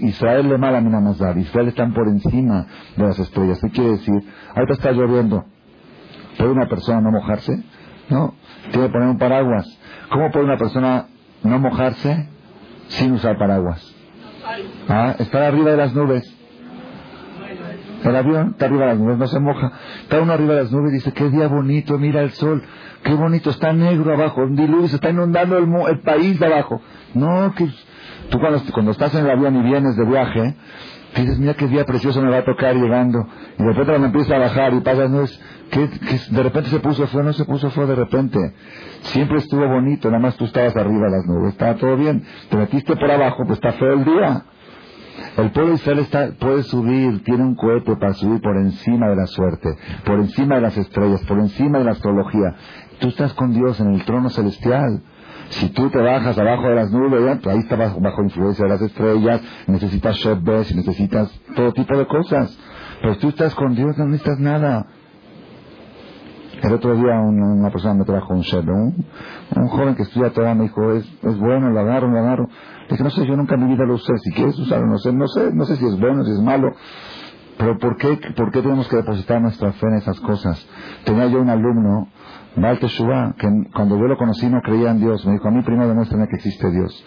Israel 0.00 0.48
le 0.48 0.58
mala 0.58 0.80
mazar. 0.80 1.38
Israel 1.38 1.68
están 1.68 1.94
por 1.94 2.08
encima 2.08 2.66
de 2.96 3.04
las 3.04 3.18
estrellas. 3.18 3.60
¿Qué 3.62 3.70
quiere 3.70 3.90
decir? 3.92 4.28
Ahorita 4.54 4.74
está 4.74 4.92
lloviendo. 4.92 5.44
¿Puede 6.36 6.50
una 6.50 6.66
persona 6.66 7.00
no 7.00 7.12
mojarse? 7.12 7.62
No. 8.08 8.34
Tiene 8.72 8.88
que 8.88 8.92
poner 8.92 9.08
un 9.08 9.18
paraguas. 9.18 9.66
¿Cómo 10.10 10.30
puede 10.30 10.46
una 10.46 10.56
persona 10.56 11.06
no 11.44 11.58
mojarse 11.60 12.28
sin 12.88 13.12
usar 13.12 13.38
paraguas? 13.38 13.94
Ah, 14.88 15.14
estar 15.18 15.42
arriba 15.42 15.70
de 15.70 15.76
las 15.76 15.94
nubes. 15.94 16.41
El 18.04 18.16
avión 18.16 18.50
está 18.50 18.66
arriba 18.66 18.82
de 18.82 18.86
las 18.88 18.98
nubes, 18.98 19.18
no 19.18 19.26
se 19.26 19.40
moja. 19.40 19.72
Está 20.02 20.20
uno 20.20 20.32
arriba 20.32 20.54
de 20.54 20.62
las 20.62 20.72
nubes 20.72 20.92
y 20.92 20.94
dice, 20.96 21.12
qué 21.12 21.30
día 21.30 21.48
bonito, 21.48 21.98
mira 21.98 22.22
el 22.22 22.30
sol, 22.32 22.62
qué 23.02 23.14
bonito, 23.14 23.50
está 23.50 23.72
negro 23.72 24.12
abajo, 24.12 24.42
un 24.42 24.56
diluvio, 24.56 24.88
se 24.88 24.96
está 24.96 25.10
inundando 25.10 25.58
el, 25.58 26.00
país 26.00 26.38
de 26.38 26.46
abajo. 26.46 26.80
No, 27.14 27.54
que 27.54 27.68
tú 28.30 28.40
cuando, 28.40 28.60
cuando 28.72 28.92
estás 28.92 29.14
en 29.14 29.24
el 29.24 29.30
avión 29.30 29.56
y 29.56 29.62
vienes 29.62 29.96
de 29.96 30.04
viaje, 30.04 30.56
dices, 31.14 31.38
mira 31.38 31.54
qué 31.54 31.66
día 31.68 31.84
precioso 31.84 32.20
me 32.22 32.30
va 32.30 32.38
a 32.38 32.44
tocar 32.44 32.74
llegando. 32.74 33.26
Y 33.58 33.62
de 33.62 33.68
repente 33.68 33.90
cuando 33.90 34.06
empieza 34.06 34.36
a 34.36 34.38
bajar 34.38 34.74
y 34.74 34.80
pasas 34.80 35.10
nubes, 35.10 35.40
que, 35.70 35.88
de 36.30 36.42
repente 36.42 36.70
se 36.70 36.80
puso 36.80 37.06
feo, 37.06 37.22
no 37.22 37.32
se 37.32 37.44
puso 37.44 37.70
feo 37.70 37.86
de 37.86 37.94
repente. 37.94 38.38
Siempre 39.02 39.38
estuvo 39.38 39.66
bonito, 39.66 40.08
nada 40.08 40.22
más 40.22 40.36
tú 40.36 40.44
estabas 40.44 40.76
arriba 40.76 41.06
de 41.06 41.10
las 41.10 41.26
nubes, 41.26 41.52
estaba 41.52 41.74
todo 41.74 41.96
bien. 41.96 42.24
Te 42.50 42.56
metiste 42.56 42.96
por 42.96 43.10
abajo, 43.10 43.44
pues 43.46 43.58
está 43.58 43.72
feo 43.72 43.94
el 43.94 44.04
día. 44.04 44.44
El 45.36 45.50
pueblo 45.50 45.70
de 45.70 45.76
Israel 45.76 45.98
está, 46.00 46.30
puede 46.38 46.62
subir, 46.62 47.24
tiene 47.24 47.42
un 47.42 47.54
cohete 47.54 47.96
para 47.96 48.12
subir 48.12 48.42
por 48.42 48.54
encima 48.56 49.08
de 49.08 49.16
la 49.16 49.26
suerte, 49.26 49.74
por 50.04 50.18
encima 50.18 50.56
de 50.56 50.60
las 50.60 50.76
estrellas, 50.76 51.22
por 51.22 51.38
encima 51.38 51.78
de 51.78 51.84
la 51.84 51.92
astrología. 51.92 52.54
Tú 53.00 53.08
estás 53.08 53.32
con 53.32 53.52
Dios 53.52 53.80
en 53.80 53.94
el 53.94 54.04
trono 54.04 54.28
celestial. 54.28 55.02
Si 55.48 55.70
tú 55.70 55.88
te 55.88 55.98
bajas 55.98 56.36
abajo 56.38 56.68
de 56.68 56.74
las 56.74 56.90
nubes, 56.90 57.38
pues 57.42 57.54
ahí 57.54 57.62
estás 57.62 57.78
bajo, 57.78 58.22
influencia 58.22 58.64
de 58.64 58.70
las 58.70 58.82
estrellas, 58.82 59.40
necesitas 59.66 60.18
y 60.70 60.74
necesitas 60.74 61.40
todo 61.56 61.72
tipo 61.72 61.96
de 61.96 62.06
cosas. 62.06 62.58
Pero 63.00 63.16
tú 63.16 63.28
estás 63.28 63.54
con 63.54 63.74
Dios, 63.74 63.96
no 63.96 64.06
necesitas 64.06 64.38
nada. 64.38 64.86
El 66.62 66.72
otro 66.74 66.94
día 66.94 67.18
una, 67.20 67.70
persona 67.70 67.94
me 67.94 68.04
trajo 68.04 68.34
un 68.34 68.42
Sheb, 68.42 68.68
un, 68.68 69.68
joven 69.68 69.96
que 69.96 70.02
estudia 70.02 70.30
todavía 70.30 70.54
me 70.54 70.64
dijo, 70.64 70.92
es, 70.92 71.04
es 71.22 71.38
bueno, 71.38 71.70
lo 71.70 71.80
agarro, 71.80 72.08
lo 72.08 72.18
agarro. 72.18 72.48
Dije, 72.90 73.02
no 73.02 73.10
sé, 73.10 73.26
yo 73.26 73.36
nunca 73.36 73.54
en 73.54 73.66
mi 73.66 73.74
vida 73.74 73.84
lo 73.84 73.94
usé. 73.94 74.12
Si 74.18 74.32
quieres 74.32 74.58
usarlo, 74.58 74.86
no 74.86 74.98
sé, 74.98 75.12
no 75.12 75.26
sé, 75.28 75.52
no 75.52 75.64
sé 75.64 75.76
si 75.76 75.86
es 75.86 75.98
bueno, 75.98 76.24
si 76.24 76.32
es 76.32 76.40
malo. 76.40 76.72
Pero 77.58 77.78
¿por 77.78 77.96
qué, 77.96 78.18
¿por 78.36 78.50
qué 78.50 78.62
tenemos 78.62 78.88
que 78.88 78.96
depositar 78.96 79.40
nuestra 79.40 79.72
fe 79.72 79.86
en 79.86 79.94
esas 79.96 80.18
cosas? 80.20 80.66
Tenía 81.04 81.26
yo 81.26 81.40
un 81.40 81.50
alumno, 81.50 82.08
Malte 82.56 82.88
Shubá, 82.88 83.34
que 83.38 83.48
cuando 83.74 83.98
yo 83.98 84.06
lo 84.06 84.16
conocí 84.16 84.48
no 84.48 84.60
creía 84.62 84.90
en 84.90 85.00
Dios. 85.00 85.24
Me 85.26 85.32
dijo, 85.32 85.48
a 85.48 85.50
mí 85.50 85.62
primero 85.62 85.88
demuéstrame 85.88 86.26
que 86.28 86.36
existe 86.36 86.70
Dios. 86.70 87.04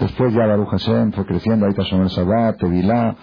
Después 0.00 0.32
ya 0.34 0.46
Baruch 0.46 0.68
Hashem 0.68 1.12
fue 1.12 1.26
creciendo, 1.26 1.66
ahí 1.66 1.70
está 1.70 1.82
Shomer 1.82 2.08
Shabbat, 2.08 2.58
Tevilá, 2.58 3.16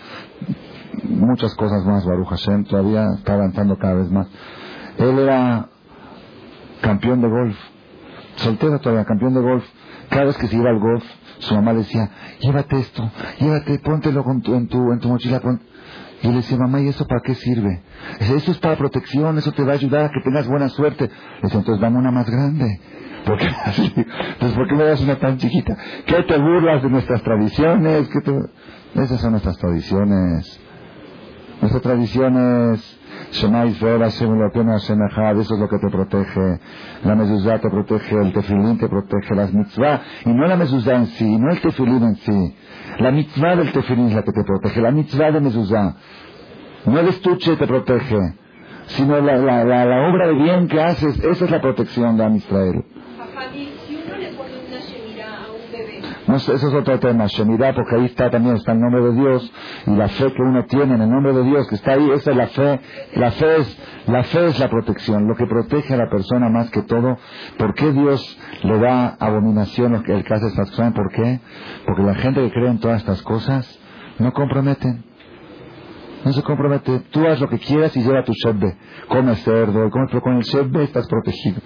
muchas 1.04 1.56
cosas 1.56 1.86
más, 1.86 2.06
Baruch 2.06 2.28
Hashem, 2.28 2.66
todavía 2.66 3.06
está 3.18 3.34
avanzando 3.36 3.78
cada 3.78 3.96
vez 3.96 4.12
más. 4.12 4.28
Él 4.98 5.20
era 5.20 5.70
campeón 6.82 7.22
de 7.22 7.30
golf, 7.30 7.58
soltero 8.36 8.80
todavía, 8.80 9.06
campeón 9.06 9.34
de 9.34 9.42
golf. 9.42 9.64
Cada 10.10 10.26
vez 10.26 10.38
que 10.38 10.48
se 10.48 10.58
iba 10.58 10.70
al 10.70 10.80
golf, 10.80 11.04
su 11.44 11.56
mamá 11.56 11.74
decía, 11.74 12.10
llévate 12.40 12.80
esto, 12.80 13.12
llévate, 13.40 13.80
póntelo 13.80 14.24
en, 14.32 14.42
tu, 14.42 14.54
en, 14.92 15.00
tu, 15.00 15.08
mochila. 15.08 15.42
Y 16.22 16.28
le 16.28 16.36
decía, 16.36 16.58
mamá, 16.58 16.80
¿y 16.82 16.88
eso 16.88 17.06
para 17.06 17.22
qué 17.22 17.36
sirve? 17.36 17.84
eso 18.20 18.52
es 18.52 18.58
para 18.60 18.78
protección, 18.78 19.38
eso 19.38 19.52
te 19.52 19.64
va 19.64 19.74
a 19.74 19.76
ayudar 19.76 20.06
a 20.06 20.10
que 20.10 20.22
tengas 20.24 20.48
buena 20.48 20.70
suerte. 20.70 21.06
Le 21.06 21.42
decía, 21.42 21.60
entonces 21.60 21.82
dame 21.82 21.98
una 21.98 22.12
más 22.12 22.30
grande. 22.30 22.80
¿Por 23.26 23.38
qué 23.38 23.48
Entonces, 23.48 24.58
¿por 24.58 24.68
qué 24.68 24.76
me 24.76 24.84
das 24.84 25.02
una 25.02 25.18
tan 25.18 25.38
chiquita? 25.38 25.78
¿Qué 26.06 26.24
te 26.24 26.38
burlas 26.38 26.84
de 26.84 26.90
nuestras 26.90 27.22
tradiciones? 27.24 28.10
Esas 28.96 29.22
son 29.22 29.32
nuestras 29.32 29.58
tradiciones. 29.58 30.60
Nuestras 31.62 31.84
tradiciones 31.84 32.93
Shema 33.34 33.66
Israel, 33.66 34.04
eso 34.04 34.26
es 34.26 35.60
lo 35.60 35.68
que 35.68 35.80
te 35.80 35.90
protege. 35.90 36.60
La 37.04 37.16
mezuzá 37.16 37.60
te 37.60 37.70
protege, 37.70 38.16
el 38.16 38.32
tefilín 38.32 38.78
te 38.78 38.88
protege, 38.88 39.36
las 39.36 39.52
mitzvah, 39.52 40.02
y 40.26 40.30
no 40.30 40.46
la 40.46 40.56
mezuzá 40.56 40.96
en 40.96 41.08
sí, 41.08 41.38
no 41.40 41.52
el 41.52 41.60
tefilín 41.60 42.04
en 42.04 42.16
sí. 42.18 42.56
La 43.00 43.12
mitzvah 43.12 43.56
del 43.56 43.72
tefilín 43.72 44.08
es 44.10 44.16
la 44.16 44.22
que 44.22 44.32
te 44.32 44.44
protege, 44.44 44.82
la 44.82 44.92
mitzvah 44.92 45.32
de 45.32 45.40
mezuzá. 45.40 45.96
No 46.86 47.00
el 47.00 47.08
estuche 47.08 47.56
te 47.56 47.66
protege, 47.66 48.20
sino 48.86 49.20
la, 49.20 50.10
obra 50.10 50.28
de 50.28 50.34
bien 50.34 50.68
que 50.68 50.80
haces, 50.80 51.18
esa 51.24 51.46
es 51.46 51.52
la 51.52 51.62
protección 51.62 52.16
de 52.18 52.24
Am 52.24 52.36
Israel. 52.36 52.86
No, 56.28 56.38
eso 56.38 56.54
es 56.54 56.64
otro 56.64 57.00
tema, 57.00 57.28
Shemirah, 57.28 57.74
porque 57.74 57.96
ahí 57.96 58.06
está 58.06 58.30
también 58.30 58.56
está 58.56 58.72
el 58.72 58.80
nombre 58.80 59.02
de 59.02 59.14
Dios 59.14 59.52
y 59.88 59.92
la 59.92 60.08
fe 60.08 60.32
que 60.32 60.42
uno 60.42 60.66
tiene 60.66 60.96
en 60.96 61.02
el 61.02 61.10
nombre 61.10 61.34
de 61.34 61.44
Dios 61.44 61.68
que 61.68 61.76
está 61.76 61.94
ahí, 61.94 62.12
esa 62.12 62.32
es 62.32 62.38
la 62.38 62.48
fe. 62.48 62.80
La 63.16 63.32
fe 63.32 63.58
es 63.58 63.78
la 64.08 64.24
fe 64.24 64.48
es 64.48 64.60
la 64.60 64.70
protección, 64.70 65.28
lo 65.28 65.36
que 65.36 65.46
protege 65.46 65.94
a 65.94 65.98
la 65.98 66.10
persona 66.10 66.50
más 66.50 66.70
que 66.72 66.82
todo. 66.84 67.18
¿Por 67.58 67.74
qué 67.74 67.92
Dios 67.92 68.40
le 68.64 68.80
da 68.80 69.16
abominación 69.20 69.96
el 69.96 70.04
que 70.04 70.34
hace 70.34 70.48
estas 70.48 70.70
cosas? 70.72 70.94
¿Por 70.94 71.12
qué? 71.12 71.40
Porque 71.86 72.04
la 72.04 72.16
gente 72.16 72.42
que 72.42 72.52
cree 72.52 72.70
en 72.70 72.80
todas 72.80 73.02
estas 73.02 73.22
cosas 73.22 73.80
no 74.20 74.32
comprometen. 74.34 75.04
No 76.26 76.32
se 76.32 76.42
compromete. 76.42 77.00
Tú 77.12 77.26
haz 77.28 77.40
lo 77.40 77.50
que 77.50 77.60
quieras 77.60 77.96
y 77.98 78.02
lleva 78.02 78.24
tu 78.24 78.34
shebbe. 78.34 78.76
Come 79.10 79.36
cerdo, 79.38 79.90
come, 79.90 80.06
pero 80.08 80.22
con 80.22 80.38
el 80.38 80.44
shebbe 80.44 80.84
estás 80.84 81.08
protegido. 81.08 81.62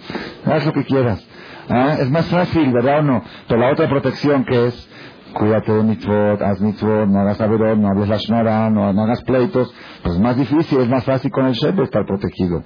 Haz 0.46 0.66
lo 0.66 0.74
que 0.74 0.84
quieras. 0.84 1.28
¿Ah? 1.70 1.98
Es 2.00 2.10
más 2.10 2.26
fácil, 2.28 2.72
¿verdad 2.72 3.00
o 3.00 3.04
no? 3.04 3.24
Pero 3.48 3.60
la 3.60 3.72
otra 3.72 3.90
protección 3.90 4.46
que 4.46 4.68
es, 4.68 4.90
cuídate 5.38 5.72
de 5.72 5.84
mitzvot, 5.84 6.42
haz 6.42 6.60
mitzvot, 6.60 7.08
no 7.08 7.20
hagas 7.20 7.40
averón, 7.40 7.82
no 7.82 7.90
hables 7.90 8.10
la 8.10 8.18
shnara, 8.18 8.70
no, 8.70 8.90
hagas 8.90 9.24
pleitos, 9.24 9.74
pues 10.04 10.16
es 10.16 10.22
más 10.22 10.36
difícil, 10.36 10.80
es 10.80 10.90
más 10.90 11.04
fácil 11.06 11.32
con 11.32 11.46
el 11.46 11.54
Sheb 11.54 11.80
estar 11.82 12.06
protegido. 12.06 12.64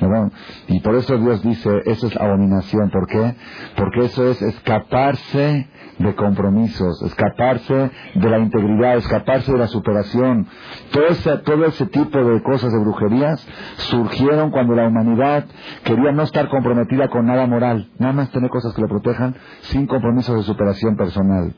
¿verdad? 0.00 0.32
Y 0.68 0.80
por 0.80 0.94
eso 0.96 1.16
Dios 1.18 1.42
dice, 1.42 1.70
eso 1.86 2.06
es 2.06 2.16
abominación. 2.16 2.90
¿Por 2.90 3.06
qué? 3.06 3.34
Porque 3.76 4.04
eso 4.06 4.28
es 4.30 4.42
escaparse 4.42 5.68
de 5.98 6.14
compromisos, 6.14 7.02
escaparse 7.02 7.90
de 8.14 8.30
la 8.30 8.38
integridad, 8.38 8.96
escaparse 8.96 9.52
de 9.52 9.58
la 9.58 9.68
superación. 9.68 10.46
Todo 10.90 11.06
ese, 11.08 11.38
todo 11.38 11.64
ese 11.66 11.86
tipo 11.86 12.18
de 12.18 12.42
cosas 12.42 12.72
de 12.72 12.78
brujerías 12.80 13.46
surgieron 13.76 14.50
cuando 14.50 14.74
la 14.74 14.88
humanidad 14.88 15.44
quería 15.84 16.12
no 16.12 16.22
estar 16.22 16.48
comprometida 16.48 17.08
con 17.08 17.26
nada 17.26 17.46
moral, 17.46 17.90
nada 17.98 18.12
más 18.12 18.30
tener 18.30 18.50
cosas 18.50 18.74
que 18.74 18.82
lo 18.82 18.88
protejan 18.88 19.36
sin 19.62 19.86
compromisos 19.86 20.36
de 20.36 20.42
superación 20.42 20.96
personal. 20.96 21.54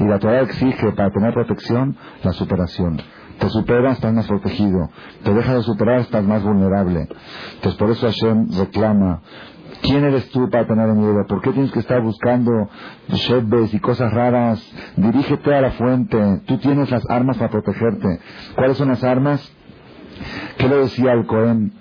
Y 0.00 0.04
la 0.04 0.18
Torah 0.18 0.40
exige 0.40 0.92
para 0.92 1.10
tener 1.10 1.32
protección 1.32 1.96
la 2.24 2.32
superación. 2.32 3.00
Te 3.38 3.48
superas, 3.48 3.94
estás 3.94 4.12
más 4.12 4.26
protegido. 4.26 4.90
Te 5.22 5.32
deja 5.32 5.54
de 5.54 5.62
superar, 5.62 6.00
estás 6.00 6.24
más 6.24 6.42
vulnerable. 6.42 7.08
Entonces 7.54 7.78
por 7.78 7.90
eso 7.90 8.06
Hashem 8.06 8.48
reclama 8.58 9.22
¿Quién 9.82 10.04
eres 10.04 10.28
tú 10.30 10.50
para 10.50 10.66
tener 10.66 10.88
miedo? 10.88 11.24
¿Por 11.26 11.40
qué 11.40 11.52
tienes 11.52 11.72
que 11.72 11.78
estar 11.78 12.02
buscando 12.02 12.68
shebbes 13.08 13.72
y 13.72 13.80
cosas 13.80 14.12
raras? 14.12 14.62
Dirígete 14.96 15.54
a 15.54 15.60
la 15.62 15.70
fuente. 15.72 16.42
Tú 16.46 16.58
tienes 16.58 16.90
las 16.90 17.08
armas 17.08 17.38
para 17.38 17.50
protegerte. 17.50 18.20
¿Cuáles 18.56 18.76
son 18.76 18.88
las 18.88 19.02
armas? 19.02 19.40
¿Qué 20.58 20.68
le 20.68 20.76
decía 20.76 21.12
al 21.12 21.26
Cohen? 21.26 21.72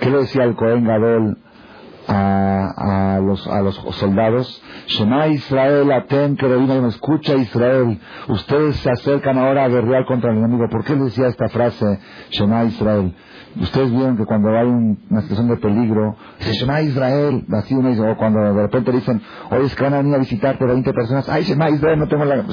¿Qué 0.00 0.10
le 0.10 0.18
decía 0.18 0.42
al 0.42 0.54
Cohen 0.54 0.84
Gadol 0.84 1.38
a, 2.08 3.20
los, 3.22 3.46
a 3.46 3.60
los 3.62 3.74
soldados? 3.96 4.62
Shema 4.86 5.28
Israel, 5.28 5.90
aten, 5.92 6.36
me 6.40 6.88
escucha 6.88 7.34
Israel. 7.34 7.98
Ustedes 8.28 8.76
se 8.76 8.90
acercan 8.90 9.38
ahora 9.38 9.64
a 9.64 9.68
guerrear 9.68 10.06
contra 10.06 10.30
el 10.30 10.38
enemigo. 10.38 10.68
¿Por 10.70 10.84
qué 10.84 10.94
le 10.94 11.04
decía 11.04 11.28
esta 11.28 11.48
frase, 11.48 11.98
Shema 12.30 12.64
Israel? 12.64 13.14
Ustedes 13.60 13.90
vieron 13.90 14.18
que 14.18 14.26
cuando 14.26 14.50
hay 14.50 14.66
una 14.66 15.22
situación 15.22 15.48
de 15.48 15.56
peligro, 15.56 16.16
se 16.38 16.52
llama 16.54 16.82
Israel, 16.82 17.44
así 17.54 17.74
uno 17.74 17.88
dice, 17.88 18.02
o 18.02 18.16
cuando 18.16 18.40
de 18.40 18.62
repente 18.62 18.92
dicen, 18.92 19.22
oye, 19.50 19.64
es 19.64 19.74
que 19.74 19.82
van 19.82 19.94
a 19.94 19.98
venir 19.98 20.14
a 20.14 20.18
visitarte 20.18 20.64
20 20.66 20.92
personas, 20.92 21.28
ay, 21.28 21.44
Shema 21.44 21.70
Israel, 21.70 21.98
no 21.98 22.06
tengo 22.06 22.24
la... 22.26 22.44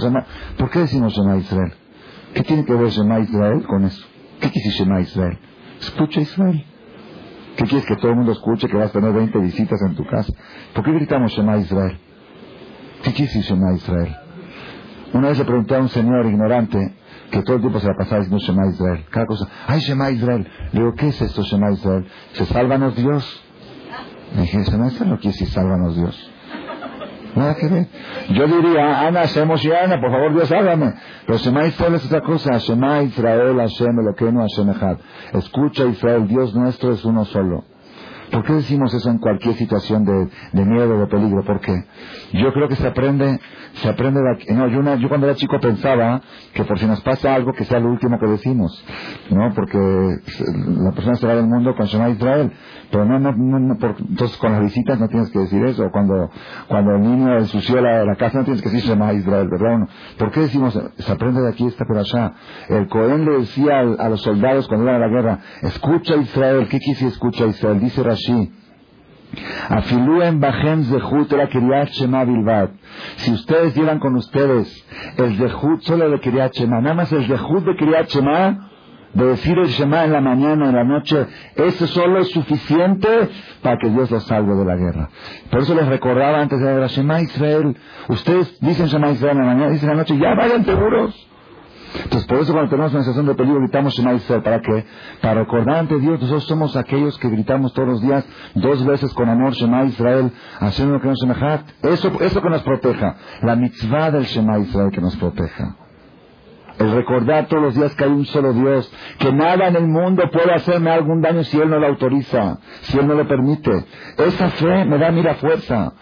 ¿Por 0.57 0.69
qué 0.69 0.79
decimos 0.79 1.13
Shema 1.13 1.37
Israel? 1.37 1.73
¿Qué 2.33 2.43
tiene 2.43 2.63
que 2.63 2.73
ver 2.73 2.89
Shema 2.89 3.19
Israel 3.19 3.63
con 3.67 3.83
eso? 3.83 4.05
¿Qué 4.39 4.49
quiere 4.49 4.69
Shema 4.69 5.01
Israel? 5.01 5.37
Escucha 5.81 6.21
Israel. 6.21 6.65
¿Qué 7.55 7.65
quieres 7.65 7.85
que 7.85 7.95
todo 7.97 8.11
el 8.11 8.17
mundo 8.17 8.31
escuche 8.31 8.67
que 8.67 8.75
vas 8.75 8.89
a 8.89 8.93
tener 8.93 9.13
20 9.13 9.37
visitas 9.39 9.79
en 9.87 9.95
tu 9.95 10.05
casa? 10.05 10.33
¿Por 10.73 10.83
qué 10.83 10.91
gritamos 10.91 11.31
Shema 11.31 11.57
Israel? 11.57 11.97
¿Qué 13.03 13.11
quiere 13.11 13.31
decir 13.31 13.43
Shema 13.43 13.73
Israel? 13.73 14.15
Una 15.13 15.29
vez 15.29 15.37
le 15.37 15.45
pregunté 15.45 15.75
a 15.75 15.79
un 15.79 15.89
señor 15.89 16.25
ignorante 16.25 16.95
que 17.29 17.41
todo 17.43 17.57
el 17.57 17.61
tiempo 17.61 17.79
se 17.79 17.87
la 17.87 17.95
pasaba 17.95 18.21
diciendo 18.21 18.43
Shema 18.43 18.67
Israel. 18.69 19.05
Cada 19.11 19.25
cosa, 19.27 19.47
ay 19.67 19.79
Shema 19.81 20.09
Israel. 20.11 20.47
Le 20.71 20.79
digo, 20.79 20.93
¿qué 20.95 21.09
es 21.09 21.21
esto 21.21 21.43
Shema 21.43 21.71
Israel? 21.71 22.07
¿Se 22.33 22.45
sálvanos 22.45 22.95
Dios? 22.95 23.43
Le 24.35 24.41
dije, 24.41 24.63
Shema 24.63 24.87
Israel 24.87 25.11
no 25.11 25.17
quiere 25.17 25.33
decir 25.33 25.49
sálvanos 25.49 25.95
Dios. 25.95 26.32
Nada 27.35 27.55
que 27.55 27.67
ver. 27.67 27.87
Yo 28.29 28.47
diría, 28.47 29.07
Ana, 29.07 29.21
hacemos 29.21 29.65
Ana, 29.65 29.99
por 29.99 30.11
favor 30.11 30.33
Dios 30.33 30.51
hágame. 30.51 30.93
Pero 31.25 31.39
Shema 31.39 31.65
Israel 31.65 31.95
es 31.95 32.05
otra 32.05 32.21
cosa. 32.21 32.57
Shema 32.57 33.01
Israel, 33.03 33.57
Hashem, 33.57 33.99
Eloquenu, 33.99 34.41
Hashem. 34.41 34.73
Escucha 35.33 35.85
Israel, 35.85 36.27
Dios 36.27 36.53
nuestro 36.53 36.93
es 36.93 37.03
uno 37.05 37.25
solo. 37.25 37.63
¿Por 38.33 38.43
qué 38.43 38.53
decimos 38.53 38.91
eso 38.91 39.11
en 39.11 39.19
cualquier 39.19 39.53
situación 39.53 40.05
de, 40.05 40.27
de 40.53 40.65
miedo, 40.65 40.99
de 40.99 41.05
peligro? 41.05 41.43
¿Por 41.43 41.59
qué? 41.59 41.83
Yo 42.33 42.51
creo 42.51 42.67
que 42.67 42.75
se 42.75 42.87
aprende, 42.87 43.39
se 43.73 43.87
aprende 43.87 44.21
de 44.21 44.31
aquí. 44.31 44.51
No, 44.51 44.67
yo, 44.69 44.81
yo 44.95 45.07
cuando 45.07 45.27
era 45.27 45.35
chico 45.35 45.59
pensaba 45.59 46.19
que 46.51 46.63
por 46.63 46.79
si 46.79 46.87
nos 46.87 46.99
pasa 47.01 47.35
algo, 47.35 47.53
que 47.53 47.63
sea 47.63 47.79
lo 47.79 47.91
último 47.91 48.17
que 48.17 48.25
decimos. 48.25 48.83
¿No? 49.29 49.53
Porque 49.53 49.77
la 49.77 50.91
persona 50.93 51.15
se 51.15 51.27
va 51.27 51.35
del 51.35 51.45
mundo 51.45 51.75
con 51.75 51.85
Shema 51.85 52.09
Israel. 52.09 52.51
Pero 52.89 53.05
no, 53.05 53.19
no, 53.19 53.33
no, 53.33 53.73
entonces 53.73 54.37
con 54.37 54.51
las 54.51 54.61
visitas 54.61 54.99
no 54.99 55.07
tienes 55.07 55.29
que 55.29 55.37
decir 55.37 55.63
eso. 55.65 55.89
Cuando, 55.91 56.31
cuando 56.67 56.95
el 56.95 57.01
niño 57.01 57.37
ensució 57.37 57.81
la, 57.81 58.03
la 58.03 58.15
casa 58.15 58.39
no 58.39 58.45
tienes 58.45 58.63
que 58.63 58.69
decir 58.69 58.89
Shema 58.89 59.13
Israel, 59.13 59.47
¿verdad? 59.47 59.87
¿Por 60.17 60.31
qué 60.31 60.39
decimos, 60.41 60.73
se 60.97 61.11
aprende 61.11 61.39
de 61.39 61.49
aquí, 61.49 61.67
esta 61.67 61.85
por 61.85 61.99
allá? 61.99 62.33
El 62.67 62.87
Cohen 62.87 63.25
le 63.25 63.39
decía 63.41 63.79
a, 63.79 64.09
los 64.09 64.21
soldados 64.21 64.67
cuando 64.67 64.85
iban 64.85 64.95
a 64.95 65.07
la 65.07 65.13
guerra, 65.13 65.39
escucha 65.61 66.15
Israel. 66.15 66.67
¿Qué 66.67 66.79
quiere 66.79 67.07
escucha 67.07 67.45
Israel? 67.45 67.79
Dice 67.79 68.01
Rashi. 68.01 68.22
Afilu 69.69 70.21
en 70.21 70.39
Bajem 70.39 70.83
Zehut 70.83 71.31
era 71.33 71.47
Kiryat 71.47 71.89
Shema 71.89 72.23
Bilbad. 72.25 72.69
Si 73.15 73.31
ustedes 73.31 73.75
llevan 73.75 73.99
con 73.99 74.15
ustedes 74.15 74.67
el 75.17 75.35
Zehut 75.37 75.81
solo 75.81 76.09
de 76.09 76.19
Kiryat 76.19 76.53
Shema, 76.53 76.81
nada 76.81 76.95
más 76.95 77.11
el 77.11 77.25
Zehut 77.25 77.65
de 77.65 77.75
Kiryat 77.75 78.09
Shema, 78.09 78.69
de 79.13 79.25
decir 79.25 79.57
el 79.57 79.67
Shema 79.67 80.05
en 80.05 80.13
la 80.13 80.21
mañana, 80.21 80.69
en 80.69 80.75
la 80.75 80.83
noche, 80.83 81.25
eso 81.55 81.87
solo 81.87 82.19
es 82.19 82.29
suficiente 82.29 83.29
para 83.61 83.77
que 83.77 83.89
Dios 83.89 84.09
los 84.09 84.23
salve 84.25 84.55
de 84.55 84.65
la 84.65 84.75
guerra. 84.75 85.09
Por 85.49 85.61
eso 85.61 85.75
les 85.75 85.87
recordaba 85.87 86.41
antes 86.41 86.59
de 86.59 86.65
la 86.65 86.71
guerra, 86.73 86.87
Shema 86.87 87.21
Israel, 87.21 87.75
ustedes 88.09 88.59
dicen 88.59 88.87
Shema 88.87 89.11
Israel 89.11 89.37
en 89.37 89.45
la 89.45 89.53
mañana, 89.53 89.71
dicen 89.71 89.89
en 89.89 89.97
la 89.97 90.01
noche, 90.03 90.17
ya 90.17 90.33
vayan 90.35 90.65
seguros. 90.65 91.29
Entonces, 91.95 92.27
por 92.27 92.39
eso 92.39 92.53
cuando 92.53 92.69
tenemos 92.69 92.91
una 92.93 93.03
sensación 93.03 93.25
de 93.27 93.35
peligro 93.35 93.59
gritamos 93.61 93.93
Shema 93.93 94.13
Israel. 94.13 94.41
¿Para 94.41 94.61
qué? 94.61 94.85
Para 95.21 95.41
recordar 95.41 95.77
ante 95.77 95.99
Dios, 95.99 96.19
nosotros 96.19 96.45
somos 96.45 96.75
aquellos 96.75 97.17
que 97.19 97.29
gritamos 97.29 97.73
todos 97.73 97.87
los 97.87 98.01
días, 98.01 98.25
dos 98.55 98.85
veces 98.85 99.13
con 99.13 99.29
amor, 99.29 99.53
Shema 99.53 99.85
Israel, 99.85 100.31
haciendo 100.59 100.95
lo 100.95 101.01
que 101.01 101.07
nos. 101.07 101.19
Eso, 101.83 102.11
eso 102.19 102.41
que 102.41 102.49
nos 102.49 102.63
proteja. 102.63 103.15
La 103.41 103.55
mitzvah 103.55 104.11
del 104.11 104.23
Shema 104.23 104.59
Israel 104.59 104.91
que 104.91 105.01
nos 105.01 105.15
proteja. 105.17 105.75
El 106.79 106.91
recordar 106.91 107.47
todos 107.47 107.63
los 107.63 107.75
días 107.75 107.93
que 107.95 108.03
hay 108.03 108.09
un 108.09 108.25
solo 108.25 108.51
Dios, 108.51 108.91
que 109.19 109.31
nada 109.31 109.67
en 109.67 109.75
el 109.75 109.87
mundo 109.87 110.23
puede 110.31 110.53
hacerme 110.53 110.89
algún 110.89 111.21
daño 111.21 111.43
si 111.43 111.59
Él 111.59 111.69
no 111.69 111.77
lo 111.77 111.87
autoriza, 111.87 112.57
si 112.81 112.97
Él 112.97 113.07
no 113.07 113.13
lo 113.13 113.27
permite. 113.27 113.85
Esa 114.17 114.49
fe 114.49 114.83
me 114.85 114.97
da, 114.97 115.11
mira, 115.11 115.35
fuerza. 115.35 115.93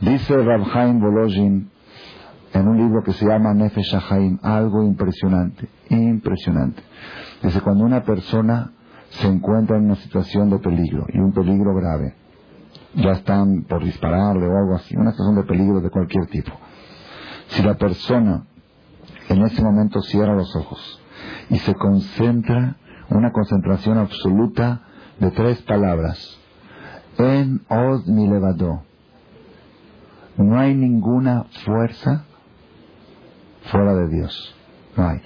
Dice 0.00 0.36
Rabhaim 0.36 1.00
Bolojin, 1.00 1.70
en 2.56 2.68
un 2.68 2.78
libro 2.78 3.02
que 3.02 3.12
se 3.12 3.26
llama 3.26 3.52
Nefesh 3.52 3.94
Haim, 4.10 4.38
algo 4.42 4.82
impresionante, 4.82 5.68
impresionante. 5.90 6.82
Dice, 7.42 7.60
cuando 7.60 7.84
una 7.84 8.02
persona 8.02 8.72
se 9.10 9.28
encuentra 9.28 9.76
en 9.76 9.84
una 9.84 9.96
situación 9.96 10.48
de 10.48 10.58
peligro, 10.58 11.06
y 11.12 11.18
un 11.18 11.32
peligro 11.32 11.74
grave, 11.74 12.14
ya 12.94 13.12
están 13.12 13.64
por 13.68 13.84
dispararle 13.84 14.46
o 14.46 14.56
algo 14.56 14.74
así, 14.76 14.96
una 14.96 15.10
situación 15.10 15.36
de 15.36 15.42
peligro 15.44 15.80
de 15.80 15.90
cualquier 15.90 16.26
tipo. 16.26 16.52
Si 17.48 17.62
la 17.62 17.74
persona 17.74 18.46
en 19.28 19.42
ese 19.42 19.62
momento 19.62 20.00
cierra 20.00 20.34
los 20.34 20.54
ojos 20.56 21.00
y 21.50 21.58
se 21.58 21.74
concentra, 21.74 22.76
una 23.10 23.32
concentración 23.32 23.98
absoluta 23.98 24.82
de 25.20 25.30
tres 25.30 25.60
palabras, 25.62 26.38
en 27.18 27.60
Od 27.68 28.06
mi 28.06 28.28
levado, 28.28 28.82
no 30.38 30.58
hay 30.58 30.74
ninguna 30.74 31.44
fuerza 31.64 32.24
fuera 33.70 33.94
de 33.94 34.08
Dios. 34.08 34.54
No 34.96 35.08
hay. 35.08 35.20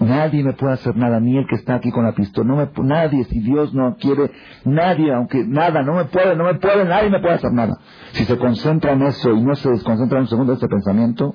Nadie 0.00 0.42
me 0.42 0.54
puede 0.54 0.72
hacer 0.72 0.96
nada, 0.96 1.20
ni 1.20 1.36
el 1.36 1.46
que 1.46 1.54
está 1.54 1.76
aquí 1.76 1.90
con 1.90 2.04
la 2.04 2.12
pistola. 2.12 2.48
No 2.48 2.56
me, 2.56 2.68
nadie, 2.86 3.24
si 3.24 3.40
Dios 3.40 3.72
no 3.74 3.96
quiere, 3.96 4.30
nadie, 4.64 5.12
aunque 5.12 5.44
nada, 5.44 5.82
no 5.82 5.94
me 5.94 6.06
puede, 6.06 6.34
no 6.36 6.44
me 6.44 6.54
puede, 6.54 6.84
nadie 6.84 7.10
me 7.10 7.20
puede 7.20 7.34
hacer 7.34 7.52
nada. 7.52 7.78
Si 8.12 8.24
se 8.24 8.36
concentra 8.36 8.92
en 8.92 9.02
eso 9.02 9.30
y 9.30 9.40
no 9.40 9.54
se 9.54 9.70
desconcentra 9.70 10.18
en 10.18 10.22
un 10.22 10.28
segundo 10.28 10.52
de 10.52 10.56
este 10.56 10.68
pensamiento, 10.68 11.34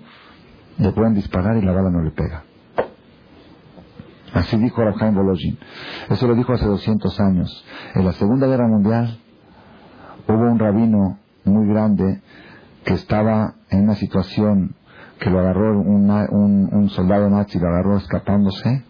le 0.77 0.91
pueden 0.91 1.13
disparar 1.13 1.57
y 1.57 1.61
la 1.61 1.71
bala 1.71 1.89
no 1.89 2.01
le 2.01 2.11
pega. 2.11 2.43
Así 4.33 4.57
dijo 4.57 4.83
Rabhaim 4.83 5.15
Bolojin. 5.15 5.57
Eso 6.09 6.27
lo 6.27 6.35
dijo 6.35 6.53
hace 6.53 6.65
200 6.65 7.19
años. 7.19 7.65
En 7.95 8.05
la 8.05 8.11
Segunda 8.11 8.47
Guerra 8.47 8.67
Mundial 8.67 9.17
hubo 10.27 10.51
un 10.51 10.59
rabino 10.59 11.17
muy 11.45 11.67
grande 11.67 12.21
que 12.83 12.93
estaba 12.93 13.55
en 13.69 13.83
una 13.83 13.95
situación 13.95 14.75
que 15.19 15.29
lo 15.29 15.39
agarró 15.39 15.79
un, 15.79 16.69
un, 16.71 16.89
soldado 16.89 17.29
nazi, 17.29 17.59
lo 17.59 17.67
agarró 17.67 17.97
escapándose 17.97 18.83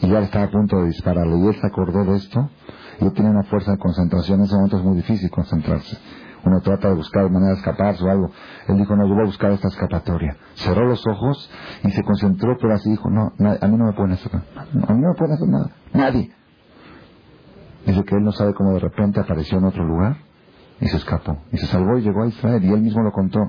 y 0.00 0.08
ya 0.08 0.20
estaba 0.20 0.46
a 0.46 0.50
punto 0.50 0.78
de 0.78 0.86
dispararle. 0.86 1.36
Y 1.38 1.46
él 1.48 1.54
se 1.60 1.66
acordó 1.66 2.04
de 2.04 2.16
esto 2.16 2.50
y 3.00 3.04
él 3.04 3.12
tiene 3.12 3.30
una 3.30 3.42
fuerza 3.44 3.72
de 3.72 3.78
concentración. 3.78 4.40
En 4.40 4.46
ese 4.46 4.54
momento 4.54 4.78
es 4.78 4.84
muy 4.84 4.96
difícil 4.96 5.30
concentrarse. 5.30 5.98
Uno 6.42 6.60
trata 6.62 6.88
de 6.88 6.94
buscar 6.94 7.30
manera 7.30 7.52
de 7.52 7.58
escaparse 7.58 8.02
o 8.02 8.10
algo. 8.10 8.30
Él 8.68 8.78
dijo, 8.78 8.96
no, 8.96 9.06
yo 9.06 9.12
voy 9.12 9.24
a 9.24 9.26
buscar 9.26 9.52
esta 9.52 9.68
escapatoria. 9.68 10.36
Cerró 10.54 10.86
los 10.86 11.06
ojos 11.06 11.50
y 11.84 11.90
se 11.90 12.02
concentró, 12.02 12.56
pero 12.58 12.74
así 12.74 12.90
dijo, 12.90 13.10
no, 13.10 13.32
a 13.38 13.68
mí 13.68 13.76
no 13.76 13.84
me 13.84 13.92
pueden 13.92 14.12
hacer 14.12 14.32
nada. 14.32 14.46
A 14.62 14.94
mí 14.94 15.00
no 15.02 15.08
me 15.08 15.14
pueden 15.14 15.34
hacer 15.34 15.48
nada. 15.48 15.70
Nadie. 15.92 16.30
Dice 17.84 18.04
que 18.04 18.16
él 18.16 18.24
no 18.24 18.32
sabe 18.32 18.54
cómo 18.54 18.72
de 18.72 18.80
repente 18.80 19.20
apareció 19.20 19.58
en 19.58 19.64
otro 19.64 19.84
lugar 19.84 20.29
y 20.80 20.88
se 20.88 20.96
escapó. 20.96 21.36
Y 21.52 21.58
se 21.58 21.66
salvó 21.66 21.98
y 21.98 22.02
llegó 22.02 22.22
a 22.22 22.28
Israel. 22.28 22.64
Y 22.64 22.72
él 22.72 22.80
mismo 22.80 23.02
lo 23.02 23.12
contó. 23.12 23.40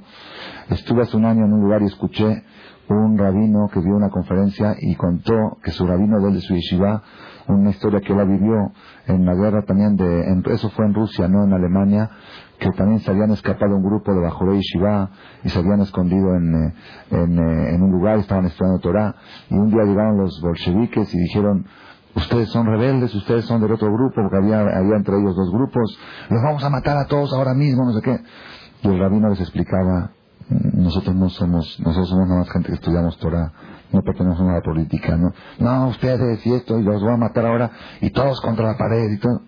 Estuve 0.70 1.04
hace 1.04 1.18
un 1.18 1.26
año 1.26 1.46
en 1.46 1.54
un 1.54 1.62
lugar 1.62 1.82
y 1.82 1.86
escuché 1.86 2.44
un 2.90 3.18
rabino 3.18 3.70
que 3.72 3.80
dio 3.82 3.96
una 3.96 4.10
conferencia 4.10 4.76
y 4.80 4.96
contó 4.96 5.58
que 5.64 5.72
su 5.72 5.86
rabino 5.86 6.20
de 6.20 6.42
su 6.42 6.54
yeshiva, 6.54 7.02
una 7.48 7.70
historia 7.70 8.02
que 8.02 8.14
él 8.14 8.28
vivió 8.28 8.72
en 9.08 9.26
la 9.26 9.34
guerra 9.34 9.64
también 9.64 9.96
de, 9.96 10.42
eso 10.54 10.70
fue 10.70 10.86
en 10.86 10.94
Rusia, 10.94 11.28
no 11.28 11.44
en 11.44 11.54
Alemania, 11.54 12.10
que 12.60 12.70
también 12.72 13.00
se 13.00 13.12
habían 13.12 13.32
escapado 13.32 13.76
un 13.76 13.84
grupo 13.84 14.14
de 14.14 14.22
Bajoré 14.22 14.58
Yeshiva 14.58 15.10
y 15.44 15.50
se 15.50 15.60
habían 15.60 15.82
escondido 15.82 16.36
en, 16.36 16.54
eh, 16.54 16.74
en, 17.12 17.40
eh, 17.40 17.76
en 17.76 17.82
un 17.82 17.92
lugar, 17.92 18.20
estaban 18.20 18.46
estudiando 18.46 18.80
Torah 18.80 19.16
y 19.50 19.56
un 19.56 19.72
día 19.72 19.84
llegaron 19.84 20.18
los 20.18 20.40
bolcheviques 20.42 21.14
y 21.14 21.18
dijeron, 21.18 21.66
ustedes 22.16 22.50
son 22.50 22.66
rebeldes, 22.66 23.14
ustedes 23.16 23.46
son 23.46 23.62
del 23.62 23.72
otro 23.72 23.92
grupo, 23.92 24.16
porque 24.16 24.38
había, 24.38 24.60
había 24.60 24.96
entre 24.98 25.18
ellos 25.18 25.36
dos 25.36 25.52
grupos, 25.52 25.98
los 26.30 26.42
vamos 26.42 26.64
a 26.64 26.70
matar 26.70 26.98
a 26.98 27.06
todos 27.06 27.34
ahora 27.34 27.54
mismo, 27.54 27.86
no 27.86 27.94
sé 27.94 28.02
qué. 28.02 28.20
Y 28.84 28.88
el 28.88 29.00
rabino 29.00 29.30
les 29.30 29.40
explicaba, 29.40 30.12
nosotros 30.50 31.16
no 31.16 31.30
somos, 31.30 31.80
nosotros 31.80 32.10
somos 32.10 32.28
nada 32.28 32.40
más 32.40 32.50
gente 32.52 32.70
que 32.70 32.76
estudiamos 32.76 33.18
Torah, 33.18 33.52
no 33.92 34.02
pertenecemos 34.02 34.52
a 34.52 34.56
la 34.56 34.62
política, 34.62 35.18
¿no? 35.18 35.32
No, 35.60 35.88
ustedes 35.90 36.46
y 36.46 36.54
esto, 36.54 36.80
y 36.80 36.84
los 36.84 37.02
voy 37.02 37.14
a 37.14 37.18
matar 37.18 37.46
ahora, 37.46 37.72
y 38.02 38.10
todos 38.10 38.42
contra 38.42 38.68
la 38.68 38.78
pared 38.78 39.12
y 39.12 39.20
todo. 39.20 39.42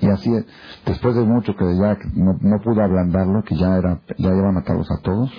Y 0.00 0.08
así, 0.08 0.30
después 0.86 1.14
de 1.14 1.22
mucho 1.22 1.54
que 1.54 1.64
ya 1.76 1.96
no, 2.14 2.38
no 2.40 2.60
pudo 2.62 2.82
ablandarlo, 2.82 3.42
que 3.42 3.54
ya 3.54 3.76
era, 3.76 4.00
ya 4.16 4.30
iba 4.30 4.48
a 4.48 4.52
matarlos 4.52 4.90
a 4.90 5.02
todos, 5.02 5.30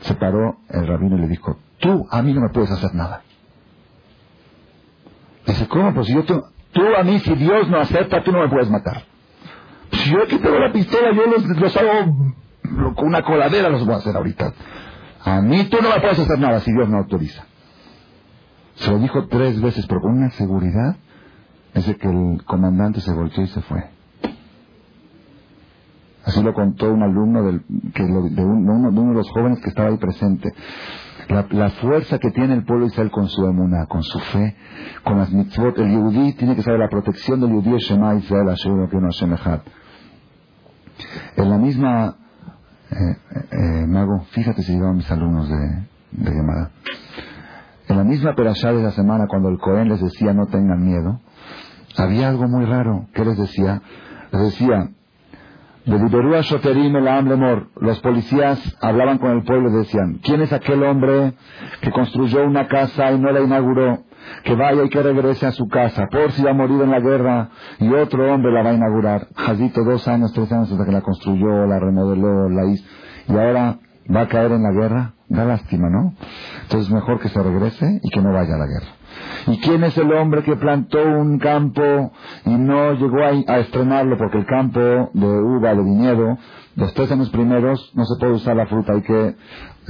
se 0.00 0.14
paró 0.14 0.56
el 0.70 0.86
rabino 0.86 1.16
y 1.18 1.20
le 1.20 1.28
dijo, 1.28 1.56
tú 1.78 2.06
a 2.10 2.22
mí 2.22 2.32
no 2.32 2.40
me 2.40 2.48
puedes 2.48 2.70
hacer 2.70 2.94
nada. 2.94 3.22
Dice, 5.48 5.66
¿cómo? 5.66 5.94
Pues 5.94 6.06
si 6.06 6.14
yo 6.14 6.24
tú, 6.24 6.42
tú 6.72 6.82
a 6.96 7.02
mí, 7.02 7.18
si 7.20 7.34
Dios 7.34 7.68
no 7.68 7.78
acepta, 7.78 8.22
tú 8.22 8.32
no 8.32 8.40
me 8.40 8.48
puedes 8.48 8.70
matar. 8.70 9.02
Si 9.92 10.10
yo 10.10 10.22
aquí 10.22 10.38
tengo 10.38 10.58
la 10.58 10.72
pistola, 10.72 11.10
yo 11.12 11.26
los, 11.26 11.44
los 11.44 11.76
hago 11.76 12.34
con 12.94 13.06
una 13.06 13.22
coladera, 13.22 13.70
los 13.70 13.84
voy 13.84 13.94
a 13.94 13.98
hacer 13.98 14.14
ahorita. 14.14 14.52
A 15.24 15.40
mí 15.40 15.64
tú 15.64 15.78
no 15.82 15.88
me 15.88 16.00
puedes 16.00 16.18
hacer 16.18 16.38
nada 16.38 16.60
si 16.60 16.70
Dios 16.70 16.88
no 16.88 16.98
autoriza. 16.98 17.44
Se 18.74 18.90
lo 18.90 18.98
dijo 18.98 19.26
tres 19.26 19.60
veces, 19.60 19.86
pero 19.86 20.02
con 20.02 20.18
una 20.18 20.30
seguridad, 20.30 20.96
es 21.74 21.86
de 21.86 21.96
que 21.96 22.08
el 22.08 22.44
comandante 22.44 23.00
se 23.00 23.12
volteó 23.12 23.42
y 23.42 23.48
se 23.48 23.60
fue. 23.62 23.90
Así 26.24 26.42
lo 26.42 26.52
contó 26.52 26.92
un 26.92 27.02
alumno 27.02 27.42
del, 27.42 27.62
que 27.94 28.02
de, 28.02 28.10
uno, 28.10 28.90
de, 28.90 29.00
uno, 29.00 29.10
de 29.10 29.14
los 29.14 29.30
jóvenes 29.30 29.60
que 29.62 29.70
estaba 29.70 29.88
ahí 29.88 29.96
presente. 29.96 30.52
La, 31.28 31.70
fuerza 31.70 32.18
que 32.18 32.30
tiene 32.30 32.54
el 32.54 32.64
pueblo 32.64 32.86
Israel 32.86 33.10
con 33.10 33.28
su 33.28 33.44
emuna, 33.44 33.84
con 33.86 34.02
su 34.02 34.18
fe, 34.18 34.56
con 35.04 35.18
las 35.18 35.30
mitzvot. 35.30 35.78
El 35.78 35.92
yudí 35.92 36.32
tiene 36.34 36.56
que 36.56 36.62
saber 36.62 36.80
la 36.80 36.88
protección 36.88 37.40
del 37.40 37.50
yudí 37.50 37.76
Shema 37.78 38.14
Israel, 38.14 38.48
Asher 38.48 38.72
que 38.90 38.96
no 38.96 39.10
En 41.36 41.50
la 41.50 41.58
misma, 41.58 42.16
eh, 42.90 42.96
eh, 43.50 43.86
Mago, 43.86 44.20
fíjate 44.30 44.62
si 44.62 44.72
llegaban 44.72 44.96
mis 44.96 45.10
alumnos 45.10 45.50
de, 45.50 45.86
de 46.12 46.32
Gemara. 46.32 46.70
En 47.88 47.96
la 47.98 48.04
misma 48.04 48.34
perashá 48.34 48.72
de 48.72 48.82
la 48.82 48.92
semana, 48.92 49.26
cuando 49.28 49.50
el 49.50 49.58
Cohen 49.58 49.88
les 49.88 50.00
decía 50.00 50.32
no 50.32 50.46
tengan 50.46 50.82
miedo, 50.82 51.20
había 51.96 52.28
algo 52.28 52.48
muy 52.48 52.64
raro. 52.64 53.06
¿Qué 53.12 53.24
les 53.24 53.36
decía? 53.36 53.82
Les 54.32 54.42
decía, 54.42 54.90
Los 57.80 58.00
policías 58.00 58.76
hablaban 58.82 59.18
con 59.18 59.30
el 59.32 59.42
pueblo 59.42 59.70
y 59.70 59.78
decían, 59.78 60.20
¿quién 60.22 60.42
es 60.42 60.52
aquel 60.52 60.82
hombre 60.82 61.32
que 61.80 61.90
construyó 61.90 62.44
una 62.44 62.68
casa 62.68 63.10
y 63.12 63.18
no 63.18 63.32
la 63.32 63.40
inauguró? 63.40 64.04
Que 64.44 64.54
vaya 64.54 64.84
y 64.84 64.90
que 64.90 65.02
regrese 65.02 65.46
a 65.46 65.52
su 65.52 65.66
casa, 65.68 66.06
por 66.10 66.32
si 66.32 66.42
va 66.42 66.50
a 66.50 66.54
morir 66.54 66.82
en 66.82 66.90
la 66.90 67.00
guerra 67.00 67.48
y 67.78 67.88
otro 67.94 68.32
hombre 68.32 68.52
la 68.52 68.62
va 68.62 68.70
a 68.70 68.74
inaugurar. 68.74 69.28
Jazito, 69.34 69.82
dos 69.84 70.06
años, 70.08 70.32
tres 70.34 70.52
años 70.52 70.70
hasta 70.70 70.84
que 70.84 70.92
la 70.92 71.00
construyó, 71.00 71.66
la 71.66 71.78
remodeló, 71.78 72.50
la 72.50 72.66
hizo. 72.66 72.84
Y 73.28 73.32
ahora 73.32 73.78
va 74.14 74.22
a 74.22 74.28
caer 74.28 74.52
en 74.52 74.62
la 74.62 74.72
guerra. 74.72 75.14
Da 75.28 75.44
lástima, 75.44 75.88
¿no? 75.90 76.14
Entonces 76.62 76.90
mejor 76.90 77.20
que 77.20 77.28
se 77.28 77.42
regrese 77.42 78.00
y 78.02 78.10
que 78.10 78.20
no 78.20 78.32
vaya 78.32 78.54
a 78.54 78.58
la 78.58 78.66
guerra. 78.66 78.97
¿Y 79.48 79.58
quién 79.60 79.82
es 79.82 79.96
el 79.96 80.12
hombre 80.12 80.42
que 80.42 80.56
plantó 80.56 81.02
un 81.02 81.38
campo 81.38 82.12
y 82.44 82.50
no 82.50 82.92
llegó 82.92 83.24
a, 83.24 83.58
estrenarlo 83.60 84.18
porque 84.18 84.36
el 84.38 84.44
campo 84.44 84.78
de 84.78 85.26
uva, 85.26 85.74
de 85.74 85.82
viñedo, 85.82 86.36
los 86.76 86.92
tres 86.92 87.10
años 87.12 87.30
primeros 87.30 87.90
no 87.94 88.04
se 88.04 88.20
puede 88.20 88.34
usar 88.34 88.56
la 88.56 88.66
fruta, 88.66 88.92
hay 88.92 89.00
que 89.00 89.36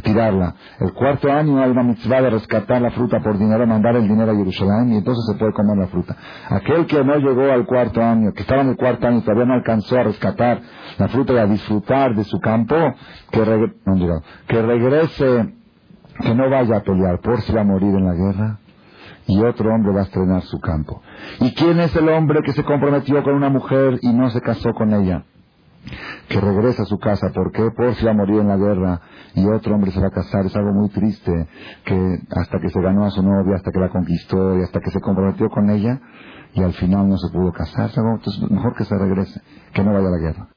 tirarla. 0.05 0.55
El 0.79 0.93
cuarto 0.93 1.33
año 1.33 1.61
hay 1.61 1.73
una 1.73 1.83
mitzvah 1.83 2.23
de 2.23 2.31
rescatar 2.31 2.81
la 2.81 2.93
fruta 2.93 3.19
por 3.19 3.37
dinero, 3.37 3.67
mandar 3.67 3.97
el 3.97 4.07
dinero 4.07 4.31
a 4.31 4.37
Jerusalén 4.37 4.93
y 4.93 4.99
entonces 4.99 5.25
se 5.27 5.37
puede 5.37 5.53
comer 5.53 5.77
la 5.77 5.89
fruta. 5.89 6.17
Aquel 6.51 6.87
que 6.87 7.03
no 7.03 7.17
llegó 7.17 7.51
al 7.51 7.67
cuarto 7.67 8.01
año, 8.01 8.33
que 8.33 8.43
estaba 8.43 8.63
en 8.63 8.69
el 8.69 8.77
cuarto 8.77 9.09
año 9.09 9.19
y 9.19 9.23
todavía 9.23 9.47
no 9.47 9.55
alcanzó 9.55 9.99
a 9.99 10.05
rescatar 10.05 10.61
la 10.99 11.09
fruta 11.09 11.33
y 11.33 11.39
a 11.39 11.47
disfrutar 11.47 12.15
de 12.15 12.23
su 12.23 12.39
campo, 12.39 12.77
que, 13.33 13.73
que 14.47 14.63
regrese, 14.63 15.55
que 16.21 16.35
no 16.35 16.49
vaya 16.49 16.77
a 16.77 16.83
pelear 16.83 17.19
por 17.19 17.41
si 17.41 17.53
va 17.53 17.63
a 17.63 17.65
morir 17.65 17.93
en 17.93 18.05
la 18.05 18.15
guerra 18.15 18.59
y 19.29 19.41
otro 19.45 19.73
hombre 19.73 19.93
va 19.93 20.01
a 20.01 20.05
estrenar 20.05 20.43
su 20.43 20.59
campo. 20.59 21.03
¿Y 21.41 21.55
quién 21.55 21.79
es 21.81 21.95
el 21.95 22.09
hombre 22.09 22.41
que 22.43 22.53
se 22.53 22.65
comprometió 22.65 23.23
con 23.23 23.35
una 23.35 23.51
mujer 23.51 23.99
y 24.03 24.13
no 24.13 24.31
se 24.31 24.41
casó 24.41 24.73
con 24.73 24.93
ella? 24.93 25.25
Que 26.29 26.41
regresa 26.41 26.83
a 26.83 26.87
su 26.87 26.99
casa. 26.99 27.31
¿Por 27.33 27.53
qué? 27.53 27.71
Por 27.71 27.95
si 27.95 28.05
va 28.05 28.11
a 28.11 28.15
morir 28.15 28.41
en 28.41 28.49
la 28.49 28.57
guerra 28.57 29.01
y 29.35 29.47
otro 29.47 29.75
hombre 29.75 29.91
se 29.91 30.01
va 30.01 30.09
a 30.09 30.11
casar. 30.11 30.47
Es 30.47 30.57
algo 30.57 30.73
muy 30.73 30.89
triste 30.89 31.49
que 31.85 32.19
hasta 32.31 32.59
que 32.59 32.71
se 32.71 32.81
ganó 32.81 33.05
a 33.05 33.11
su 33.11 33.23
novia, 33.23 33.57
hasta 33.57 33.71
que 33.71 33.79
la 33.79 33.91
conquistó 33.91 34.59
y 34.59 34.63
hasta 34.63 34.81
que 34.81 34.91
se 34.91 35.01
comprometió 35.01 35.49
con 35.51 35.71
ella 35.71 36.01
y 36.55 36.63
al 36.63 36.73
final 36.73 37.09
no 37.09 37.19
se 37.19 37.31
pudo 37.33 37.53
casar. 37.53 37.91
Entonces 37.95 38.51
mejor 38.51 38.75
que 38.75 38.85
se 38.85 38.97
regrese, 38.97 39.41
que 39.75 39.85
no 39.85 39.93
vaya 39.93 40.09
a 40.09 40.11
la 40.11 40.19
guerra. 40.19 40.49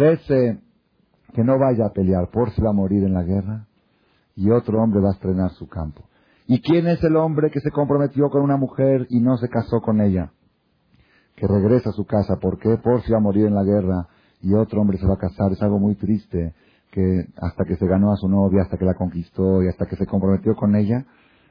Trece, 0.00 0.58
que 1.34 1.44
no 1.44 1.58
vaya 1.58 1.84
a 1.84 1.92
pelear 1.92 2.30
por 2.30 2.50
si 2.52 2.62
va 2.62 2.70
a 2.70 2.72
morir 2.72 3.04
en 3.04 3.12
la 3.12 3.22
guerra 3.22 3.66
y 4.34 4.50
otro 4.50 4.82
hombre 4.82 4.98
va 4.98 5.10
a 5.10 5.12
estrenar 5.12 5.50
su 5.50 5.68
campo. 5.68 6.08
¿Y 6.46 6.62
quién 6.62 6.86
es 6.86 7.04
el 7.04 7.16
hombre 7.16 7.50
que 7.50 7.60
se 7.60 7.70
comprometió 7.70 8.30
con 8.30 8.40
una 8.40 8.56
mujer 8.56 9.06
y 9.10 9.20
no 9.20 9.36
se 9.36 9.50
casó 9.50 9.82
con 9.82 10.00
ella? 10.00 10.32
Que 11.36 11.46
regresa 11.46 11.90
a 11.90 11.92
su 11.92 12.06
casa. 12.06 12.36
¿Por 12.40 12.58
qué? 12.58 12.78
Por 12.82 13.02
si 13.02 13.12
va 13.12 13.18
a 13.18 13.20
morir 13.20 13.44
en 13.44 13.54
la 13.54 13.62
guerra 13.62 14.08
y 14.40 14.54
otro 14.54 14.80
hombre 14.80 14.96
se 14.96 15.06
va 15.06 15.14
a 15.14 15.18
casar. 15.18 15.52
Es 15.52 15.60
algo 15.60 15.78
muy 15.78 15.96
triste 15.96 16.54
que 16.90 17.26
hasta 17.36 17.66
que 17.66 17.76
se 17.76 17.86
ganó 17.86 18.10
a 18.10 18.16
su 18.16 18.26
novia, 18.26 18.62
hasta 18.62 18.78
que 18.78 18.86
la 18.86 18.94
conquistó 18.94 19.62
y 19.62 19.68
hasta 19.68 19.84
que 19.84 19.96
se 19.96 20.06
comprometió 20.06 20.54
con 20.54 20.76
ella 20.76 21.04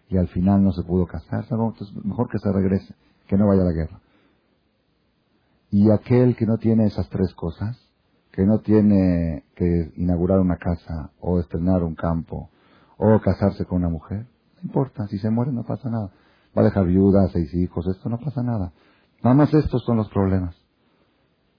y 0.10 0.18
al 0.18 0.28
final 0.28 0.64
no 0.64 0.72
se 0.72 0.82
pudo 0.82 1.06
casar. 1.06 1.44
Es 1.44 1.52
algo, 1.52 1.76
mejor 2.04 2.28
que 2.30 2.40
se 2.40 2.52
regrese, 2.52 2.96
que 3.28 3.38
no 3.38 3.48
vaya 3.48 3.62
a 3.62 3.66
la 3.66 3.74
guerra. 3.74 4.02
Y 5.70 5.92
aquel 5.92 6.36
que 6.36 6.48
no 6.48 6.58
tiene 6.58 6.88
esas 6.88 7.08
tres 7.10 7.32
cosas, 7.36 7.89
que 8.32 8.46
no 8.46 8.60
tiene 8.60 9.44
que 9.56 9.92
inaugurar 9.96 10.40
una 10.40 10.58
casa 10.58 11.12
o 11.20 11.40
estrenar 11.40 11.84
un 11.84 11.96
campo 11.96 12.50
o 12.98 13.20
casarse 13.20 13.66
con 13.66 13.80
una 13.80 13.90
mujer, 13.90 14.28
no 14.58 14.62
importa, 14.64 15.08
si 15.08 15.18
se 15.18 15.30
muere 15.30 15.52
no 15.52 15.64
pasa 15.64 15.90
nada. 15.90 16.12
Va 16.58 16.62
a 16.62 16.66
dejar 16.66 16.86
viuda, 16.86 17.28
seis 17.32 17.54
hijos, 17.54 17.88
esto 17.88 18.10
no 18.10 18.18
pasa 18.18 18.44
nada. 18.44 18.74
Nada 19.24 19.36
más 19.36 19.54
estos 19.54 19.84
son 19.86 19.98
los 19.98 20.10
problemas. 20.10 20.56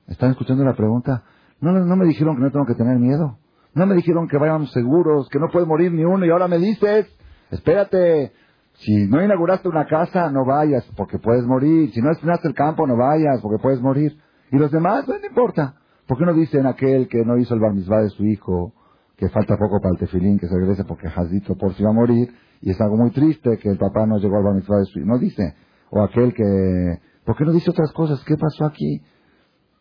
¿Están 0.07 0.31
escuchando 0.31 0.65
la 0.65 0.75
pregunta? 0.75 1.25
No, 1.61 1.73
no, 1.73 1.97
me 1.97 2.07
dijeron 2.07 2.37
que 2.37 2.43
no 2.43 2.51
tengo 2.51 2.67
que 2.67 2.75
tener 2.75 2.99
miedo. 2.99 3.39
No 3.75 3.87
me 3.87 3.95
dijeron 3.95 4.29
que 4.29 4.39
vayamos 4.39 4.73
seguros, 4.73 5.29
que 5.29 5.39
no 5.39 5.49
puede 5.53 5.67
morir 5.67 5.93
ni 5.93 6.05
uno 6.05 6.25
y 6.27 6.31
ahora 6.31 6.49
me 6.49 6.59
dices, 6.59 7.07
espérate, 7.51 8.33
si 8.75 9.07
no 9.07 9.23
inauguraste 9.23 9.69
una 9.69 9.87
casa, 9.87 10.31
no 10.31 10.45
vayas 10.45 10.85
porque 10.97 11.19
puedes 11.19 11.45
morir. 11.45 11.93
Si 11.93 12.01
no 12.01 12.11
estrenaste 12.11 12.49
el 12.49 12.55
campo, 12.55 12.87
no 12.87 12.97
vayas 12.97 13.41
porque 13.43 13.63
puedes 13.63 13.81
morir. 13.81 14.17
Y 14.51 14.57
los 14.57 14.71
demás, 14.71 15.05
pues, 15.07 15.21
no 15.21 15.29
importa. 15.29 15.80
¿Por 16.11 16.19
qué 16.19 16.25
no 16.25 16.35
dicen 16.35 16.67
aquel 16.67 17.07
que 17.07 17.25
no 17.25 17.39
hizo 17.39 17.55
el 17.55 17.61
bar 17.61 17.73
de 17.73 18.09
su 18.09 18.25
hijo, 18.25 18.73
que 19.17 19.29
falta 19.29 19.57
poco 19.57 19.79
para 19.81 19.93
el 19.93 19.99
tefilín, 20.01 20.41
que 20.41 20.49
se 20.49 20.57
regrese 20.59 20.83
porque 20.83 21.09
Jazito 21.09 21.55
por 21.55 21.73
si 21.75 21.85
va 21.85 21.91
a 21.91 21.93
morir, 21.93 22.35
y 22.61 22.71
es 22.73 22.81
algo 22.81 22.97
muy 22.97 23.13
triste 23.13 23.59
que 23.59 23.69
el 23.69 23.79
papá 23.79 24.07
no 24.07 24.19
llegó 24.19 24.39
al 24.39 24.43
bar 24.43 24.55
de 24.57 24.85
su 24.87 24.99
hijo? 24.99 25.07
No 25.07 25.19
dice. 25.21 25.55
O 25.91 26.03
aquel 26.03 26.35
que... 26.35 26.99
¿Por 27.25 27.37
qué 27.37 27.45
no 27.45 27.53
dice 27.53 27.71
otras 27.71 27.93
cosas? 27.93 28.25
¿Qué 28.25 28.35
pasó 28.37 28.65
aquí? 28.65 29.01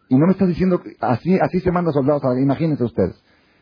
Y 0.10 0.18
no 0.20 0.28
me 0.28 0.34
está 0.34 0.46
diciendo... 0.46 0.80
Así, 1.00 1.36
así 1.42 1.62
se 1.62 1.72
mandan 1.72 1.94
soldados. 1.94 2.22
Imagínense 2.40 2.84
ustedes. 2.84 3.20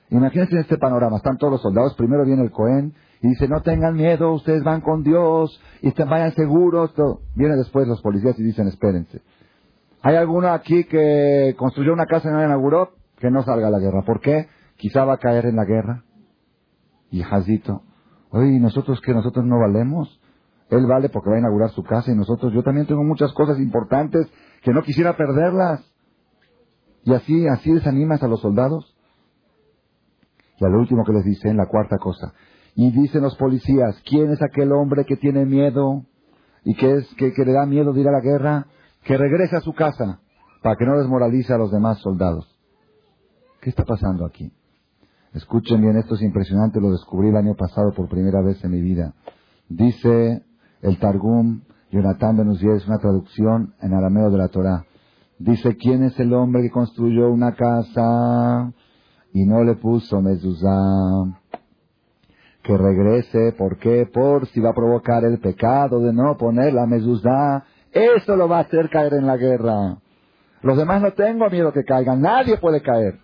Imagínense 0.10 0.56
en 0.56 0.60
este 0.60 0.78
panorama. 0.78 1.16
Están 1.16 1.38
todos 1.38 1.52
los 1.52 1.62
soldados. 1.62 1.96
Primero 1.96 2.26
viene 2.26 2.44
el 2.44 2.52
Cohen 2.52 2.94
y 3.22 3.30
dice, 3.30 3.48
no 3.48 3.62
tengan 3.62 3.94
miedo, 3.94 4.34
ustedes 4.34 4.62
van 4.66 4.82
con 4.82 5.04
Dios 5.04 5.58
y 5.82 5.94
vayan 6.04 6.34
seguros. 6.34 6.94
Todo. 6.96 7.22
Viene 7.34 7.56
después 7.56 7.88
los 7.88 8.02
policías 8.02 8.38
y 8.38 8.44
dicen, 8.44 8.68
espérense. 8.68 9.22
¿Hay 10.02 10.16
alguno 10.16 10.50
aquí 10.50 10.84
que 10.86 11.56
construyó 11.58 11.94
una 11.94 12.06
casa 12.06 12.30
y 12.30 12.32
no 12.32 12.40
la 12.40 12.46
inauguró? 12.46 12.92
Que 13.18 13.32
no 13.32 13.44
salga 13.44 13.68
a 13.68 13.72
la 13.72 13.80
guerra. 13.80 14.04
¿Por 14.04 14.22
qué? 14.22 14.48
Quizá 14.78 15.06
va 15.06 15.14
a 15.14 15.18
caer 15.18 15.46
en 15.46 15.56
la 15.56 15.66
guerra. 15.66 16.04
Y 17.10 17.24
Jazito, 17.24 17.82
oye, 18.30 18.60
nosotros 18.60 19.02
que 19.02 19.14
nosotros 19.14 19.46
no 19.46 19.60
valemos? 19.60 20.20
Él 20.70 20.86
vale 20.86 21.10
porque 21.10 21.30
va 21.30 21.38
a 21.38 21.40
inaugurar 21.40 21.70
su 21.72 21.84
casa 21.84 22.12
y 22.12 22.16
nosotros, 22.16 22.54
yo 22.54 22.62
también 22.62 22.86
tengo 22.88 23.04
muchas 23.04 23.32
cosas 23.34 23.58
importantes 23.60 24.28
que 24.64 24.74
no 24.74 24.84
quisiera 24.84 25.16
perderlas. 25.16 25.82
Y 27.04 27.14
así, 27.14 27.48
así 27.48 27.74
desanimas 27.74 28.22
a 28.22 28.28
los 28.28 28.42
soldados. 28.42 28.96
Y 30.60 30.66
al 30.66 30.76
último 30.76 31.04
que 31.06 31.14
les 31.14 31.24
dice, 31.24 31.50
en 31.50 31.58
la 31.58 31.68
cuarta 31.68 31.98
cosa. 31.98 32.34
Y 32.76 32.92
dicen 32.92 33.24
los 33.24 33.38
policías, 33.38 34.02
¿quién 34.06 34.32
es 34.32 34.42
aquel 34.42 34.72
hombre 34.74 35.06
que 35.06 35.16
tiene 35.16 35.46
miedo 35.46 36.04
y 36.64 36.76
que, 36.76 36.96
es, 36.96 37.16
que, 37.16 37.32
que 37.32 37.46
le 37.46 37.54
da 37.54 37.66
miedo 37.66 37.94
de 37.94 38.02
ir 38.02 38.08
a 38.10 38.12
la 38.12 38.22
guerra? 38.22 38.68
Que 39.08 39.18
regrese 39.18 39.56
a 39.56 39.62
su 39.62 39.74
casa 39.74 40.20
para 40.62 40.76
que 40.76 40.86
no 40.86 40.98
desmoralice 40.98 41.54
a 41.54 41.58
los 41.58 41.72
demás 41.72 41.98
soldados. 42.00 42.46
¿Qué 43.62 43.70
está 43.70 43.86
pasando 43.86 44.26
aquí? 44.26 44.52
Escuchen 45.34 45.82
bien, 45.82 45.96
esto 45.96 46.16
es 46.16 46.22
impresionante, 46.22 46.82
lo 46.82 46.92
descubrí 46.92 47.30
el 47.30 47.38
año 47.38 47.56
pasado 47.56 47.94
por 47.94 48.10
primera 48.10 48.42
vez 48.42 48.62
en 48.66 48.72
mi 48.72 48.82
vida. 48.82 49.14
Dice 49.70 50.44
el 50.82 51.00
Targum, 51.00 51.62
Jonathan 51.90 52.36
Benuzier, 52.36 52.76
es 52.76 52.88
una 52.88 52.98
traducción 52.98 53.76
en 53.82 53.94
arameo 53.94 54.30
de 54.30 54.38
la 54.40 54.50
Torah. 54.50 54.84
Dice, 55.40 55.78
¿quién 55.78 56.04
es 56.04 56.20
el 56.20 56.34
hombre 56.34 56.64
que 56.64 56.72
construyó 56.72 57.30
una 57.30 57.54
casa 57.54 58.74
y 59.32 59.46
no 59.46 59.64
le 59.64 59.76
puso 59.76 60.22
mezuzá? 60.22 60.82
Que 62.62 62.76
regrese, 62.76 63.54
¿por 63.58 63.78
qué? 63.78 64.06
Por 64.06 64.48
si 64.48 64.60
va 64.60 64.72
a 64.72 64.76
provocar 64.76 65.24
el 65.24 65.40
pecado 65.40 66.02
de 66.02 66.12
no 66.12 66.36
poner 66.36 66.74
la 66.74 66.86
mezuzá 66.86 67.64
eso 67.98 68.36
lo 68.36 68.48
va 68.48 68.58
a 68.58 68.62
hacer 68.62 68.90
caer 68.90 69.14
en 69.14 69.28
la 69.28 69.38
guerra. 69.38 69.98
Los 70.62 70.78
demás 70.78 71.02
no 71.02 71.14
tengo 71.14 71.50
miedo 71.50 71.72
que 71.72 71.84
caigan, 71.84 72.22
nadie 72.22 72.58
puede 72.58 72.82
caer. 72.82 73.20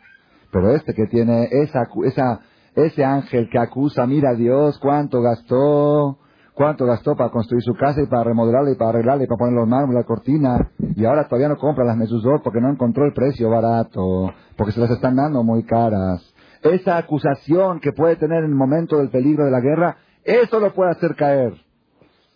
Pero 0.51 0.75
este 0.75 0.93
que 0.93 1.07
tiene 1.07 1.47
esa, 1.51 1.87
esa, 2.05 2.41
ese 2.75 3.03
ángel 3.03 3.49
que 3.51 3.59
acusa, 3.59 4.05
mira 4.05 4.31
a 4.31 4.35
Dios, 4.35 4.77
cuánto 4.79 5.21
gastó, 5.21 6.19
cuánto 6.53 6.85
gastó 6.85 7.15
para 7.15 7.31
construir 7.31 7.63
su 7.63 7.73
casa 7.73 8.01
y 8.01 8.07
para 8.07 8.25
remodelarla 8.25 8.71
y 8.71 8.75
para 8.75 8.91
arreglarla 8.91 9.23
y 9.23 9.27
para 9.27 9.39
poner 9.39 9.55
los 9.55 9.67
mármoles, 9.67 10.01
la 10.01 10.07
cortina, 10.07 10.57
y 10.79 11.03
ahora 11.05 11.27
todavía 11.27 11.49
no 11.49 11.57
compra 11.57 11.85
las 11.85 11.97
mesuzot 11.97 12.43
porque 12.43 12.61
no 12.61 12.69
encontró 12.69 13.05
el 13.05 13.13
precio 13.13 13.49
barato, 13.49 14.31
porque 14.55 14.73
se 14.73 14.79
las 14.79 14.91
están 14.91 15.15
dando 15.15 15.43
muy 15.43 15.63
caras. 15.63 16.33
Esa 16.61 16.97
acusación 16.97 17.79
que 17.79 17.91
puede 17.91 18.15
tener 18.15 18.43
en 18.43 18.51
el 18.51 18.55
momento 18.55 18.97
del 18.97 19.09
peligro 19.09 19.45
de 19.45 19.51
la 19.51 19.59
guerra, 19.59 19.97
eso 20.23 20.59
lo 20.59 20.73
puede 20.73 20.91
hacer 20.91 21.15
caer. 21.15 21.53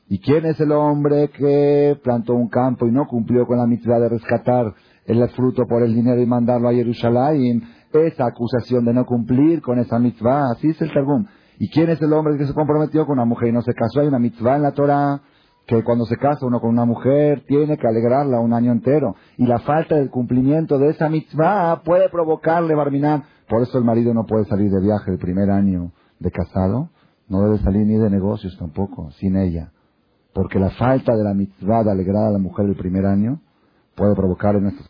¿Y 0.09 0.19
quién 0.19 0.45
es 0.45 0.59
el 0.61 0.71
hombre 0.71 1.29
que 1.29 1.99
plantó 2.01 2.33
un 2.33 2.47
campo 2.47 2.87
y 2.87 2.91
no 2.91 3.05
cumplió 3.07 3.45
con 3.45 3.57
la 3.57 3.67
mitzvah 3.67 3.99
de 3.99 4.09
rescatar 4.09 4.73
el 5.05 5.27
fruto 5.29 5.65
por 5.67 5.83
el 5.83 5.93
dinero 5.93 6.21
y 6.21 6.25
mandarlo 6.25 6.69
a 6.69 6.73
Jerusalén? 6.73 7.63
Esa 7.91 8.27
acusación 8.27 8.85
de 8.85 8.93
no 8.93 9.05
cumplir 9.05 9.61
con 9.61 9.79
esa 9.79 9.99
mitzvah, 9.99 10.51
así 10.51 10.69
es 10.69 10.81
el 10.81 10.93
Targum. 10.93 11.25
¿Y 11.59 11.69
quién 11.69 11.89
es 11.89 12.01
el 12.01 12.13
hombre 12.13 12.37
que 12.37 12.45
se 12.45 12.53
comprometió 12.53 13.05
con 13.05 13.13
una 13.13 13.25
mujer 13.25 13.49
y 13.49 13.51
no 13.51 13.61
se 13.61 13.73
casó? 13.73 13.99
Hay 13.99 14.07
una 14.07 14.19
mitzvah 14.19 14.55
en 14.55 14.61
la 14.61 14.71
Torah 14.71 15.21
que 15.65 15.83
cuando 15.83 16.05
se 16.05 16.15
casa 16.15 16.45
uno 16.45 16.61
con 16.61 16.69
una 16.69 16.85
mujer 16.85 17.43
tiene 17.45 17.77
que 17.77 17.87
alegrarla 17.87 18.39
un 18.39 18.53
año 18.53 18.71
entero. 18.71 19.15
Y 19.37 19.45
la 19.45 19.59
falta 19.59 19.95
del 19.95 20.09
cumplimiento 20.09 20.77
de 20.77 20.89
esa 20.91 21.09
mitzvah 21.09 21.81
puede 21.83 22.07
provocarle 22.09 22.75
barminar. 22.75 23.23
Por 23.49 23.61
eso 23.63 23.77
el 23.77 23.83
marido 23.83 24.13
no 24.13 24.25
puede 24.25 24.45
salir 24.45 24.71
de 24.71 24.79
viaje 24.79 25.11
el 25.11 25.17
primer 25.17 25.49
año 25.49 25.91
de 26.19 26.31
casado. 26.31 26.91
No 27.27 27.41
debe 27.41 27.57
salir 27.57 27.85
ni 27.85 27.97
de 27.97 28.09
negocios 28.09 28.57
tampoco, 28.57 29.11
sin 29.11 29.35
ella. 29.35 29.71
Porque 30.33 30.59
la 30.59 30.69
falta 30.71 31.15
de 31.15 31.23
la 31.23 31.33
mitzvah 31.33 31.83
de 31.83 31.91
alegrar 31.91 32.25
a 32.25 32.31
la 32.31 32.39
mujer 32.39 32.65
el 32.67 32.75
primer 32.75 33.05
año 33.05 33.41
puede 33.95 34.15
provocar 34.15 34.55
en 34.55 34.67
estos 34.67 34.89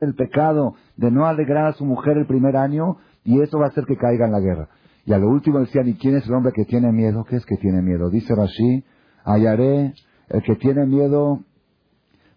el 0.00 0.14
pecado 0.14 0.74
de 0.96 1.10
no 1.10 1.26
alegrar 1.26 1.66
a 1.66 1.72
su 1.72 1.84
mujer 1.84 2.16
el 2.18 2.26
primer 2.26 2.56
año 2.56 2.98
y 3.24 3.40
eso 3.40 3.58
va 3.58 3.66
a 3.66 3.68
hacer 3.68 3.84
que 3.84 3.96
caiga 3.96 4.26
en 4.26 4.32
la 4.32 4.40
guerra. 4.40 4.68
Y 5.04 5.12
a 5.12 5.18
lo 5.18 5.28
último 5.28 5.58
decían, 5.58 5.88
¿y 5.88 5.94
quién 5.94 6.16
es 6.16 6.26
el 6.26 6.34
hombre 6.34 6.52
que 6.52 6.64
tiene 6.64 6.92
miedo? 6.92 7.24
¿Qué 7.24 7.36
es 7.36 7.46
que 7.46 7.56
tiene 7.56 7.82
miedo? 7.82 8.10
Dice 8.10 8.34
Rashi, 8.34 8.84
hallaré 9.24 9.94
el 10.28 10.42
que 10.42 10.56
tiene 10.56 10.86
miedo, 10.86 11.40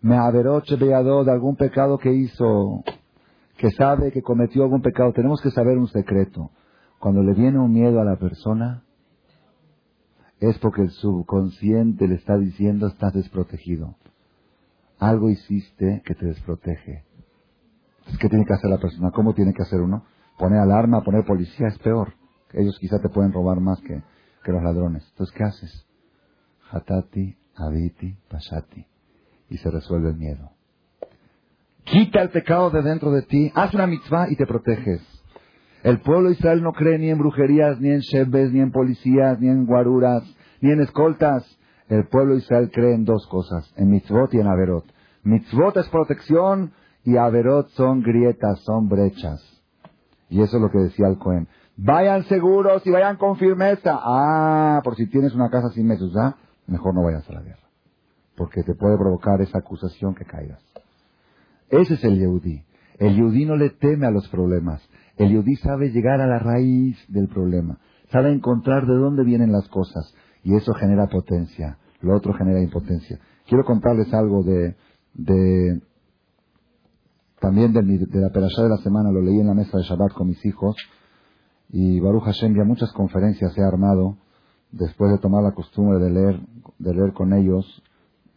me 0.01 0.17
averoche 0.17 0.75
veado 0.77 1.23
de 1.23 1.31
algún 1.31 1.55
pecado 1.55 1.97
que 1.97 2.13
hizo, 2.13 2.83
que 3.57 3.69
sabe 3.71 4.11
que 4.11 4.21
cometió 4.21 4.63
algún 4.63 4.81
pecado. 4.81 5.11
Tenemos 5.13 5.41
que 5.41 5.51
saber 5.51 5.77
un 5.77 5.87
secreto. 5.87 6.51
Cuando 6.99 7.21
le 7.23 7.33
viene 7.33 7.59
un 7.59 7.71
miedo 7.71 7.99
a 7.99 8.05
la 8.05 8.15
persona, 8.15 8.83
es 10.41 10.57
porque 10.57 10.81
el 10.81 10.89
subconsciente 10.89 12.07
le 12.07 12.15
está 12.15 12.35
diciendo 12.37 12.87
estás 12.87 13.13
desprotegido. 13.13 13.95
Algo 14.97 15.29
hiciste 15.29 16.01
que 16.03 16.15
te 16.15 16.25
desprotege. 16.25 17.05
¿Qué 18.19 18.27
tiene 18.27 18.45
que 18.45 18.53
hacer 18.53 18.69
la 18.71 18.79
persona? 18.79 19.11
¿Cómo 19.11 19.35
tiene 19.35 19.53
que 19.53 19.61
hacer 19.61 19.79
uno? 19.79 20.03
Poner 20.39 20.59
alarma, 20.59 21.03
poner 21.03 21.25
policía 21.25 21.67
es 21.67 21.77
peor. 21.77 22.15
Ellos 22.53 22.77
quizá 22.79 22.99
te 22.99 23.09
pueden 23.09 23.31
robar 23.31 23.59
más 23.59 23.79
que, 23.81 24.01
los 24.51 24.63
ladrones. 24.63 25.07
Entonces, 25.11 25.35
¿qué 25.37 25.43
haces? 25.43 25.87
Hatati, 26.71 27.37
Abiti, 27.55 28.17
Pashati. 28.27 28.85
Y 29.49 29.57
se 29.57 29.69
resuelve 29.69 30.09
el 30.09 30.17
miedo. 30.17 30.51
Quita 31.83 32.21
el 32.21 32.29
pecado 32.31 32.71
de 32.71 32.81
dentro 32.81 33.11
de 33.11 33.21
ti, 33.21 33.51
haz 33.53 33.73
una 33.75 33.85
mitzvah 33.85 34.29
y 34.29 34.35
te 34.35 34.47
proteges. 34.47 35.01
El 35.83 35.99
pueblo 36.01 36.29
de 36.29 36.35
Israel 36.35 36.61
no 36.61 36.73
cree 36.73 36.99
ni 36.99 37.09
en 37.09 37.17
brujerías, 37.17 37.79
ni 37.79 37.89
en 37.89 37.99
shebes, 37.99 38.51
ni 38.51 38.59
en 38.59 38.71
policías, 38.71 39.39
ni 39.39 39.49
en 39.49 39.65
guaruras, 39.65 40.23
ni 40.61 40.71
en 40.71 40.81
escoltas. 40.81 41.43
El 41.89 42.07
pueblo 42.07 42.33
de 42.33 42.39
Israel 42.39 42.69
cree 42.71 42.93
en 42.93 43.03
dos 43.03 43.27
cosas, 43.27 43.73
en 43.77 43.89
mitzvot 43.89 44.33
y 44.33 44.39
en 44.39 44.47
averot. 44.47 44.85
Mitzvot 45.23 45.75
es 45.77 45.89
protección 45.89 46.71
y 47.03 47.17
averot 47.17 47.69
son 47.69 48.01
grietas, 48.01 48.59
son 48.61 48.87
brechas. 48.87 49.41
Y 50.29 50.41
eso 50.41 50.57
es 50.57 50.61
lo 50.61 50.69
que 50.69 50.79
decía 50.79 51.07
el 51.07 51.17
Cohen. 51.17 51.47
Vayan 51.75 52.23
seguros 52.25 52.85
y 52.85 52.91
vayan 52.91 53.17
con 53.17 53.37
firmeza. 53.37 53.99
Ah, 54.01 54.81
por 54.83 54.95
si 54.95 55.07
tienes 55.07 55.33
una 55.33 55.49
casa 55.49 55.69
sin 55.69 55.87
meses, 55.87 56.11
¿ah? 56.15 56.35
Mejor 56.67 56.93
no 56.93 57.03
vayas 57.03 57.27
a 57.27 57.33
la 57.33 57.41
guerra. 57.41 57.67
Porque 58.37 58.63
te 58.63 58.75
puede 58.75 58.97
provocar 58.97 59.41
esa 59.41 59.57
acusación 59.57 60.13
que 60.13 60.25
caigas. 60.25 60.61
Ese 61.69 61.95
es 61.95 62.03
el 62.03 62.19
Yehudí. 62.19 62.63
El 62.99 63.15
Yehudí 63.15 63.45
no 63.45 63.55
le 63.55 63.71
teme 63.71 64.05
a 64.05 64.11
los 64.11 64.27
problemas. 64.29 64.87
El 65.21 65.29
Yehudí 65.29 65.55
sabe 65.57 65.91
llegar 65.91 66.19
a 66.19 66.25
la 66.25 66.39
raíz 66.39 66.97
del 67.07 67.27
problema. 67.27 67.77
Sabe 68.11 68.33
encontrar 68.33 68.87
de 68.87 68.95
dónde 68.95 69.23
vienen 69.23 69.51
las 69.51 69.67
cosas. 69.69 70.13
Y 70.43 70.55
eso 70.55 70.73
genera 70.73 71.07
potencia. 71.07 71.77
Lo 72.01 72.15
otro 72.15 72.33
genera 72.33 72.59
impotencia. 72.59 73.19
Quiero 73.47 73.63
contarles 73.63 74.11
algo 74.13 74.41
de, 74.43 74.75
de 75.13 75.81
también 77.39 77.71
de, 77.71 77.83
la 77.83 78.29
perashá 78.29 78.63
de 78.63 78.69
la 78.69 78.77
semana. 78.77 79.11
Lo 79.11 79.21
leí 79.21 79.39
en 79.39 79.47
la 79.47 79.53
mesa 79.53 79.77
de 79.77 79.83
Shabbat 79.83 80.13
con 80.13 80.27
mis 80.27 80.43
hijos. 80.43 80.75
Y 81.69 81.99
Baruch 81.99 82.23
Hashem 82.23 82.55
ya 82.55 82.63
muchas 82.63 82.91
conferencias 82.91 83.55
he 83.55 83.63
armado 83.63 84.17
después 84.71 85.11
de 85.11 85.19
tomar 85.19 85.43
la 85.43 85.51
costumbre 85.51 85.99
de 85.99 86.09
leer, 86.09 86.39
de 86.79 86.93
leer 86.95 87.13
con 87.13 87.33
ellos 87.33 87.83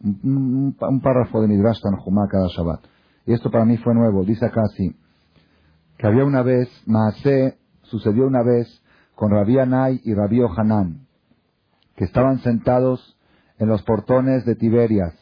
un, 0.01 0.75
párrafo 1.01 1.41
de 1.41 1.47
Midrash 1.47 1.81
Tanjumá 1.81 2.27
cada 2.29 2.47
Shabbat. 2.47 2.81
Y 3.25 3.33
esto 3.33 3.49
para 3.49 3.65
mí 3.65 3.77
fue 3.77 3.95
nuevo. 3.95 4.23
Dice 4.23 4.45
acá 4.45 4.61
que 5.97 6.07
había 6.07 6.25
una 6.25 6.43
vez, 6.43 6.69
Maasé, 6.85 7.57
sucedió 7.83 8.27
una 8.27 8.43
vez 8.43 8.67
con 9.15 9.31
Rabí 9.31 9.57
Anay 9.59 10.01
y 10.03 10.13
Rabí 10.13 10.41
Ohanan, 10.41 11.07
que 11.95 12.05
estaban 12.05 12.39
sentados 12.39 13.17
en 13.57 13.69
los 13.69 13.83
portones 13.83 14.45
de 14.45 14.55
Tiberias. 14.55 15.13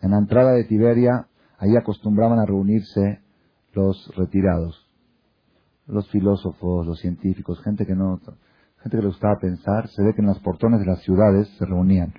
En 0.00 0.12
la 0.12 0.18
entrada 0.18 0.52
de 0.52 0.64
Tiberia, 0.64 1.28
ahí 1.58 1.76
acostumbraban 1.76 2.38
a 2.38 2.46
reunirse 2.46 3.20
los 3.72 4.12
retirados 4.16 4.92
los 5.86 6.08
filósofos, 6.10 6.86
los 6.86 7.00
científicos, 7.00 7.60
gente 7.62 7.86
que 7.86 7.94
no, 7.94 8.20
gente 8.82 8.96
que 8.96 9.02
le 9.02 9.08
gustaba 9.08 9.38
pensar, 9.40 9.88
se 9.88 10.02
ve 10.02 10.14
que 10.14 10.22
en 10.22 10.28
los 10.28 10.40
portones 10.40 10.80
de 10.80 10.86
las 10.86 11.00
ciudades 11.02 11.48
se 11.58 11.66
reunían. 11.66 12.12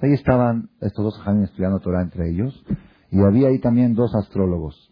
Ahí 0.00 0.12
estaban 0.12 0.70
estos 0.80 1.04
dos 1.04 1.18
jajamim 1.18 1.44
estudiando 1.44 1.80
Torah 1.80 2.02
entre 2.02 2.30
ellos, 2.30 2.64
y 3.10 3.20
había 3.20 3.48
ahí 3.48 3.58
también 3.58 3.94
dos 3.94 4.14
astrólogos. 4.14 4.89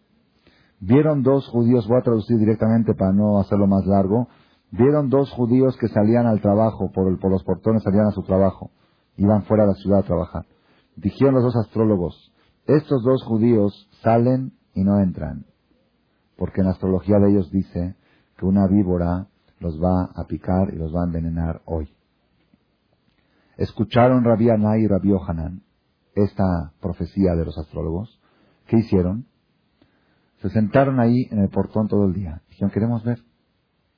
Vieron 0.80 1.22
dos 1.22 1.48
judíos, 1.48 1.88
voy 1.88 1.98
a 1.98 2.02
traducir 2.02 2.38
directamente 2.38 2.94
para 2.94 3.12
no 3.12 3.38
hacerlo 3.40 3.66
más 3.66 3.84
largo, 3.86 4.28
vieron 4.70 5.08
dos 5.08 5.30
judíos 5.32 5.76
que 5.76 5.88
salían 5.88 6.26
al 6.26 6.40
trabajo, 6.40 6.90
por, 6.92 7.18
por 7.18 7.30
los 7.30 7.42
portones 7.42 7.82
salían 7.82 8.06
a 8.06 8.12
su 8.12 8.22
trabajo, 8.22 8.70
iban 9.16 9.42
fuera 9.44 9.64
de 9.64 9.70
la 9.70 9.74
ciudad 9.74 10.00
a 10.00 10.06
trabajar. 10.06 10.46
Dijeron 10.96 11.34
los 11.34 11.44
dos 11.44 11.56
astrólogos, 11.56 12.32
estos 12.66 13.02
dos 13.02 13.24
judíos 13.24 13.88
salen 14.02 14.52
y 14.74 14.84
no 14.84 15.00
entran, 15.00 15.46
porque 16.36 16.60
en 16.60 16.66
la 16.66 16.72
astrología 16.72 17.18
de 17.18 17.30
ellos 17.30 17.50
dice 17.50 17.96
que 18.36 18.46
una 18.46 18.66
víbora 18.68 19.26
los 19.58 19.82
va 19.82 20.10
a 20.14 20.24
picar 20.28 20.72
y 20.72 20.76
los 20.76 20.94
va 20.94 21.02
a 21.02 21.06
envenenar 21.06 21.62
hoy. 21.64 21.88
Escucharon 23.56 24.22
Rabí 24.22 24.48
Anay 24.50 24.84
y 24.84 24.86
Rabí 24.86 25.12
Ohanan 25.12 25.62
esta 26.14 26.72
profecía 26.80 27.34
de 27.34 27.44
los 27.44 27.56
astrólogos. 27.58 28.20
¿Qué 28.66 28.78
hicieron? 28.78 29.26
Se 30.40 30.50
sentaron 30.50 31.00
ahí 31.00 31.26
en 31.30 31.40
el 31.40 31.48
portón 31.48 31.88
todo 31.88 32.06
el 32.06 32.12
día. 32.12 32.42
Dijeron, 32.50 32.70
queremos 32.70 33.04
ver 33.04 33.18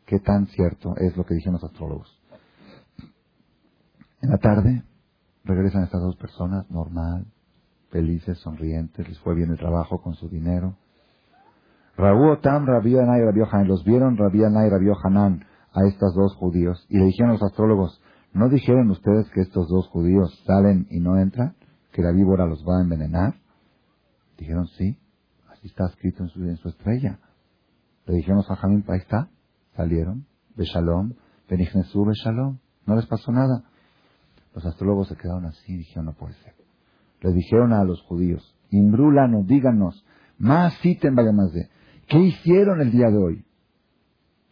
qué 0.06 0.18
tan 0.18 0.46
cierto 0.46 0.94
es 0.96 1.16
lo 1.16 1.24
que 1.24 1.34
dijeron 1.34 1.54
los 1.54 1.64
astrólogos. 1.64 2.20
En 4.22 4.30
la 4.30 4.38
tarde 4.38 4.84
regresan 5.44 5.84
estas 5.84 6.00
dos 6.00 6.16
personas, 6.16 6.70
normal, 6.70 7.26
felices, 7.90 8.38
sonrientes, 8.38 9.08
les 9.08 9.18
fue 9.20 9.34
bien 9.34 9.50
el 9.50 9.58
trabajo 9.58 10.00
con 10.00 10.14
su 10.14 10.28
dinero. 10.28 10.76
Rabu 11.96 12.30
Otam, 12.30 12.66
Rabbi 12.66 12.96
Anay 12.96 13.20
y 13.20 13.24
Rabbi 13.24 13.40
Hanan. 13.50 13.68
Los 13.68 13.84
vieron 13.84 14.16
Rabbi 14.16 14.44
Anay 14.44 14.68
y 14.68 14.70
Rabbi 14.70 14.90
Hanan 15.04 15.44
a 15.72 15.86
estos 15.86 16.14
dos 16.14 16.34
judíos 16.36 16.86
y 16.88 16.98
le 16.98 17.06
dijeron 17.06 17.30
a 17.30 17.32
los 17.34 17.42
astrólogos, 17.42 18.00
¿no 18.32 18.48
dijeron 18.48 18.90
ustedes 18.90 19.28
que 19.30 19.40
estos 19.40 19.68
dos 19.68 19.88
judíos 19.88 20.42
salen 20.46 20.86
y 20.90 21.00
no 21.00 21.18
entran? 21.18 21.56
¿Que 21.92 22.02
la 22.02 22.12
víbora 22.12 22.46
los 22.46 22.64
va 22.66 22.78
a 22.78 22.82
envenenar? 22.82 23.34
Dijeron, 24.38 24.66
sí, 24.78 24.98
está 25.68 25.86
escrito 25.86 26.22
en 26.22 26.28
su, 26.30 26.42
en 26.42 26.56
su 26.56 26.68
estrella. 26.68 27.18
Le 28.06 28.16
dijeron 28.16 28.42
a 28.48 28.56
Jamín, 28.56 28.84
ahí 28.88 28.98
está, 28.98 29.28
salieron, 29.76 30.26
Beshalom, 30.56 31.14
Benichnesú, 31.48 32.04
Beshalom, 32.04 32.58
no 32.86 32.96
les 32.96 33.06
pasó 33.06 33.30
nada. 33.32 33.64
Los 34.54 34.64
astrólogos 34.66 35.08
se 35.08 35.16
quedaron 35.16 35.46
así 35.46 35.72
y 35.72 35.78
dijeron, 35.78 36.06
no 36.06 36.12
puede 36.14 36.34
ser. 36.34 36.54
Le 37.20 37.32
dijeron 37.32 37.72
a 37.72 37.84
los 37.84 38.02
judíos, 38.02 38.56
Imbrúlanos, 38.70 39.46
díganos, 39.46 40.04
más 40.38 40.78
citen 40.80 41.14
vaya 41.14 41.32
más 41.32 41.52
de. 41.52 41.68
¿Qué 42.08 42.18
hicieron 42.18 42.80
el 42.80 42.90
día 42.90 43.08
de 43.08 43.18
hoy? 43.18 43.44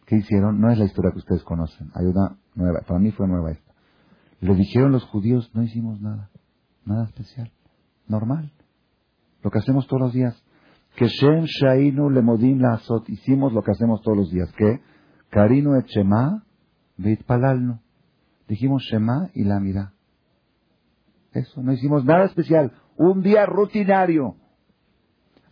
¿Qué 0.05 0.17
hicieron? 0.17 0.59
No 0.59 0.71
es 0.71 0.77
la 0.77 0.85
historia 0.85 1.11
que 1.11 1.19
ustedes 1.19 1.43
conocen. 1.43 1.91
Hay 1.93 2.05
una 2.05 2.37
nueva. 2.55 2.81
Para 2.87 2.99
mí 2.99 3.11
fue 3.11 3.27
nueva 3.27 3.51
esta. 3.51 3.73
Le 4.41 4.55
dijeron 4.55 4.91
los 4.91 5.03
judíos, 5.05 5.51
no 5.53 5.63
hicimos 5.63 6.01
nada. 6.01 6.29
Nada 6.85 7.05
especial. 7.05 7.51
Normal. 8.07 8.51
Lo 9.43 9.51
que 9.51 9.59
hacemos 9.59 9.87
todos 9.87 10.01
los 10.01 10.13
días. 10.13 10.41
Que 10.95 11.07
Shem 11.07 11.45
Shainu 11.45 12.09
le 12.09 12.21
modim 12.21 12.59
la 12.59 12.73
azot. 12.73 13.07
Hicimos 13.09 13.53
lo 13.53 13.61
que 13.61 13.71
hacemos 13.71 14.01
todos 14.01 14.17
los 14.17 14.31
días. 14.31 14.51
¿Qué? 14.57 14.81
Karinu 15.29 15.75
et 15.75 15.85
Shema 15.87 16.43
palalno. 17.25 17.79
Dijimos 18.47 18.83
Shema 18.83 19.29
y 19.33 19.43
la. 19.43 19.93
Eso. 21.31 21.61
No 21.61 21.71
hicimos 21.71 22.03
nada 22.03 22.25
especial. 22.25 22.73
Un 22.97 23.21
día 23.21 23.45
rutinario. 23.45 24.35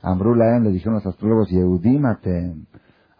Ambrulaem 0.02 0.64
le 0.64 0.72
dijeron 0.72 0.96
los 0.96 1.06
astrólogos, 1.06 1.50
Yehudimatem. 1.50 2.66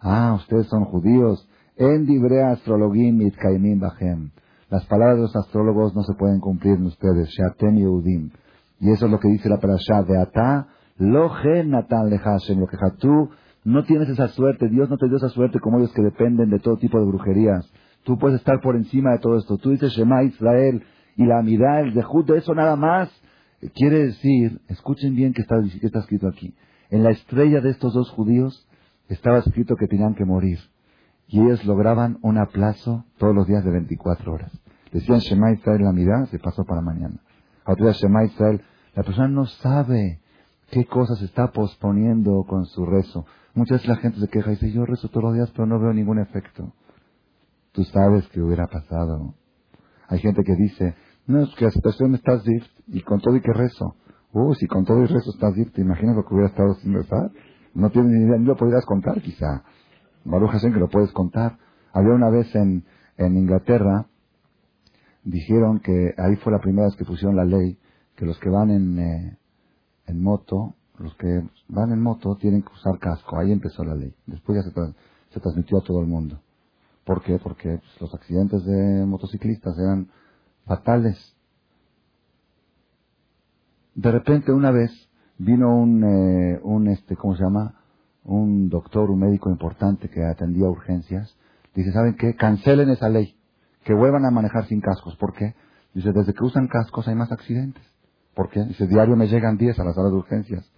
Ah, 0.00 0.34
ustedes 0.36 0.66
son 0.68 0.84
judíos. 0.84 1.48
En 1.76 2.06
Dibrea 2.06 2.50
Astrologim 2.50 3.20
Itkaimim 3.22 3.80
Bahem. 3.80 4.30
Las 4.68 4.84
palabras 4.86 5.16
de 5.16 5.22
los 5.22 5.36
astrólogos 5.36 5.94
no 5.94 6.02
se 6.02 6.14
pueden 6.14 6.40
cumplir 6.40 6.74
en 6.74 6.86
ustedes. 6.86 7.28
Shatem 7.30 7.76
Yehudim. 7.76 8.30
Y 8.80 8.90
eso 8.90 9.06
es 9.06 9.12
lo 9.12 9.18
que 9.18 9.28
dice 9.28 9.48
la 9.48 9.58
parasha 9.58 10.02
de 10.02 10.20
Ata. 10.98 11.04
Lo 11.04 11.64
natan 11.64 12.10
lehashem. 12.10 12.60
Lo 12.60 12.66
que 12.66 12.76
tú 12.98 13.30
no 13.64 13.84
tienes 13.84 14.08
esa 14.08 14.28
suerte. 14.28 14.68
Dios 14.68 14.88
no 14.90 14.96
te 14.96 15.08
dio 15.08 15.16
esa 15.16 15.28
suerte 15.28 15.60
como 15.60 15.78
ellos 15.78 15.92
que 15.92 16.02
dependen 16.02 16.50
de 16.50 16.58
todo 16.58 16.76
tipo 16.76 16.98
de 16.98 17.06
brujerías. 17.06 17.70
Tú 18.04 18.18
puedes 18.18 18.38
estar 18.38 18.60
por 18.60 18.76
encima 18.76 19.12
de 19.12 19.18
todo 19.18 19.36
esto. 19.36 19.58
Tú 19.58 19.70
dices 19.70 19.92
Shema 19.92 20.22
Israel 20.22 20.82
y 21.16 21.26
la 21.26 21.40
amidad, 21.40 21.80
el 21.80 21.94
dejud 21.94 22.24
de 22.26 22.38
eso 22.38 22.54
nada 22.54 22.76
más. 22.76 23.10
Quiere 23.74 24.06
decir, 24.06 24.60
escuchen 24.68 25.16
bien 25.16 25.32
que 25.32 25.42
está, 25.42 25.58
escrito 25.58 26.28
aquí. 26.28 26.54
En 26.90 27.02
la 27.02 27.10
estrella 27.10 27.60
de 27.60 27.70
estos 27.70 27.92
dos 27.92 28.10
judíos 28.10 28.68
estaba 29.08 29.38
escrito 29.38 29.74
que 29.76 29.88
tenían 29.88 30.14
que 30.14 30.24
morir. 30.24 30.58
Y 31.26 31.40
ellos 31.40 31.64
lograban 31.66 32.18
un 32.22 32.38
aplazo 32.38 33.04
todos 33.18 33.34
los 33.34 33.46
días 33.46 33.64
de 33.64 33.72
24 33.72 34.32
horas. 34.32 34.52
Decían 34.92 35.18
Shema 35.18 35.52
Israel 35.52 35.82
la 35.82 35.92
mirada, 35.92 36.26
se 36.26 36.38
pasó 36.38 36.64
para 36.64 36.80
mañana. 36.80 37.20
Otra 37.66 37.92
Shema 37.92 38.24
Israel, 38.24 38.62
la 38.94 39.02
persona 39.02 39.28
no 39.28 39.44
sabe 39.44 40.20
qué 40.70 40.84
cosas 40.86 41.20
está 41.22 41.50
posponiendo 41.50 42.44
con 42.48 42.66
su 42.66 42.84
rezo. 42.84 43.24
Muchas 43.54 43.78
veces 43.78 43.88
la 43.88 43.96
gente 43.96 44.20
se 44.20 44.28
queja 44.28 44.50
y 44.50 44.54
dice, 44.54 44.72
yo 44.72 44.84
rezo 44.84 45.08
todos 45.08 45.24
los 45.24 45.34
días, 45.34 45.50
pero 45.52 45.66
no 45.66 45.80
veo 45.80 45.92
ningún 45.92 46.18
efecto. 46.18 46.72
Tú 47.72 47.84
sabes 47.84 48.26
que 48.28 48.40
hubiera 48.40 48.66
pasado. 48.66 49.34
Hay 50.08 50.20
gente 50.20 50.42
que 50.44 50.54
dice, 50.54 50.94
no, 51.26 51.42
es 51.42 51.54
que 51.56 51.66
la 51.66 51.70
situación 51.70 52.14
está 52.14 52.40
zip 52.40 52.62
y 52.86 53.02
con 53.02 53.20
todo 53.20 53.36
y 53.36 53.40
que 53.40 53.52
rezo. 53.52 53.94
Uh, 54.32 54.54
si 54.54 54.66
con 54.66 54.84
todo 54.84 55.02
y 55.02 55.06
rezo 55.06 55.30
está 55.34 55.52
zip, 55.52 55.72
¿te 55.72 55.80
imaginas 55.80 56.16
lo 56.16 56.24
que 56.24 56.34
hubiera 56.34 56.50
estado 56.50 56.74
sin 56.74 56.94
rezar? 56.94 57.30
No 57.74 57.90
tienes 57.90 58.12
ni 58.12 58.24
idea, 58.24 58.38
ni 58.38 58.44
lo 58.44 58.56
podrías 58.56 58.84
contar 58.84 59.20
quizá. 59.20 59.64
Baruch 60.24 60.50
Hashem 60.50 60.72
que 60.72 60.80
lo 60.80 60.88
puedes 60.88 61.12
contar. 61.12 61.58
Había 61.92 62.14
una 62.14 62.30
vez 62.30 62.54
en, 62.54 62.84
en 63.16 63.36
Inglaterra, 63.36 64.06
dijeron 65.24 65.80
que 65.80 66.14
ahí 66.16 66.36
fue 66.36 66.52
la 66.52 66.60
primera 66.60 66.86
vez 66.86 66.96
que 66.96 67.04
pusieron 67.04 67.36
la 67.36 67.44
ley, 67.44 67.78
que 68.16 68.26
los 68.26 68.38
que 68.38 68.50
van 68.50 68.70
en, 68.70 68.98
eh, 68.98 69.37
en 70.08 70.22
moto, 70.22 70.74
los 70.98 71.14
que 71.16 71.42
van 71.68 71.92
en 71.92 72.02
moto 72.02 72.36
tienen 72.36 72.62
que 72.62 72.72
usar 72.72 72.98
casco. 72.98 73.38
Ahí 73.38 73.52
empezó 73.52 73.84
la 73.84 73.94
ley. 73.94 74.14
Después 74.26 74.58
ya 74.58 74.62
se, 74.62 74.94
se 75.32 75.40
transmitió 75.40 75.78
a 75.78 75.82
todo 75.82 76.00
el 76.00 76.06
mundo. 76.06 76.40
¿Por 77.04 77.22
qué? 77.22 77.38
Porque 77.38 77.78
pues, 77.78 78.00
los 78.00 78.14
accidentes 78.14 78.64
de 78.64 79.06
motociclistas 79.06 79.78
eran 79.78 80.08
fatales. 80.66 81.16
De 83.94 84.12
repente 84.12 84.52
una 84.52 84.70
vez 84.70 84.90
vino 85.38 85.74
un, 85.74 86.04
eh, 86.04 86.60
un 86.62 86.88
este, 86.88 87.16
¿cómo 87.16 87.34
se 87.36 87.44
llama? 87.44 87.74
Un 88.24 88.68
doctor, 88.68 89.10
un 89.10 89.20
médico 89.20 89.50
importante 89.50 90.10
que 90.10 90.22
atendía 90.24 90.68
urgencias. 90.68 91.34
Dice, 91.74 91.92
¿saben 91.92 92.16
qué? 92.16 92.34
Cancelen 92.34 92.90
esa 92.90 93.08
ley. 93.08 93.36
Que 93.84 93.94
vuelvan 93.94 94.26
a 94.26 94.30
manejar 94.30 94.66
sin 94.66 94.80
cascos. 94.80 95.16
¿Por 95.16 95.32
qué? 95.32 95.54
Dice, 95.94 96.12
desde 96.12 96.34
que 96.34 96.44
usan 96.44 96.68
cascos 96.68 97.08
hay 97.08 97.14
más 97.14 97.32
accidentes. 97.32 97.82
¿Por 98.38 98.50
qué? 98.50 98.62
Dice, 98.62 98.86
diario 98.86 99.16
me 99.16 99.26
llegan 99.26 99.56
10 99.56 99.80
a 99.80 99.84
las 99.84 99.96
salas 99.96 100.12
de 100.12 100.16
urgencias. 100.16 100.72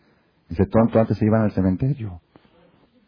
Dice, 0.49 0.65
tonto, 0.65 0.99
antes 0.99 1.19
se 1.19 1.27
iban 1.27 1.43
al 1.43 1.51
cementerio. 1.51 2.23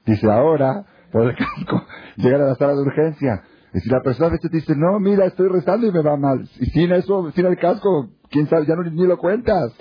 Dice, 0.05 0.31
ahora, 0.31 0.85
por 1.11 1.23
el 1.23 1.35
casco, 1.39 1.83
llegan 2.17 2.43
a 2.43 2.49
la 2.49 2.55
sala 2.57 2.75
de 2.75 2.83
urgencia. 2.83 3.45
Y 3.73 3.81
si 3.81 3.89
la 3.89 4.03
persona 4.03 4.27
a 4.27 4.33
veces 4.33 4.51
dice, 4.51 4.75
no, 4.77 5.01
mira, 5.01 5.25
estoy 5.25 5.49
rezando 5.49 5.87
y 5.87 5.91
me 5.91 6.03
va 6.03 6.19
mal. 6.19 6.47
Y 6.61 6.67
sin 6.67 6.93
eso, 6.93 7.31
sin 7.31 7.47
el 7.47 7.57
casco, 7.57 8.11
quién 8.29 8.47
sabe, 8.47 8.67
ya 8.67 8.75
no, 8.75 8.83
ni 8.83 9.07
lo 9.07 9.17
cuentas. 9.17 9.73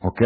¿Ok? 0.00 0.20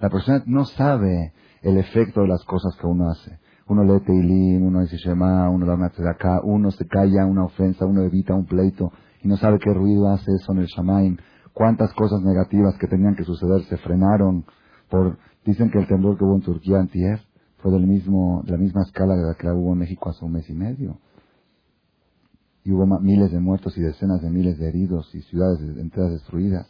La 0.00 0.10
persona 0.10 0.42
no 0.44 0.66
sabe 0.66 1.32
el 1.62 1.78
efecto 1.78 2.20
de 2.20 2.28
las 2.28 2.44
cosas 2.44 2.76
que 2.78 2.86
uno 2.86 3.08
hace. 3.08 3.38
Uno 3.68 3.84
lee 3.84 4.04
Teilim, 4.04 4.66
uno 4.66 4.82
dice 4.82 4.98
Shema, 4.98 5.48
uno 5.48 5.64
da 5.64 5.76
una 5.76 5.86
acá, 5.86 6.42
uno 6.44 6.70
se 6.72 6.86
calla 6.86 7.24
una 7.24 7.44
ofensa, 7.44 7.86
uno 7.86 8.02
evita 8.02 8.34
un 8.34 8.44
pleito 8.44 8.92
y 9.22 9.28
no 9.28 9.38
sabe 9.38 9.58
qué 9.58 9.72
ruido 9.72 10.10
hace 10.10 10.30
eso 10.34 10.52
en 10.52 10.58
el 10.58 10.66
Shamaim. 10.66 11.16
Cuántas 11.56 11.90
cosas 11.94 12.20
negativas 12.20 12.76
que 12.76 12.86
tenían 12.86 13.14
que 13.14 13.24
suceder 13.24 13.62
se 13.62 13.78
frenaron 13.78 14.44
por, 14.90 15.16
dicen 15.42 15.70
que 15.70 15.78
el 15.78 15.86
temblor 15.86 16.18
que 16.18 16.24
hubo 16.24 16.34
en 16.34 16.42
Turquía 16.42 16.78
antier 16.78 17.18
fue 17.62 17.72
del 17.72 17.86
mismo, 17.86 18.42
de 18.44 18.52
la 18.52 18.58
misma 18.58 18.82
escala 18.82 19.14
de 19.16 19.22
la 19.22 19.34
que 19.38 19.48
hubo 19.48 19.72
en 19.72 19.78
México 19.78 20.10
hace 20.10 20.22
un 20.22 20.32
mes 20.32 20.50
y 20.50 20.52
medio. 20.52 20.98
Y 22.62 22.72
hubo 22.72 22.84
miles 23.00 23.32
de 23.32 23.40
muertos 23.40 23.74
y 23.78 23.80
decenas 23.80 24.20
de 24.20 24.28
miles 24.28 24.58
de 24.58 24.68
heridos 24.68 25.08
y 25.14 25.22
ciudades 25.22 25.58
enteras 25.78 26.10
destruidas. 26.12 26.68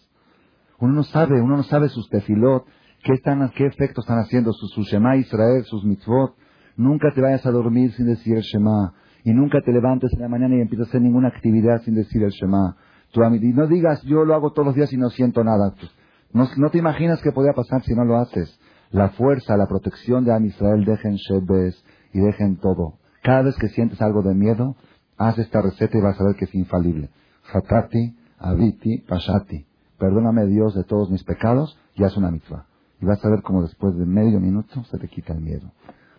Uno 0.78 0.92
no 0.92 1.02
sabe, 1.02 1.42
uno 1.42 1.56
no 1.56 1.64
sabe 1.64 1.88
sus 1.88 2.08
tefilot, 2.08 2.64
qué 3.02 3.14
están, 3.14 3.50
qué 3.56 3.66
efectos 3.66 4.04
están 4.04 4.20
haciendo 4.20 4.52
sus, 4.52 4.86
Shema 4.86 5.16
Israel, 5.16 5.64
sus 5.64 5.84
mitzvot. 5.84 6.36
Nunca 6.76 7.08
te 7.12 7.20
vayas 7.20 7.44
a 7.44 7.50
dormir 7.50 7.90
sin 7.94 8.06
decir 8.06 8.36
el 8.36 8.42
Shema. 8.42 8.94
Y 9.24 9.32
nunca 9.32 9.60
te 9.62 9.72
levantes 9.72 10.12
en 10.12 10.20
la 10.20 10.28
mañana 10.28 10.54
y 10.54 10.60
empieces 10.60 10.86
a 10.86 10.90
hacer 10.90 11.02
ninguna 11.02 11.26
actividad 11.26 11.82
sin 11.82 11.96
decir 11.96 12.22
el 12.22 12.30
Shema. 12.30 12.76
Y 13.16 13.52
no 13.52 13.66
digas, 13.66 14.02
yo 14.02 14.24
lo 14.24 14.34
hago 14.34 14.52
todos 14.52 14.66
los 14.66 14.74
días 14.74 14.92
y 14.92 14.96
no 14.96 15.08
siento 15.10 15.42
nada. 15.42 15.74
Pues, 15.78 15.90
no, 16.32 16.46
no, 16.56 16.70
te 16.70 16.78
imaginas 16.78 17.20
qué 17.22 17.32
podría 17.32 17.54
pasar 17.54 17.82
si 17.82 17.94
no 17.94 18.04
lo 18.04 18.16
haces. 18.16 18.58
La 18.90 19.10
fuerza, 19.10 19.56
la 19.56 19.66
protección 19.66 20.24
de 20.24 20.32
Am 20.32 20.44
Israel, 20.44 20.84
dejen 20.84 21.16
Shebes 21.16 21.82
y 22.12 22.20
dejen 22.20 22.56
todo. 22.58 22.94
Cada 23.22 23.42
vez 23.42 23.56
que 23.56 23.68
sientes 23.68 24.00
algo 24.02 24.22
de 24.22 24.34
miedo, 24.34 24.76
haz 25.16 25.38
esta 25.38 25.62
receta 25.62 25.98
y 25.98 26.02
vas 26.02 26.20
a 26.20 26.24
ver 26.24 26.36
que 26.36 26.44
es 26.44 26.54
infalible. 26.54 27.10
Hatati, 27.52 28.16
Aviti, 28.38 28.98
Pashati. 28.98 29.66
Perdóname 29.98 30.46
Dios 30.46 30.74
de 30.74 30.84
todos 30.84 31.10
mis 31.10 31.24
pecados 31.24 31.78
y 31.94 32.04
haz 32.04 32.16
una 32.16 32.30
mitzvah. 32.30 32.66
Y 33.00 33.06
vas 33.06 33.24
a 33.24 33.30
ver 33.30 33.42
cómo 33.42 33.62
después 33.62 33.96
de 33.96 34.06
medio 34.06 34.40
minuto 34.40 34.84
se 34.84 34.98
te 34.98 35.08
quita 35.08 35.32
el 35.32 35.40
miedo. 35.40 35.72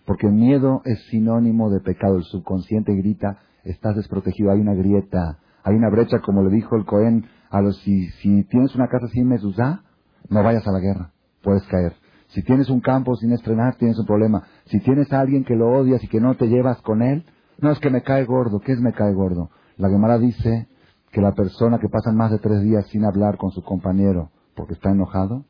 Porque 0.06 0.28
el 0.28 0.34
miedo 0.34 0.82
es 0.86 1.00
sinónimo 1.10 1.70
de 1.70 1.80
pecado. 1.80 2.18
El 2.18 2.24
subconsciente 2.24 2.94
grita, 2.96 3.40
estás 3.64 3.96
desprotegido, 3.96 4.52
hay 4.52 4.60
una 4.60 4.74
grieta, 4.74 5.40
hay 5.68 5.76
una 5.76 5.90
brecha, 5.90 6.20
como 6.20 6.44
le 6.44 6.50
dijo 6.50 6.78
el 6.78 6.86
Cohen 6.86 7.26
a 7.50 7.62
los, 7.62 7.78
si, 7.80 8.08
si 8.22 8.44
tienes 8.46 8.74
una 8.76 8.88
casa 8.88 9.08
sin 9.08 9.28
mezuzá, 9.28 9.84
no 10.30 10.42
vayas 10.42 10.66
a 10.66 10.72
la 10.72 10.80
guerra, 10.80 11.12
puedes 11.44 11.64
caer. 11.64 11.94
Si 12.30 12.42
tienes 12.42 12.70
un 12.70 12.80
campo 12.80 13.16
sin 13.16 13.34
estrenar, 13.34 13.76
tienes 13.76 14.00
un 14.00 14.06
problema. 14.06 14.44
Si 14.68 14.80
tienes 14.80 15.12
a 15.12 15.20
alguien 15.20 15.44
que 15.44 15.56
lo 15.56 15.68
odias 15.70 16.02
y 16.04 16.08
que 16.08 16.22
no 16.22 16.36
te 16.36 16.48
llevas 16.48 16.82
con 16.84 17.02
él, 17.02 17.26
no 17.60 17.70
es 17.70 17.80
que 17.80 17.90
me 17.90 18.02
cae 18.02 18.24
gordo. 18.24 18.62
¿Qué 18.62 18.72
es 18.72 18.80
me 18.80 18.94
cae 18.94 19.14
gordo? 19.14 19.50
La 19.76 19.90
Gemara 19.90 20.18
dice 20.18 20.68
que 21.12 21.22
la 21.22 21.34
persona 21.34 21.80
que 21.80 21.90
pasa 21.90 22.14
más 22.14 22.32
de 22.32 22.40
tres 22.40 22.62
días 22.62 22.88
sin 22.88 23.04
hablar 23.04 23.38
con 23.38 23.52
su 23.52 23.62
compañero 23.62 24.30
porque 24.56 24.74
está 24.74 24.92
enojado, 24.92 25.44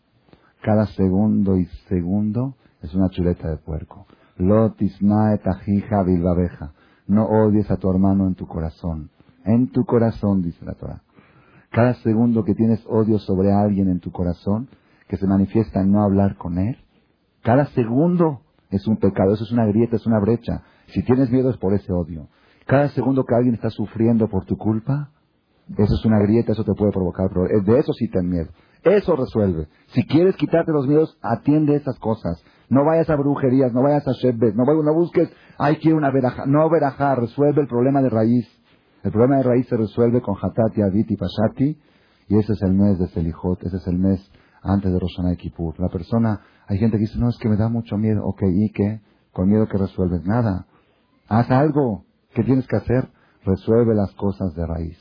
cada 0.64 0.88
segundo 0.88 1.58
y 1.58 1.66
segundo 1.90 2.56
es 2.82 2.94
una 2.96 3.10
chuleta 3.10 3.50
de 3.50 3.58
puerco. 3.58 4.08
Lotisnae 4.38 5.38
tajija 5.38 6.02
bilbabeja. 6.04 6.74
No 7.06 7.26
odies 7.26 7.70
a 7.70 7.78
tu 7.78 7.90
hermano 7.90 8.28
en 8.28 8.36
tu 8.36 8.48
corazón. 8.48 9.12
En 9.48 9.72
tu 9.72 9.86
corazón, 9.86 10.42
dice 10.42 10.64
la 10.66 10.74
Torah. 10.74 11.02
Cada 11.72 11.94
segundo 11.96 12.44
que 12.44 12.54
tienes 12.54 12.84
odio 12.86 13.18
sobre 13.18 13.54
alguien 13.54 13.88
en 13.88 14.02
tu 14.02 14.12
corazón, 14.12 14.68
que 15.08 15.16
se 15.16 15.26
manifiesta 15.26 15.80
en 15.82 15.94
no 15.94 16.04
hablar 16.04 16.36
con 16.36 16.58
él, 16.58 16.78
cada 17.44 17.66
segundo 17.68 18.42
es 18.72 18.86
un 18.88 18.98
pecado, 18.98 19.34
eso 19.34 19.46
es 19.46 19.52
una 19.54 19.66
grieta, 19.66 19.96
es 19.96 20.06
una 20.06 20.20
brecha. 20.20 20.64
Si 20.88 21.02
tienes 21.04 21.32
miedo 21.32 21.50
es 21.50 21.56
por 21.56 21.74
ese 21.74 21.94
odio. 21.94 22.28
Cada 22.66 22.90
segundo 22.90 23.24
que 23.24 23.36
alguien 23.36 23.56
está 23.56 23.70
sufriendo 23.70 24.28
por 24.28 24.44
tu 24.44 24.58
culpa, 24.58 25.12
eso 25.78 25.96
es 25.96 26.06
una 26.06 26.20
grieta, 26.20 26.52
eso 26.52 26.66
te 26.66 26.74
puede 26.74 26.92
provocar 26.92 27.30
problemas. 27.30 27.66
De 27.66 27.80
eso 27.80 27.94
sí 27.94 28.10
ten 28.10 28.30
miedo. 28.30 28.50
Eso 28.84 29.16
resuelve. 29.16 29.68
Si 29.94 30.06
quieres 30.08 30.36
quitarte 30.36 30.74
los 30.74 30.88
miedos, 30.88 31.18
atiende 31.22 31.76
esas 31.76 31.98
cosas. 32.00 32.44
No 32.68 32.84
vayas 32.84 33.10
a 33.10 33.16
brujerías, 33.16 33.72
no 33.72 33.82
vayas 33.82 34.06
a 34.06 34.12
shebbet, 34.12 34.56
no, 34.56 34.66
no 34.66 34.94
busques, 34.94 35.30
hay 35.58 35.78
que 35.78 35.94
una 35.94 36.12
veraja. 36.12 36.46
No 36.46 36.70
veraja, 36.70 37.16
resuelve 37.16 37.62
el 37.62 37.68
problema 37.68 38.02
de 38.02 38.10
raíz. 38.10 38.46
El 39.04 39.12
problema 39.12 39.38
de 39.38 39.44
raíz 39.44 39.68
se 39.68 39.78
resuelve 39.78 40.22
con 40.22 40.36
Hatati, 40.36 40.82
Aviti, 40.82 41.16
Pashati, 41.16 41.78
y 42.30 42.38
ese 42.38 42.54
es 42.54 42.62
el 42.62 42.74
mes 42.74 43.00
de 43.00 43.08
Selijot, 43.08 43.64
ese 43.64 43.78
es 43.78 43.88
el 43.88 43.98
mes 43.98 44.20
antes 44.62 44.92
de 44.92 45.00
Rosh 45.00 45.18
y 45.32 45.38
Kippur. 45.38 45.80
La 45.80 45.88
persona, 45.88 46.42
hay 46.68 46.78
gente 46.78 46.98
que 46.98 47.02
dice, 47.02 47.18
no, 47.18 47.30
es 47.30 47.38
que 47.38 47.50
me 47.50 47.56
da 47.56 47.70
mucho 47.70 47.98
miedo. 47.98 48.22
Ok, 48.26 48.44
¿y 48.54 48.70
qué? 48.72 49.02
Con 49.32 49.50
miedo 49.50 49.68
que 49.68 49.78
resuelves 49.78 50.24
nada. 50.26 50.66
Haz 51.30 51.50
algo. 51.52 52.04
¿Qué 52.34 52.44
tienes 52.44 52.68
que 52.68 52.76
hacer? 52.76 53.10
Resuelve 53.46 53.96
las 53.96 54.14
cosas 54.16 54.54
de 54.56 54.66
raíz. 54.66 54.98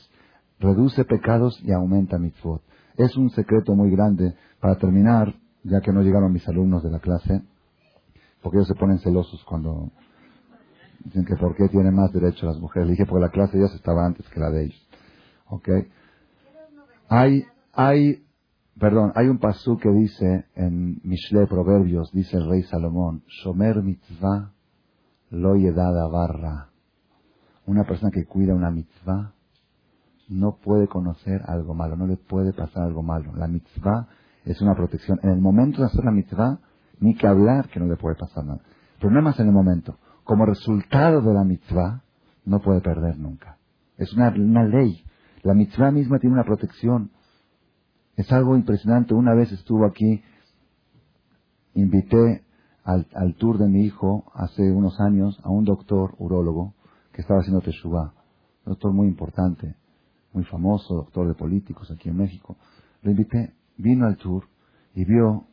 Reduce 0.59 1.03
pecados 1.05 1.59
y 1.63 1.71
aumenta 1.71 2.17
mitzvot. 2.17 2.61
Es 2.95 3.15
un 3.17 3.29
secreto 3.31 3.75
muy 3.75 3.91
grande. 3.91 4.35
Para 4.59 4.77
terminar, 4.77 5.35
ya 5.63 5.81
que 5.81 5.91
no 5.91 6.01
llegaron 6.01 6.31
mis 6.31 6.47
alumnos 6.47 6.83
de 6.83 6.91
la 6.91 6.99
clase, 6.99 7.43
porque 8.41 8.57
ellos 8.57 8.67
se 8.67 8.75
ponen 8.75 8.99
celosos 8.99 9.43
cuando 9.43 9.91
Dicen 11.07 11.23
que 11.23 11.37
por 11.37 11.55
qué 11.55 11.69
tienen 11.69 11.95
más 11.95 12.11
derecho 12.11 12.45
las 12.45 12.59
mujeres. 12.59 12.87
Le 12.87 12.91
dije, 12.91 13.05
porque 13.05 13.21
la 13.21 13.31
clase 13.31 13.57
de 13.57 13.63
ellos 13.63 13.73
estaba 13.75 14.05
antes 14.05 14.27
que 14.27 14.41
la 14.41 14.49
de 14.49 14.65
ellos. 14.65 14.87
¿Ok? 15.47 15.69
Hay, 17.07 17.45
hay, 17.71 18.25
perdón, 18.77 19.13
hay 19.15 19.27
un 19.27 19.37
pasú 19.37 19.77
que 19.77 19.89
dice 19.89 20.47
en 20.55 20.99
Mishle 21.05 21.47
Proverbios, 21.47 22.11
dice 22.11 22.35
el 22.35 22.49
rey 22.49 22.63
Salomón, 22.63 23.23
Shomer 23.27 23.81
mitzvah 23.83 24.51
lo 25.29 25.55
yedada 25.55 26.09
barra. 26.09 26.71
Una 27.65 27.85
persona 27.85 28.11
que 28.11 28.25
cuida 28.25 28.53
una 28.53 28.69
mitzvah 28.69 29.31
no 30.27 30.57
puede 30.57 30.89
conocer 30.89 31.41
algo 31.45 31.73
malo, 31.73 31.95
no 31.95 32.05
le 32.05 32.17
puede 32.17 32.51
pasar 32.51 32.83
algo 32.83 33.01
malo. 33.01 33.33
La 33.33 33.47
mitzvah 33.47 34.09
es 34.43 34.61
una 34.61 34.75
protección. 34.75 35.21
En 35.23 35.29
el 35.29 35.39
momento 35.39 35.79
de 35.79 35.87
hacer 35.87 36.03
la 36.03 36.11
mitzvah, 36.11 36.59
ni 36.99 37.15
que 37.15 37.27
hablar 37.27 37.69
que 37.69 37.79
no 37.79 37.85
le 37.85 37.95
puede 37.95 38.17
pasar 38.17 38.43
nada. 38.43 38.59
Más 39.21 39.39
en 39.39 39.47
el 39.47 39.53
momento 39.53 39.97
como 40.27 40.45
resultado 40.45 41.21
de 41.21 41.33
la 41.33 41.45
mitzvah, 41.45 42.03
no 42.43 42.59
puede 42.59 42.81
perder 42.81 43.17
nunca. 43.17 43.57
Es 43.97 44.11
una, 44.13 44.29
ley. 44.29 45.01
La 45.41 45.53
mitzvah 45.53 45.89
misma 45.89 46.19
tiene 46.19 46.33
una 46.33 46.43
protección. 46.43 47.11
Es 48.17 48.29
algo 48.33 48.57
impresionante. 48.57 49.13
Una 49.13 49.33
vez 49.33 49.53
estuvo 49.53 49.85
aquí, 49.85 50.21
invité 51.75 52.43
al, 52.83 53.35
tour 53.39 53.57
de 53.57 53.69
mi 53.69 53.85
hijo 53.85 54.25
hace 54.35 54.69
unos 54.69 54.99
años 54.99 55.39
a 55.43 55.49
un 55.49 55.63
doctor 55.63 56.15
urólogo 56.19 56.73
que 57.13 57.21
estaba 57.21 57.39
haciendo 57.39 57.61
Teshuvah. 57.61 58.13
Un 58.65 58.73
doctor 58.73 58.91
muy 58.91 59.07
importante, 59.07 59.75
muy 60.33 60.43
famoso, 60.43 60.93
doctor 60.95 61.29
de 61.29 61.35
políticos 61.35 61.89
aquí 61.89 62.09
en 62.09 62.17
México. 62.17 62.57
Lo 63.01 63.11
invité, 63.11 63.53
vino 63.77 64.05
al 64.05 64.17
tour 64.17 64.43
y 64.93 65.05
vio 65.05 65.45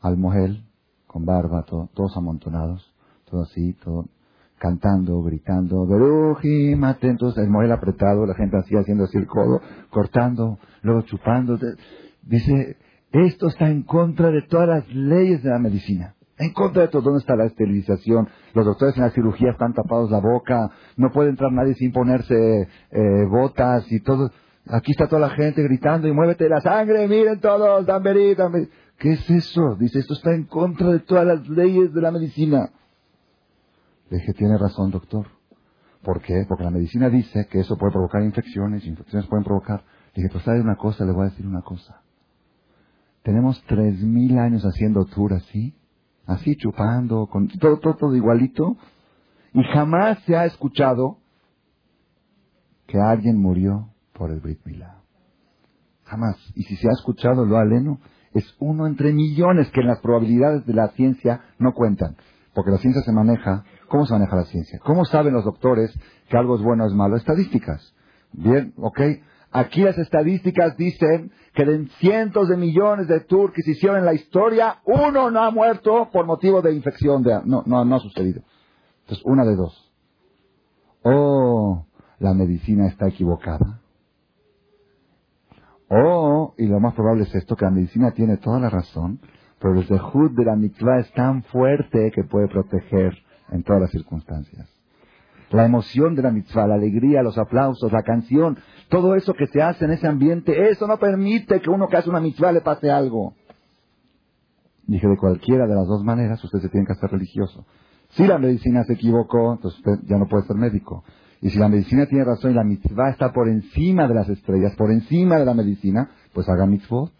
al 0.00 0.16
Mohel 0.16 0.64
con 1.06 1.24
barba, 1.24 1.64
todos 1.64 2.16
amontonados 2.16 2.89
todo 3.30 3.42
así, 3.42 3.72
todo. 3.74 4.06
cantando, 4.58 5.22
gritando, 5.22 5.86
Berujim, 5.86 6.84
atentos, 6.84 7.38
el 7.38 7.48
modelo 7.48 7.74
apretado, 7.74 8.26
la 8.26 8.34
gente 8.34 8.58
así 8.58 8.76
haciendo 8.76 9.04
así 9.04 9.16
el 9.16 9.26
codo, 9.26 9.60
cortando, 9.88 10.58
luego 10.82 11.02
chupando. 11.02 11.58
Dice, 12.22 12.76
esto 13.10 13.48
está 13.48 13.70
en 13.70 13.84
contra 13.84 14.30
de 14.30 14.42
todas 14.42 14.68
las 14.68 14.94
leyes 14.94 15.42
de 15.42 15.50
la 15.50 15.58
medicina. 15.58 16.14
En 16.38 16.52
contra 16.52 16.82
de 16.82 16.88
todo, 16.88 17.02
¿dónde 17.02 17.20
está 17.20 17.36
la 17.36 17.44
esterilización? 17.44 18.28
Los 18.54 18.64
doctores 18.64 18.96
en 18.96 19.02
la 19.02 19.10
cirugía 19.10 19.50
están 19.50 19.74
tapados 19.74 20.10
la 20.10 20.20
boca, 20.20 20.70
no 20.96 21.10
puede 21.10 21.30
entrar 21.30 21.52
nadie 21.52 21.74
sin 21.74 21.92
ponerse 21.92 22.68
eh, 22.90 23.24
botas 23.30 23.90
y 23.92 24.00
todo. 24.00 24.30
Aquí 24.66 24.92
está 24.92 25.06
toda 25.06 25.20
la 25.20 25.30
gente 25.30 25.62
gritando 25.62 26.08
y 26.08 26.12
muévete 26.12 26.48
la 26.48 26.60
sangre, 26.60 27.08
miren 27.08 27.40
todos, 27.40 27.84
dan 27.86 28.02
¿Qué 28.98 29.12
es 29.12 29.30
eso? 29.30 29.76
Dice, 29.78 29.98
esto 29.98 30.14
está 30.14 30.34
en 30.34 30.44
contra 30.44 30.88
de 30.88 31.00
todas 31.00 31.26
las 31.26 31.48
leyes 31.48 31.92
de 31.92 32.00
la 32.00 32.10
medicina. 32.10 32.70
Le 34.10 34.18
dije, 34.18 34.34
tiene 34.34 34.58
razón, 34.58 34.90
doctor. 34.90 35.26
¿Por 36.02 36.20
qué? 36.20 36.44
Porque 36.48 36.64
la 36.64 36.70
medicina 36.70 37.08
dice 37.08 37.46
que 37.50 37.60
eso 37.60 37.76
puede 37.76 37.92
provocar 37.92 38.22
infecciones, 38.22 38.84
infecciones 38.84 39.28
pueden 39.28 39.44
provocar. 39.44 39.84
Le 40.14 40.22
dije, 40.22 40.32
pues 40.32 40.44
sabe 40.44 40.60
una 40.60 40.76
cosa, 40.76 41.04
le 41.04 41.12
voy 41.12 41.26
a 41.26 41.30
decir 41.30 41.46
una 41.46 41.62
cosa. 41.62 42.02
Tenemos 43.22 43.62
tres 43.66 44.00
mil 44.02 44.38
años 44.38 44.64
haciendo 44.64 45.04
tour 45.04 45.34
así, 45.34 45.74
así 46.26 46.56
chupando, 46.56 47.26
con 47.26 47.48
todo, 47.48 47.78
todo, 47.78 47.94
todo 47.96 48.16
igualito, 48.16 48.76
y 49.52 49.62
jamás 49.64 50.18
se 50.24 50.36
ha 50.36 50.44
escuchado 50.46 51.18
que 52.86 52.98
alguien 52.98 53.40
murió 53.40 53.90
por 54.14 54.30
el 54.30 54.40
Brit 54.40 54.64
Milá. 54.64 55.02
Jamás. 56.04 56.36
Y 56.54 56.64
si 56.64 56.76
se 56.76 56.88
ha 56.88 56.92
escuchado 56.92 57.44
lo 57.44 57.58
aleno, 57.58 58.00
es 58.32 58.44
uno 58.58 58.86
entre 58.86 59.12
millones 59.12 59.70
que 59.70 59.80
en 59.80 59.86
las 59.86 60.00
probabilidades 60.00 60.66
de 60.66 60.74
la 60.74 60.88
ciencia 60.88 61.42
no 61.58 61.72
cuentan. 61.72 62.16
Porque 62.54 62.70
la 62.70 62.78
ciencia 62.78 63.02
se 63.02 63.12
maneja, 63.12 63.64
¿cómo 63.90 64.06
se 64.06 64.14
maneja 64.14 64.36
la 64.36 64.44
ciencia? 64.44 64.78
¿Cómo 64.78 65.04
saben 65.04 65.34
los 65.34 65.44
doctores 65.44 65.92
que 66.28 66.36
algo 66.36 66.54
es 66.54 66.62
bueno 66.62 66.84
o 66.84 66.86
es 66.86 66.94
malo? 66.94 67.16
Estadísticas. 67.16 67.94
Bien, 68.32 68.72
ok. 68.76 69.00
Aquí 69.50 69.82
las 69.82 69.98
estadísticas 69.98 70.76
dicen 70.76 71.32
que 71.54 71.64
de 71.64 71.88
cientos 71.98 72.48
de 72.48 72.56
millones 72.56 73.08
de 73.08 73.18
tours 73.20 73.52
que 73.52 73.62
se 73.62 73.72
hicieron 73.72 73.98
en 73.98 74.04
la 74.04 74.14
historia, 74.14 74.76
uno 74.84 75.32
no 75.32 75.40
ha 75.40 75.50
muerto 75.50 76.08
por 76.12 76.24
motivo 76.24 76.62
de 76.62 76.72
infección. 76.72 77.24
De, 77.24 77.40
no, 77.44 77.64
no, 77.66 77.96
ha 77.96 77.98
sucedido. 77.98 78.42
Entonces, 79.00 79.26
una 79.26 79.44
de 79.44 79.56
dos. 79.56 79.92
O 81.02 81.84
la 82.20 82.32
medicina 82.32 82.86
está 82.86 83.08
equivocada. 83.08 83.80
O, 85.88 86.54
y 86.56 86.66
lo 86.66 86.78
más 86.78 86.94
probable 86.94 87.24
es 87.24 87.34
esto, 87.34 87.56
que 87.56 87.64
la 87.64 87.72
medicina 87.72 88.12
tiene 88.12 88.36
toda 88.36 88.60
la 88.60 88.70
razón, 88.70 89.18
pero 89.58 89.74
el 89.74 89.84
zehut 89.88 90.32
de 90.32 90.44
la 90.44 90.54
mitzvah 90.54 91.00
es 91.00 91.12
tan 91.14 91.42
fuerte 91.42 92.12
que 92.14 92.22
puede 92.22 92.46
proteger 92.46 93.18
en 93.50 93.62
todas 93.62 93.82
las 93.82 93.90
circunstancias. 93.90 94.68
La 95.50 95.64
emoción 95.64 96.14
de 96.14 96.22
la 96.22 96.30
mitzvah, 96.30 96.68
la 96.68 96.74
alegría, 96.74 97.22
los 97.22 97.36
aplausos, 97.36 97.90
la 97.90 98.02
canción, 98.02 98.58
todo 98.88 99.16
eso 99.16 99.34
que 99.34 99.46
se 99.48 99.60
hace 99.60 99.84
en 99.84 99.92
ese 99.92 100.06
ambiente, 100.06 100.70
eso 100.70 100.86
no 100.86 100.98
permite 100.98 101.60
que 101.60 101.70
uno 101.70 101.88
que 101.88 101.96
hace 101.96 102.08
una 102.08 102.20
mitzvah 102.20 102.52
le 102.52 102.60
pase 102.60 102.90
algo. 102.90 103.34
Dije, 104.86 105.08
de 105.08 105.16
cualquiera 105.16 105.66
de 105.66 105.74
las 105.74 105.86
dos 105.86 106.04
maneras, 106.04 106.42
usted 106.42 106.60
se 106.60 106.68
tiene 106.68 106.86
que 106.86 106.92
hacer 106.92 107.10
religioso. 107.10 107.66
Si 108.10 108.26
la 108.26 108.38
medicina 108.38 108.84
se 108.84 108.94
equivocó, 108.94 109.54
entonces 109.54 109.78
usted 109.78 110.06
ya 110.06 110.18
no 110.18 110.26
puede 110.26 110.46
ser 110.46 110.56
médico. 110.56 111.04
Y 111.40 111.50
si 111.50 111.58
la 111.58 111.68
medicina 111.68 112.06
tiene 112.06 112.24
razón 112.24 112.50
y 112.52 112.54
la 112.54 112.64
mitzvah 112.64 113.10
está 113.10 113.32
por 113.32 113.48
encima 113.48 114.06
de 114.06 114.14
las 114.14 114.28
estrellas, 114.28 114.74
por 114.76 114.90
encima 114.92 115.38
de 115.38 115.46
la 115.46 115.54
medicina, 115.54 116.10
pues 116.32 116.48
haga 116.48 116.66
mitzvot. 116.66 117.12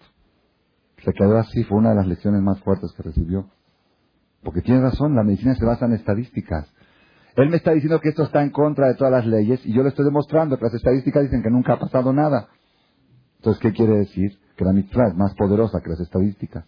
Se 1.05 1.13
quedó 1.13 1.39
así, 1.39 1.65
fue 1.65 1.79
una 1.79 1.91
de 1.91 1.97
las 1.97 2.07
lecciones 2.07 2.43
más 2.43 2.61
fuertes 2.61 2.93
que 2.97 3.03
recibió. 3.03 3.47
Porque 4.43 4.63
tiene 4.63 4.81
razón, 4.81 5.15
la 5.15 5.23
medicina 5.23 5.55
se 5.55 5.65
basa 5.65 5.87
en 5.87 5.93
estadísticas. 5.93 6.73
Él 7.37 7.49
me 7.49 7.57
está 7.57 7.73
diciendo 7.73 8.01
que 8.01 8.09
esto 8.09 8.25
está 8.25 8.43
en 8.43 8.51
contra 8.51 8.89
de 8.89 8.95
todas 8.95 9.13
las 9.13 9.27
leyes 9.27 9.65
y 9.65 9.73
yo 9.73 9.83
le 9.83 9.91
estoy 9.91 10.05
demostrando 10.05 10.57
que 10.57 10.65
las 10.65 10.75
estadísticas 10.75 11.23
dicen 11.23 11.43
que 11.43 11.51
nunca 11.51 11.75
ha 11.75 11.79
pasado 11.79 12.13
nada. 12.13 12.49
Entonces, 13.37 13.63
¿qué 13.63 13.73
quiere 13.73 13.99
decir? 13.99 14.39
Que 14.57 14.65
la 14.65 14.73
mitzvah 14.73 15.09
es 15.09 15.17
más 15.17 15.35
poderosa 15.35 15.81
que 15.81 15.91
las 15.91 16.01
estadísticas. 16.01 16.65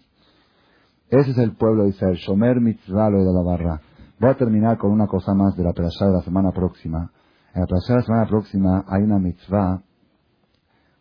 Ese 1.08 1.32
es 1.32 1.38
el 1.38 1.56
pueblo 1.56 1.84
de 1.84 1.90
Israel. 1.90 2.16
Shomer 2.16 2.60
mitzvah 2.60 3.10
lo 3.10 3.18
de 3.24 3.32
la 3.32 3.42
barra. 3.42 3.80
Voy 4.18 4.30
a 4.30 4.36
terminar 4.36 4.78
con 4.78 4.92
una 4.92 5.06
cosa 5.06 5.34
más 5.34 5.56
de 5.56 5.64
la 5.64 5.72
perashá 5.72 6.06
de 6.06 6.12
la 6.12 6.22
semana 6.22 6.52
próxima. 6.52 7.10
En 7.54 7.60
la 7.60 7.66
perashá 7.66 7.94
de 7.94 7.98
la 7.98 8.06
semana 8.06 8.26
próxima 8.26 8.84
hay 8.88 9.02
una 9.02 9.18
mitzvah 9.18 9.82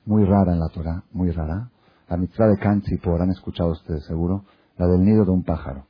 muy 0.05 0.25
rara 0.25 0.53
en 0.53 0.59
la 0.59 0.69
Torah, 0.69 1.03
muy 1.13 1.31
rara. 1.31 1.69
La 2.09 2.17
mitzvah 2.17 2.47
de 2.47 2.57
Kantzipor, 2.57 3.21
han 3.21 3.29
escuchado 3.29 3.71
ustedes 3.71 4.03
seguro, 4.05 4.43
la 4.77 4.87
del 4.87 5.05
nido 5.05 5.23
de 5.23 5.31
un 5.31 5.43
pájaro. 5.43 5.85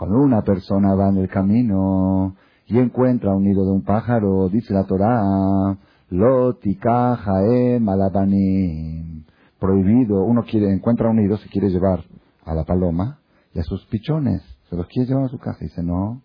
Cuando 0.00 0.18
una 0.18 0.40
persona 0.40 0.94
va 0.94 1.10
en 1.10 1.18
el 1.18 1.28
camino 1.28 2.34
y 2.64 2.78
encuentra 2.78 3.36
un 3.36 3.44
nido 3.44 3.66
de 3.66 3.72
un 3.72 3.84
pájaro, 3.84 4.48
dice 4.48 4.72
la 4.72 4.86
Torah, 4.86 5.76
Lotika 6.08 7.16
Jaem 7.16 7.86
Alabanim. 7.86 9.24
Prohibido, 9.58 10.24
uno 10.24 10.42
quiere, 10.44 10.72
encuentra 10.72 11.10
un 11.10 11.16
nido, 11.16 11.36
se 11.36 11.50
quiere 11.50 11.68
llevar 11.68 12.02
a 12.46 12.54
la 12.54 12.64
paloma 12.64 13.18
y 13.52 13.58
a 13.58 13.62
sus 13.62 13.84
pichones. 13.88 14.40
Se 14.70 14.76
los 14.76 14.86
quiere 14.86 15.06
llevar 15.06 15.24
a 15.24 15.28
su 15.28 15.38
casa. 15.38 15.58
Dice, 15.60 15.82
no, 15.82 16.22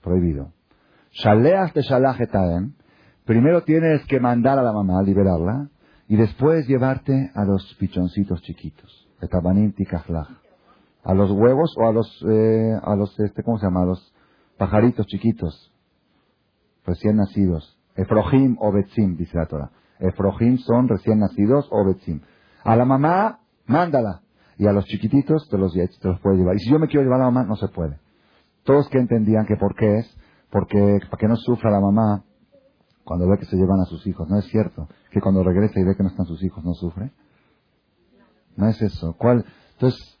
prohibido. 0.00 0.52
Shaleach 1.10 1.74
de 1.74 2.70
Primero 3.24 3.64
tienes 3.64 4.06
que 4.06 4.20
mandar 4.20 4.60
a 4.60 4.62
la 4.62 4.72
mamá, 4.72 5.00
a 5.00 5.02
liberarla, 5.02 5.70
y 6.06 6.14
después 6.14 6.68
llevarte 6.68 7.32
a 7.34 7.44
los 7.44 7.74
pichoncitos 7.80 8.40
chiquitos. 8.42 9.08
Etabanim 9.20 9.72
A 11.02 11.14
los 11.14 11.30
huevos 11.32 11.74
o 11.78 11.88
a 11.88 11.92
los, 11.92 12.24
eh, 12.28 12.78
a 12.82 12.94
los, 12.94 13.18
este, 13.20 13.42
¿cómo 13.42 13.58
se 13.58 13.66
llama? 13.66 13.82
A 13.82 13.86
los 13.86 14.14
pajaritos 14.56 15.06
chiquitos, 15.06 15.72
recién 16.84 17.16
nacidos. 17.16 17.78
Efrojim 17.96 18.56
o 18.60 18.72
Betzim, 18.72 19.16
dice 19.16 19.36
la 19.36 19.46
Torah. 19.46 19.70
Efrojim 19.98 20.58
son 20.58 20.88
recién 20.88 21.18
nacidos 21.18 21.68
o 21.70 21.84
Betzim. 21.84 22.20
A 22.64 22.76
la 22.76 22.84
mamá, 22.84 23.40
mándala. 23.66 24.22
Y 24.58 24.66
a 24.66 24.72
los 24.72 24.84
chiquititos 24.84 25.48
te 25.50 25.58
los, 25.58 25.72
te 25.72 26.08
los 26.08 26.20
puedes 26.20 26.38
llevar. 26.38 26.56
Y 26.56 26.60
si 26.60 26.70
yo 26.70 26.78
me 26.78 26.86
quiero 26.86 27.02
llevar 27.02 27.20
a 27.20 27.24
la 27.24 27.30
mamá, 27.30 27.44
no 27.44 27.56
se 27.56 27.68
puede. 27.68 27.98
Todos 28.64 28.88
que 28.88 28.98
entendían 28.98 29.44
que 29.46 29.56
por 29.56 29.74
qué 29.74 29.98
es, 29.98 30.16
porque 30.50 31.00
para 31.10 31.18
que 31.18 31.26
no 31.26 31.36
sufra 31.36 31.70
la 31.70 31.80
mamá 31.80 32.24
cuando 33.04 33.28
ve 33.28 33.38
que 33.38 33.46
se 33.46 33.56
llevan 33.56 33.80
a 33.80 33.86
sus 33.86 34.06
hijos. 34.06 34.28
No 34.28 34.38
es 34.38 34.44
cierto 34.46 34.88
que 35.10 35.20
cuando 35.20 35.42
regresa 35.42 35.80
y 35.80 35.84
ve 35.84 35.96
que 35.96 36.02
no 36.02 36.10
están 36.10 36.26
sus 36.26 36.42
hijos 36.44 36.64
no 36.64 36.74
sufre. 36.74 37.10
No 38.56 38.68
es 38.68 38.80
eso. 38.82 39.14
¿Cuál? 39.18 39.44
Entonces, 39.72 40.18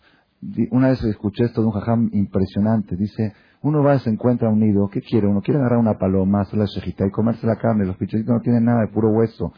una 0.70 0.88
vez 0.88 1.02
escuché 1.04 1.44
esto 1.44 1.60
de 1.60 1.68
un 1.68 1.72
jajam 1.72 2.10
impresionante. 2.12 2.96
Dice, 2.96 3.32
uno 3.62 3.82
va, 3.82 3.98
se 3.98 4.10
encuentra 4.10 4.48
un 4.48 4.58
nido, 4.58 4.88
¿qué 4.88 5.00
quiere? 5.00 5.28
Uno 5.28 5.40
quiere 5.40 5.60
agarrar 5.60 5.78
una 5.78 5.98
paloma, 5.98 6.40
hacer 6.40 6.58
la 6.58 6.64
shejita 6.66 7.06
y 7.06 7.10
comerse 7.10 7.46
la 7.46 7.56
carne. 7.56 7.86
Los 7.86 7.96
pichecitos 7.96 8.34
no 8.34 8.40
tienen 8.40 8.64
nada 8.64 8.80
de 8.80 8.88
puro 8.88 9.10
hueso. 9.10 9.52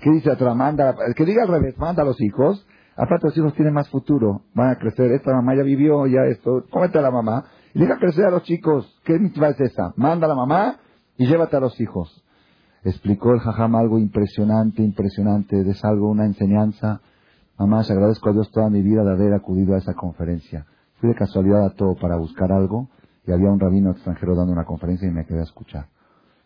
¿Qué 0.00 0.10
dice 0.10 0.30
otra? 0.30 0.54
Manda, 0.54 0.94
que 1.16 1.24
diga 1.24 1.42
al 1.42 1.48
revés, 1.48 1.76
manda 1.78 2.02
a 2.02 2.06
los 2.06 2.20
hijos. 2.20 2.64
Aparte 2.96 3.26
los 3.26 3.36
hijos 3.36 3.54
tienen 3.54 3.74
más 3.74 3.88
futuro, 3.88 4.42
van 4.54 4.70
a 4.70 4.76
crecer. 4.76 5.10
Esta 5.12 5.32
mamá 5.32 5.54
ya 5.56 5.62
vivió, 5.62 6.06
ya 6.06 6.24
esto. 6.26 6.64
Cómete 6.70 6.98
a 6.98 7.02
la 7.02 7.10
mamá 7.10 7.44
y 7.74 7.80
deja 7.80 7.98
crecer 7.98 8.26
a 8.26 8.30
los 8.30 8.42
chicos. 8.44 9.00
¿Qué 9.04 9.18
mitzvah 9.18 9.48
es 9.48 9.60
esa? 9.60 9.92
Manda 9.96 10.26
a 10.26 10.28
la 10.28 10.34
mamá 10.34 10.76
y 11.16 11.26
llévate 11.26 11.56
a 11.56 11.60
los 11.60 11.80
hijos. 11.80 12.24
Explicó 12.84 13.32
el 13.32 13.40
jajam 13.40 13.74
algo 13.74 13.98
impresionante, 13.98 14.82
impresionante. 14.82 15.60
Es 15.68 15.84
algo, 15.84 16.08
una 16.08 16.24
enseñanza 16.24 17.00
Mamá, 17.60 17.82
agradezco 17.82 18.30
a 18.30 18.32
Dios 18.32 18.50
toda 18.52 18.70
mi 18.70 18.80
vida 18.80 19.04
de 19.04 19.12
haber 19.12 19.34
acudido 19.34 19.74
a 19.74 19.76
esa 19.76 19.92
conferencia. 19.92 20.64
Fui 20.94 21.10
de 21.10 21.14
casualidad 21.14 21.66
a 21.66 21.74
todo 21.74 21.94
para 21.94 22.16
buscar 22.16 22.50
algo 22.50 22.88
y 23.26 23.32
había 23.32 23.50
un 23.50 23.60
rabino 23.60 23.90
extranjero 23.90 24.34
dando 24.34 24.54
una 24.54 24.64
conferencia 24.64 25.06
y 25.06 25.10
me 25.10 25.26
quedé 25.26 25.40
a 25.40 25.42
escuchar. 25.42 25.88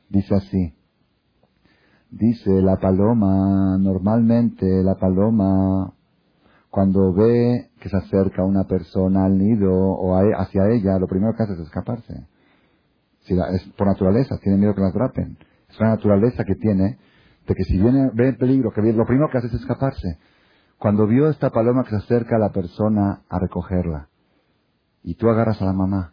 Dice 0.09 0.35
así, 0.35 0.75
dice 2.11 2.51
la 2.63 2.79
paloma, 2.79 3.79
normalmente 3.79 4.67
la 4.83 4.97
paloma 4.97 5.95
cuando 6.69 7.13
ve 7.13 7.71
que 7.79 7.89
se 7.89 7.97
acerca 7.97 8.43
una 8.43 8.65
persona 8.65 9.25
al 9.25 9.39
nido 9.39 9.71
o 9.73 10.21
e, 10.21 10.33
hacia 10.37 10.69
ella, 10.69 10.99
lo 10.99 11.07
primero 11.07 11.33
que 11.37 11.45
hace 11.45 11.53
es 11.53 11.61
escaparse. 11.61 12.27
Si 13.21 13.35
es 13.35 13.73
por 13.79 13.87
naturaleza, 13.87 14.37
tiene 14.43 14.59
miedo 14.59 14.75
que 14.75 14.81
la 14.81 14.89
atrapen. 14.89 15.39
Es 15.71 15.79
la 15.79 15.91
naturaleza 15.91 16.43
que 16.43 16.57
tiene 16.57 16.99
de 17.47 17.55
que 17.55 17.63
si 17.63 17.79
viene, 17.79 18.11
ve 18.15 18.31
el 18.31 18.37
peligro, 18.37 18.73
que 18.73 18.81
lo 18.81 19.07
primero 19.07 19.29
que 19.31 19.39
hace 19.39 19.47
es 19.47 19.55
escaparse. 19.55 20.19
Cuando 20.85 21.07
vio 21.07 21.31
esta 21.31 21.49
paloma 21.49 21.83
que 21.85 21.93
se 21.93 21.97
acerca 21.97 22.37
a 22.37 22.39
la 22.39 22.53
persona 22.53 23.23
a 23.31 23.39
recogerla, 23.39 24.11
y 25.03 25.15
tú 25.15 25.31
agarras 25.31 25.63
a 25.63 25.65
la 25.65 25.73
mamá, 25.73 26.13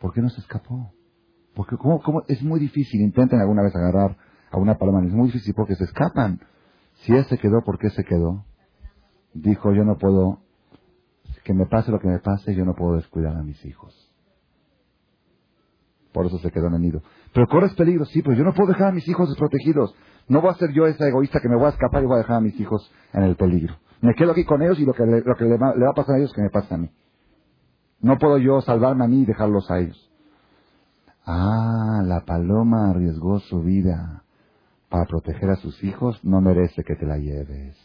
¿por 0.00 0.12
qué 0.12 0.20
no 0.20 0.28
se 0.30 0.40
escapó? 0.40 0.92
Porque 1.54 1.76
¿cómo, 1.76 2.02
cómo? 2.02 2.24
es 2.26 2.42
muy 2.42 2.58
difícil, 2.58 3.02
intenten 3.02 3.38
alguna 3.38 3.62
vez 3.62 3.72
agarrar 3.76 4.16
a 4.50 4.58
una 4.58 4.78
paloma, 4.78 5.06
es 5.06 5.12
muy 5.12 5.26
difícil 5.26 5.54
porque 5.54 5.76
se 5.76 5.84
escapan. 5.84 6.40
Si 6.94 7.12
él 7.12 7.24
se 7.26 7.38
quedó, 7.38 7.62
¿por 7.62 7.78
qué 7.78 7.88
se 7.90 8.02
quedó? 8.02 8.44
Dijo, 9.32 9.72
yo 9.74 9.84
no 9.84 9.96
puedo, 9.96 10.40
que 11.44 11.54
me 11.54 11.66
pase 11.66 11.92
lo 11.92 12.00
que 12.00 12.08
me 12.08 12.18
pase, 12.18 12.52
yo 12.56 12.64
no 12.64 12.74
puedo 12.74 12.96
descuidar 12.96 13.36
a 13.36 13.44
mis 13.44 13.64
hijos. 13.64 14.12
Por 16.12 16.26
eso 16.26 16.40
se 16.40 16.50
quedó 16.50 16.66
en 16.66 16.74
el 16.74 16.82
nido. 16.82 17.02
Pero 17.32 17.46
corres 17.46 17.74
peligro, 17.74 18.06
sí, 18.06 18.22
pero 18.22 18.36
yo 18.36 18.42
no 18.42 18.54
puedo 18.54 18.72
dejar 18.72 18.88
a 18.88 18.92
mis 18.92 19.06
hijos 19.06 19.28
desprotegidos. 19.28 19.94
No 20.26 20.40
voy 20.40 20.50
a 20.50 20.54
ser 20.54 20.72
yo 20.72 20.86
esa 20.86 21.06
egoísta 21.06 21.38
que 21.38 21.48
me 21.48 21.54
voy 21.54 21.66
a 21.66 21.68
escapar 21.68 22.02
y 22.02 22.06
voy 22.06 22.16
a 22.16 22.22
dejar 22.22 22.38
a 22.38 22.40
mis 22.40 22.58
hijos 22.58 22.92
en 23.12 23.22
el 23.22 23.36
peligro. 23.36 23.76
Me 24.00 24.14
quedo 24.14 24.32
aquí 24.32 24.44
con 24.44 24.62
ellos 24.62 24.78
y 24.80 24.84
lo 24.84 24.94
que, 24.94 25.04
le, 25.04 25.20
lo 25.20 25.34
que 25.34 25.44
le, 25.44 25.58
va, 25.58 25.70
a 25.70 25.94
pasar 25.94 26.16
a 26.16 26.18
ellos 26.18 26.32
que 26.32 26.42
me 26.42 26.50
pasa 26.50 26.74
a 26.74 26.78
mí. 26.78 26.90
No 28.00 28.16
puedo 28.18 28.38
yo 28.38 28.60
salvarme 28.62 29.04
a 29.04 29.08
mí 29.08 29.22
y 29.22 29.26
dejarlos 29.26 29.70
a 29.70 29.78
ellos. 29.78 30.10
Ah, 31.26 32.02
la 32.04 32.24
paloma 32.24 32.90
arriesgó 32.90 33.40
su 33.40 33.60
vida 33.60 34.24
para 34.88 35.04
proteger 35.04 35.50
a 35.50 35.56
sus 35.56 35.84
hijos, 35.84 36.18
no 36.24 36.40
merece 36.40 36.82
que 36.82 36.96
te 36.96 37.06
la 37.06 37.18
lleves. 37.18 37.76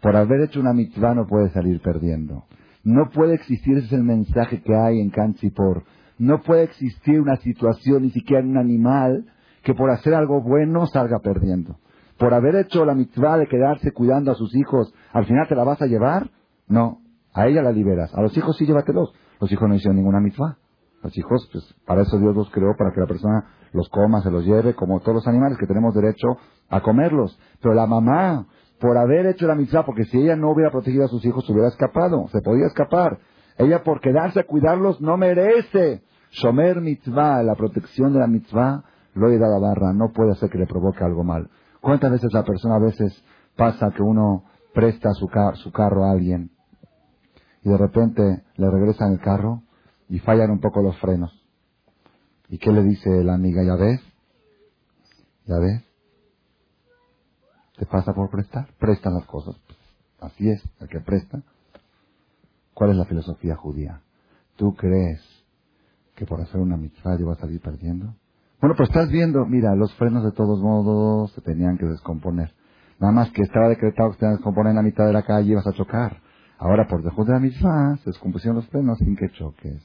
Por 0.00 0.16
haber 0.16 0.40
hecho 0.42 0.60
una 0.60 0.72
mitzvah 0.72 1.14
no 1.14 1.26
puede 1.26 1.50
salir 1.50 1.80
perdiendo. 1.82 2.44
No 2.82 3.10
puede 3.10 3.34
existir, 3.34 3.76
ese 3.76 3.86
es 3.88 3.92
el 3.92 4.04
mensaje 4.04 4.62
que 4.62 4.74
hay 4.74 5.00
en 5.00 5.10
Kansipor. 5.10 5.84
No 6.18 6.40
puede 6.40 6.64
existir 6.64 7.20
una 7.20 7.36
situación, 7.36 8.02
ni 8.02 8.10
siquiera 8.10 8.42
un 8.42 8.56
animal, 8.56 9.26
que 9.62 9.74
por 9.74 9.90
hacer 9.90 10.14
algo 10.14 10.40
bueno 10.40 10.86
salga 10.86 11.18
perdiendo. 11.18 11.76
Por 12.20 12.34
haber 12.34 12.54
hecho 12.56 12.84
la 12.84 12.94
mitzvah 12.94 13.38
de 13.38 13.48
quedarse 13.48 13.92
cuidando 13.92 14.30
a 14.30 14.34
sus 14.34 14.54
hijos, 14.54 14.92
¿al 15.14 15.24
final 15.24 15.48
te 15.48 15.54
la 15.54 15.64
vas 15.64 15.80
a 15.80 15.86
llevar? 15.86 16.30
No. 16.68 16.98
A 17.32 17.46
ella 17.46 17.62
la 17.62 17.72
liberas. 17.72 18.14
A 18.14 18.20
los 18.20 18.36
hijos 18.36 18.58
sí 18.58 18.66
llévatelos. 18.66 19.14
Los 19.40 19.50
hijos 19.50 19.66
no 19.66 19.74
hicieron 19.74 19.96
ninguna 19.96 20.20
mitzvah. 20.20 20.58
Los 21.02 21.16
hijos, 21.16 21.48
pues 21.50 21.74
para 21.86 22.02
eso 22.02 22.18
Dios 22.18 22.36
los 22.36 22.50
creó, 22.50 22.76
para 22.76 22.92
que 22.92 23.00
la 23.00 23.06
persona 23.06 23.46
los 23.72 23.88
coma, 23.88 24.20
se 24.20 24.30
los 24.30 24.44
lleve, 24.44 24.74
como 24.74 25.00
todos 25.00 25.14
los 25.14 25.28
animales 25.28 25.56
que 25.58 25.66
tenemos 25.66 25.94
derecho 25.94 26.36
a 26.68 26.82
comerlos. 26.82 27.40
Pero 27.62 27.72
la 27.72 27.86
mamá, 27.86 28.46
por 28.78 28.98
haber 28.98 29.24
hecho 29.24 29.46
la 29.46 29.54
mitzvah, 29.54 29.86
porque 29.86 30.04
si 30.04 30.18
ella 30.18 30.36
no 30.36 30.50
hubiera 30.50 30.70
protegido 30.70 31.06
a 31.06 31.08
sus 31.08 31.24
hijos, 31.24 31.46
se 31.46 31.52
hubiera 31.52 31.68
escapado, 31.68 32.28
se 32.28 32.42
podía 32.42 32.66
escapar. 32.66 33.18
Ella 33.56 33.82
por 33.82 34.02
quedarse 34.02 34.40
a 34.40 34.44
cuidarlos 34.44 35.00
no 35.00 35.16
merece. 35.16 36.02
Shomer 36.32 36.82
mitzvah, 36.82 37.42
la 37.42 37.54
protección 37.54 38.12
de 38.12 38.18
la 38.18 38.26
mitzvah, 38.26 38.84
lo 39.14 39.30
he 39.30 39.38
dado 39.38 39.56
a 39.56 39.70
barra, 39.70 39.94
no 39.94 40.12
puede 40.12 40.32
hacer 40.32 40.50
que 40.50 40.58
le 40.58 40.66
provoque 40.66 41.02
algo 41.02 41.24
mal. 41.24 41.48
¿Cuántas 41.80 42.10
veces 42.10 42.32
la 42.32 42.44
persona 42.44 42.76
a 42.76 42.80
veces 42.80 43.12
pasa 43.56 43.90
que 43.90 44.02
uno 44.02 44.44
presta 44.74 45.10
su, 45.12 45.28
su 45.54 45.72
carro 45.72 46.04
a 46.04 46.12
alguien 46.12 46.50
y 47.62 47.68
de 47.68 47.76
repente 47.76 48.44
le 48.56 48.70
regresan 48.70 49.12
el 49.12 49.20
carro 49.20 49.62
y 50.08 50.18
fallan 50.18 50.50
un 50.50 50.60
poco 50.60 50.82
los 50.82 50.98
frenos? 50.98 51.32
¿Y 52.48 52.58
qué 52.58 52.72
le 52.72 52.82
dice 52.82 53.22
la 53.24 53.34
amiga? 53.34 53.62
¿Ya 53.62 53.76
ves? 53.76 54.00
¿Ya 55.46 55.58
ves? 55.58 55.84
¿Te 57.78 57.86
pasa 57.86 58.12
por 58.12 58.28
prestar? 58.28 58.68
Prestan 58.78 59.14
las 59.14 59.24
cosas. 59.24 59.56
Así 60.20 60.50
es, 60.50 60.62
el 60.80 60.88
que 60.88 61.00
presta. 61.00 61.42
¿Cuál 62.74 62.90
es 62.90 62.96
la 62.96 63.06
filosofía 63.06 63.56
judía? 63.56 64.02
¿Tú 64.56 64.74
crees 64.74 65.22
que 66.14 66.26
por 66.26 66.40
hacer 66.40 66.60
una 66.60 66.76
mitzvah 66.76 67.16
yo 67.18 67.26
vas 67.26 67.38
a 67.38 67.42
salir 67.42 67.60
perdiendo? 67.60 68.14
Bueno, 68.60 68.74
pues 68.76 68.90
estás 68.90 69.08
viendo, 69.10 69.46
mira, 69.46 69.74
los 69.74 69.94
frenos 69.94 70.22
de 70.22 70.32
todos 70.32 70.60
modos 70.60 71.32
se 71.32 71.40
tenían 71.40 71.78
que 71.78 71.86
descomponer. 71.86 72.52
Nada 72.98 73.10
más 73.10 73.30
que 73.30 73.40
estaba 73.40 73.70
decretado 73.70 74.10
que 74.10 74.14
se 74.14 74.20
tenían 74.20 74.36
que 74.36 74.40
descomponer 74.40 74.70
en 74.72 74.76
la 74.76 74.82
mitad 74.82 75.06
de 75.06 75.14
la 75.14 75.22
calle 75.22 75.48
y 75.48 75.52
ibas 75.52 75.66
a 75.66 75.72
chocar. 75.72 76.18
Ahora, 76.58 76.86
por 76.86 77.02
debajo 77.02 77.24
de 77.24 77.32
la 77.32 77.40
misma, 77.40 77.96
se 78.04 78.10
descompusieron 78.10 78.56
los 78.56 78.68
frenos 78.68 78.98
sin 78.98 79.16
que 79.16 79.30
choques. 79.30 79.82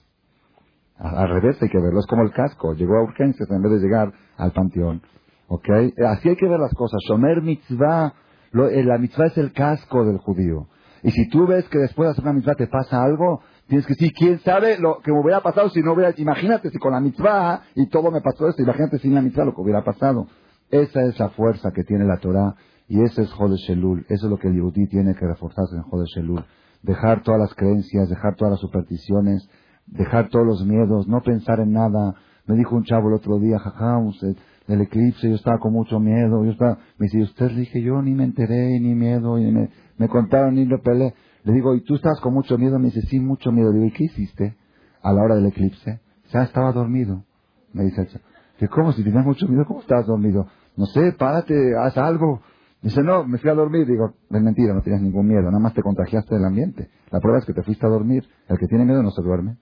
Al 0.98 1.30
revés 1.30 1.58
hay 1.62 1.70
que 1.70 1.80
verlo, 1.80 2.00
es 2.00 2.06
como 2.06 2.24
el 2.24 2.32
casco. 2.32 2.74
Llegó 2.74 2.98
a 2.98 3.04
urgencias 3.04 3.50
en 3.50 3.62
vez 3.62 3.72
de 3.72 3.80
llegar 3.80 4.12
al 4.36 4.52
panteón. 4.52 5.02
¿Ok? 5.48 5.70
Así 6.08 6.28
hay 6.28 6.36
que 6.36 6.48
ver 6.48 6.60
las 6.60 6.74
cosas. 6.74 7.00
Shomer 7.08 7.42
mitzvah, 7.42 8.14
eh, 8.72 8.84
la 8.84 8.98
mitzvah 8.98 9.28
es 9.28 9.38
el 9.38 9.54
casco 9.54 10.04
del 10.04 10.18
judío. 10.18 10.68
Y 11.02 11.12
si 11.12 11.30
tú 11.30 11.48
ves 11.48 11.70
que 11.70 11.80
después 11.80 12.08
de 12.08 12.12
hacer 12.12 12.24
una 12.26 12.34
mitzvah 12.34 12.56
te 12.56 12.68
pasa 12.68 13.02
algo, 13.02 13.42
Tienes 13.68 13.88
que 13.88 13.94
decir, 13.94 14.14
quién 14.14 14.40
sabe 14.40 14.78
lo 14.78 15.00
que 15.02 15.12
me 15.12 15.20
hubiera 15.20 15.42
pasado 15.42 15.70
si 15.70 15.82
no 15.82 15.94
hubiera, 15.94 16.14
imagínate 16.18 16.70
si 16.70 16.78
con 16.78 16.92
la 16.92 17.00
mitzvah 17.00 17.64
y 17.74 17.88
todo 17.88 18.12
me 18.12 18.22
pasó 18.22 18.48
esto, 18.48 18.62
imagínate 18.62 19.00
sin 19.00 19.16
la 19.16 19.22
mitzvah 19.22 19.46
lo 19.46 19.56
que 19.56 19.62
hubiera 19.62 19.84
pasado. 19.84 20.28
Esa 20.70 21.04
es 21.04 21.18
la 21.20 21.30
fuerza 21.30 21.72
que 21.72 21.84
tiene 21.84 22.06
la 22.06 22.18
Torah 22.18 22.56
y 22.88 23.02
ese 23.02 23.24
es 23.24 23.32
Jode 23.34 23.58
Shelul. 23.58 24.06
Eso 24.10 24.28
es 24.28 24.32
lo 24.32 24.38
que 24.38 24.50
el 24.50 24.56
Yehudi 24.56 24.88
tiene 24.88 25.16
que 25.16 25.26
reforzarse 25.26 25.76
en 25.76 25.82
Jode 25.82 26.06
Shelul. 26.06 26.46
Dejar 26.84 27.24
todas 27.24 27.40
las 27.40 27.56
creencias, 27.56 28.10
dejar 28.10 28.36
todas 28.36 28.52
las 28.52 28.60
supersticiones, 28.60 29.50
dejar 29.88 30.30
todos 30.30 30.46
los 30.46 30.66
miedos, 30.66 31.08
no 31.08 31.22
pensar 31.22 31.60
en 31.60 31.72
nada. 31.72 32.16
Me 32.46 32.56
dijo 32.56 32.76
un 32.76 32.84
chavo 32.84 33.10
el 33.10 33.16
otro 33.16 33.40
día, 33.40 33.58
jaja, 33.58 33.98
usted, 33.98 34.36
del 34.68 34.82
eclipse, 34.82 35.30
yo 35.30 35.36
estaba 35.36 35.58
con 35.58 35.74
mucho 35.74 36.00
miedo, 36.00 36.44
yo 36.44 36.52
estaba, 36.52 36.78
me 36.98 37.06
dice, 37.06 37.24
usted 37.24 37.52
le 37.52 37.62
dije, 37.62 37.82
yo 37.82 38.02
ni 38.02 38.14
me 38.14 38.24
enteré, 38.24 38.80
ni 38.80 38.94
miedo, 38.94 39.40
y 39.40 39.52
me, 39.52 39.70
me 39.98 40.08
contaron, 40.08 40.56
ni 40.56 40.66
lo 40.66 40.82
peleé. 40.82 41.14
Le 41.46 41.54
digo, 41.54 41.76
¿y 41.76 41.82
tú 41.82 41.96
estás 41.96 42.20
con 42.22 42.34
mucho 42.34 42.58
miedo? 42.58 42.80
Me 42.80 42.86
dice, 42.86 43.02
sí, 43.04 43.20
mucho 43.20 43.52
miedo. 43.52 43.72
Digo, 43.72 43.86
¿y 43.86 43.92
qué 43.92 44.06
hiciste 44.06 44.58
a 45.02 45.14
la 45.14 45.22
hora 45.22 45.36
del 45.36 45.46
eclipse? 45.46 46.02
Ya 46.34 46.42
estaba 46.42 46.72
dormido. 46.72 47.24
Me 47.72 47.84
dice, 47.84 48.08
que 48.58 48.68
¿cómo? 48.68 48.92
Si 48.94 49.04
tenías 49.04 49.24
mucho 49.24 49.48
miedo, 49.48 49.64
¿cómo 49.68 49.82
estabas 49.82 50.08
dormido? 50.08 50.48
No 50.76 50.86
sé, 50.88 51.14
párate, 51.14 51.54
haz 51.78 51.98
algo. 51.98 52.42
Me 52.82 52.90
dice, 52.90 53.04
no, 53.04 53.26
me 53.26 53.38
fui 53.38 53.52
a 53.52 53.54
dormir. 53.54 53.86
Digo, 53.86 54.16
es 54.30 54.42
mentira, 54.42 54.74
no 54.74 54.82
tienes 54.82 55.04
ningún 55.04 55.28
miedo, 55.28 55.44
nada 55.44 55.60
más 55.60 55.76
te 55.76 55.84
contagiaste 55.84 56.34
del 56.34 56.46
ambiente. 56.46 56.90
La 57.12 57.20
prueba 57.20 57.38
es 57.38 57.46
que 57.46 57.54
te 57.54 57.62
fuiste 57.62 57.86
a 57.86 57.90
dormir. 57.90 58.24
El 58.48 58.58
que 58.58 58.66
tiene 58.66 58.84
miedo 58.84 59.04
no 59.04 59.12
se 59.12 59.22
duerme. 59.22 59.58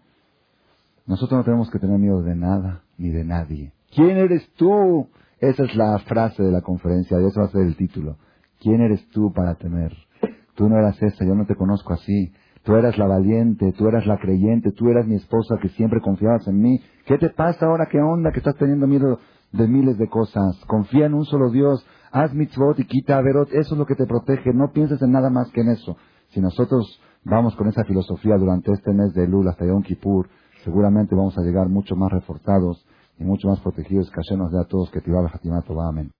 Nosotros 1.05 1.39
no 1.39 1.43
tenemos 1.43 1.69
que 1.69 1.79
tener 1.79 1.99
miedo 1.99 2.21
de 2.21 2.35
nada, 2.35 2.83
ni 2.97 3.09
de 3.09 3.25
nadie. 3.25 3.73
¿Quién 3.93 4.15
eres 4.15 4.49
tú? 4.55 5.09
Esa 5.39 5.63
es 5.65 5.75
la 5.75 5.99
frase 5.99 6.41
de 6.41 6.51
la 6.51 6.61
conferencia, 6.61 7.19
y 7.19 7.25
eso 7.25 7.41
va 7.41 7.47
a 7.47 7.49
ser 7.49 7.63
el 7.63 7.75
título. 7.75 8.15
¿Quién 8.61 8.79
eres 8.79 9.05
tú 9.09 9.33
para 9.33 9.55
temer? 9.55 9.91
Tú 10.55 10.69
no 10.69 10.77
eras 10.77 11.01
esa, 11.01 11.25
yo 11.25 11.35
no 11.35 11.45
te 11.45 11.55
conozco 11.55 11.93
así. 11.93 12.31
Tú 12.63 12.75
eras 12.75 12.97
la 12.97 13.07
valiente, 13.07 13.73
tú 13.73 13.87
eras 13.87 14.05
la 14.05 14.17
creyente, 14.17 14.71
tú 14.71 14.87
eras 14.89 15.05
mi 15.05 15.15
esposa 15.15 15.57
que 15.61 15.69
siempre 15.69 15.99
confiabas 15.99 16.47
en 16.47 16.61
mí. 16.61 16.79
¿Qué 17.05 17.17
te 17.17 17.29
pasa 17.29 17.65
ahora? 17.65 17.87
¿Qué 17.91 17.99
onda? 17.99 18.31
Que 18.31 18.39
estás 18.39 18.55
teniendo 18.55 18.87
miedo 18.87 19.19
de 19.51 19.67
miles 19.67 19.97
de 19.97 20.07
cosas. 20.07 20.63
Confía 20.67 21.07
en 21.07 21.13
un 21.13 21.25
solo 21.25 21.49
Dios. 21.49 21.85
Haz 22.11 22.33
mitzvot 22.33 22.79
y 22.79 22.85
quita 22.85 23.17
averot. 23.17 23.49
Eso 23.51 23.75
es 23.75 23.79
lo 23.79 23.85
que 23.85 23.95
te 23.95 24.05
protege. 24.05 24.53
No 24.53 24.71
pienses 24.71 25.01
en 25.01 25.11
nada 25.11 25.29
más 25.29 25.51
que 25.51 25.61
en 25.61 25.69
eso. 25.69 25.97
Si 26.29 26.39
nosotros 26.39 27.01
vamos 27.25 27.55
con 27.55 27.67
esa 27.67 27.83
filosofía 27.83 28.37
durante 28.37 28.71
este 28.71 28.93
mes 28.93 29.13
de 29.13 29.27
Lula 29.27 29.51
hasta 29.51 29.65
Yom 29.65 29.83
Kippur, 29.83 30.29
seguramente 30.63 31.15
vamos 31.15 31.37
a 31.37 31.41
llegar 31.41 31.67
mucho 31.67 31.95
más 31.95 32.11
reforzados 32.11 32.85
y 33.19 33.25
mucho 33.25 33.49
más 33.49 33.59
protegidos. 33.59 34.09
Que 34.09 34.37
nos 34.37 34.51
dé 34.51 34.59
a 34.61 34.67
todos 34.67 34.89
que 34.89 35.01
te 35.01 35.11
va 35.11 35.19
a 35.19 35.89
Amén. 35.89 36.11